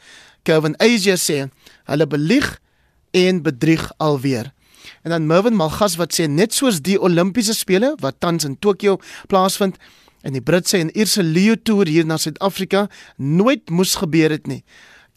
Kevin 0.48 0.78
Asia 0.80 1.18
sê 1.20 1.48
hulle 1.90 2.08
belieg 2.08 2.54
en 3.18 3.42
bedrieg 3.44 3.90
alweer. 4.00 4.54
En 5.04 5.14
dan 5.16 5.28
Mervin 5.28 5.56
Malgas 5.56 5.98
wat 6.00 6.16
sê 6.16 6.28
net 6.28 6.54
soos 6.54 6.82
die 6.82 7.00
Olimpiese 7.00 7.56
spele 7.58 7.96
wat 8.02 8.20
tans 8.20 8.48
in 8.48 8.58
Tokio 8.60 9.00
plaasvind 9.28 9.80
en 10.22 10.36
die 10.38 10.44
Britse 10.46 10.78
en 10.78 10.92
Ierse 10.98 11.24
Leo 11.24 11.56
Tour 11.56 11.90
hier 11.90 12.06
na 12.06 12.18
Suid-Afrika 12.22 12.88
nooit 13.18 13.70
moes 13.70 13.96
gebeur 14.02 14.34
het 14.34 14.48
nie, 14.48 14.62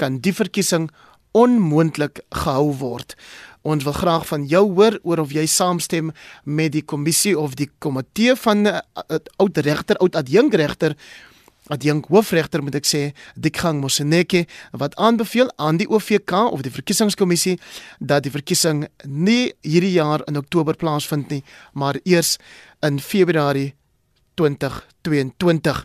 kan 0.01 0.21
die 0.25 0.33
verkiesing 0.33 0.89
onmoontlik 1.35 2.23
gehou 2.33 2.71
word. 2.81 3.17
Ons 3.65 3.85
wil 3.85 3.97
graag 3.97 4.27
van 4.29 4.45
jou 4.49 4.65
hoor 4.77 4.99
oor 5.03 5.23
of 5.25 5.33
jy 5.33 5.47
saamstem 5.49 6.13
met 6.45 6.75
die 6.75 6.85
kommissie 6.85 7.35
of 7.39 7.57
die 7.59 7.71
komitee 7.81 8.37
van 8.37 8.67
uh, 8.69 8.81
uh, 9.09 9.21
oud 9.41 9.61
regter, 9.65 9.99
oud 10.05 10.17
adjunkregter 10.21 10.97
adjunk 11.73 12.09
hoofregter 12.13 12.63
moet 12.63 12.77
ek 12.77 12.89
sê 12.89 13.03
Dikgang 13.41 13.81
Moseneke 13.81 14.45
wat 14.73 14.97
aanbeveel 15.01 15.49
aan 15.57 15.79
die 15.81 15.89
OVK 15.89 16.33
of 16.53 16.65
die 16.67 16.75
verkiesingskommissie 16.75 17.57
dat 18.01 18.27
die 18.27 18.35
verkiesing 18.35 18.87
nie 19.05 19.55
hierdie 19.65 19.95
jaar 19.97 20.25
in 20.29 20.37
Oktober 20.37 20.77
plaasvind 20.77 21.31
nie 21.33 21.43
maar 21.73 22.01
eers 22.05 22.37
in 22.85 23.01
Februarie 23.01 23.73
2022 24.37 25.85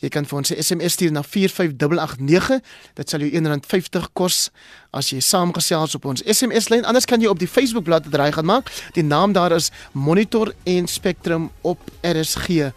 Jy 0.00 0.10
kan 0.12 0.26
vir 0.28 0.38
ons 0.38 0.50
'n 0.50 0.62
SMS 0.62 0.92
stuur 0.92 1.12
na 1.12 1.22
45889. 1.22 2.60
Dit 2.94 3.08
sal 3.10 3.20
jou 3.20 3.30
R1.50 3.30 4.12
kos 4.12 4.50
as 4.92 5.10
jy 5.10 5.20
saamgesels 5.20 5.94
op 5.94 6.04
ons 6.04 6.22
SMS 6.24 6.68
lyn. 6.68 6.84
Anders 6.84 7.04
kan 7.04 7.20
jy 7.20 7.26
op 7.28 7.38
die 7.38 7.48
Facebook 7.48 7.84
bladsy 7.84 8.10
draai 8.10 8.32
gaan 8.32 8.44
maak. 8.44 8.70
Die 8.94 9.04
naam 9.04 9.32
daar 9.32 9.52
is 9.52 9.70
Monitor 9.92 10.52
en 10.64 10.86
Spectrum 10.86 11.50
op 11.62 11.78
RSG. 12.02 12.72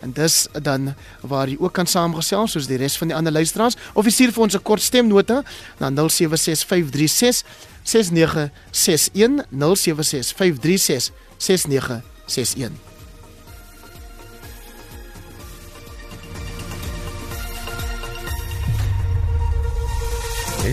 En 0.00 0.12
dis 0.12 0.46
dan 0.62 0.94
waar 1.20 1.48
jy 1.48 1.56
ook 1.60 1.72
kan 1.72 1.86
saamgesels 1.86 2.52
soos 2.56 2.66
die 2.66 2.78
res 2.80 2.96
van 2.96 3.08
die 3.12 3.16
ander 3.16 3.32
luisteraars. 3.32 3.76
Of 3.92 4.04
jy 4.04 4.10
stuur 4.10 4.32
vir 4.32 4.42
ons 4.42 4.54
'n 4.54 4.62
kort 4.62 4.82
stemnota 4.82 5.42
na 5.78 5.90
076536 5.90 7.44
6961 7.82 9.44
076536 9.50 11.12
6961 11.36 12.88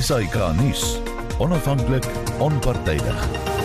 SAK 0.01 0.35
nuus 0.59 0.99
onafhanklik 1.39 2.05
onpartydig 2.39 3.56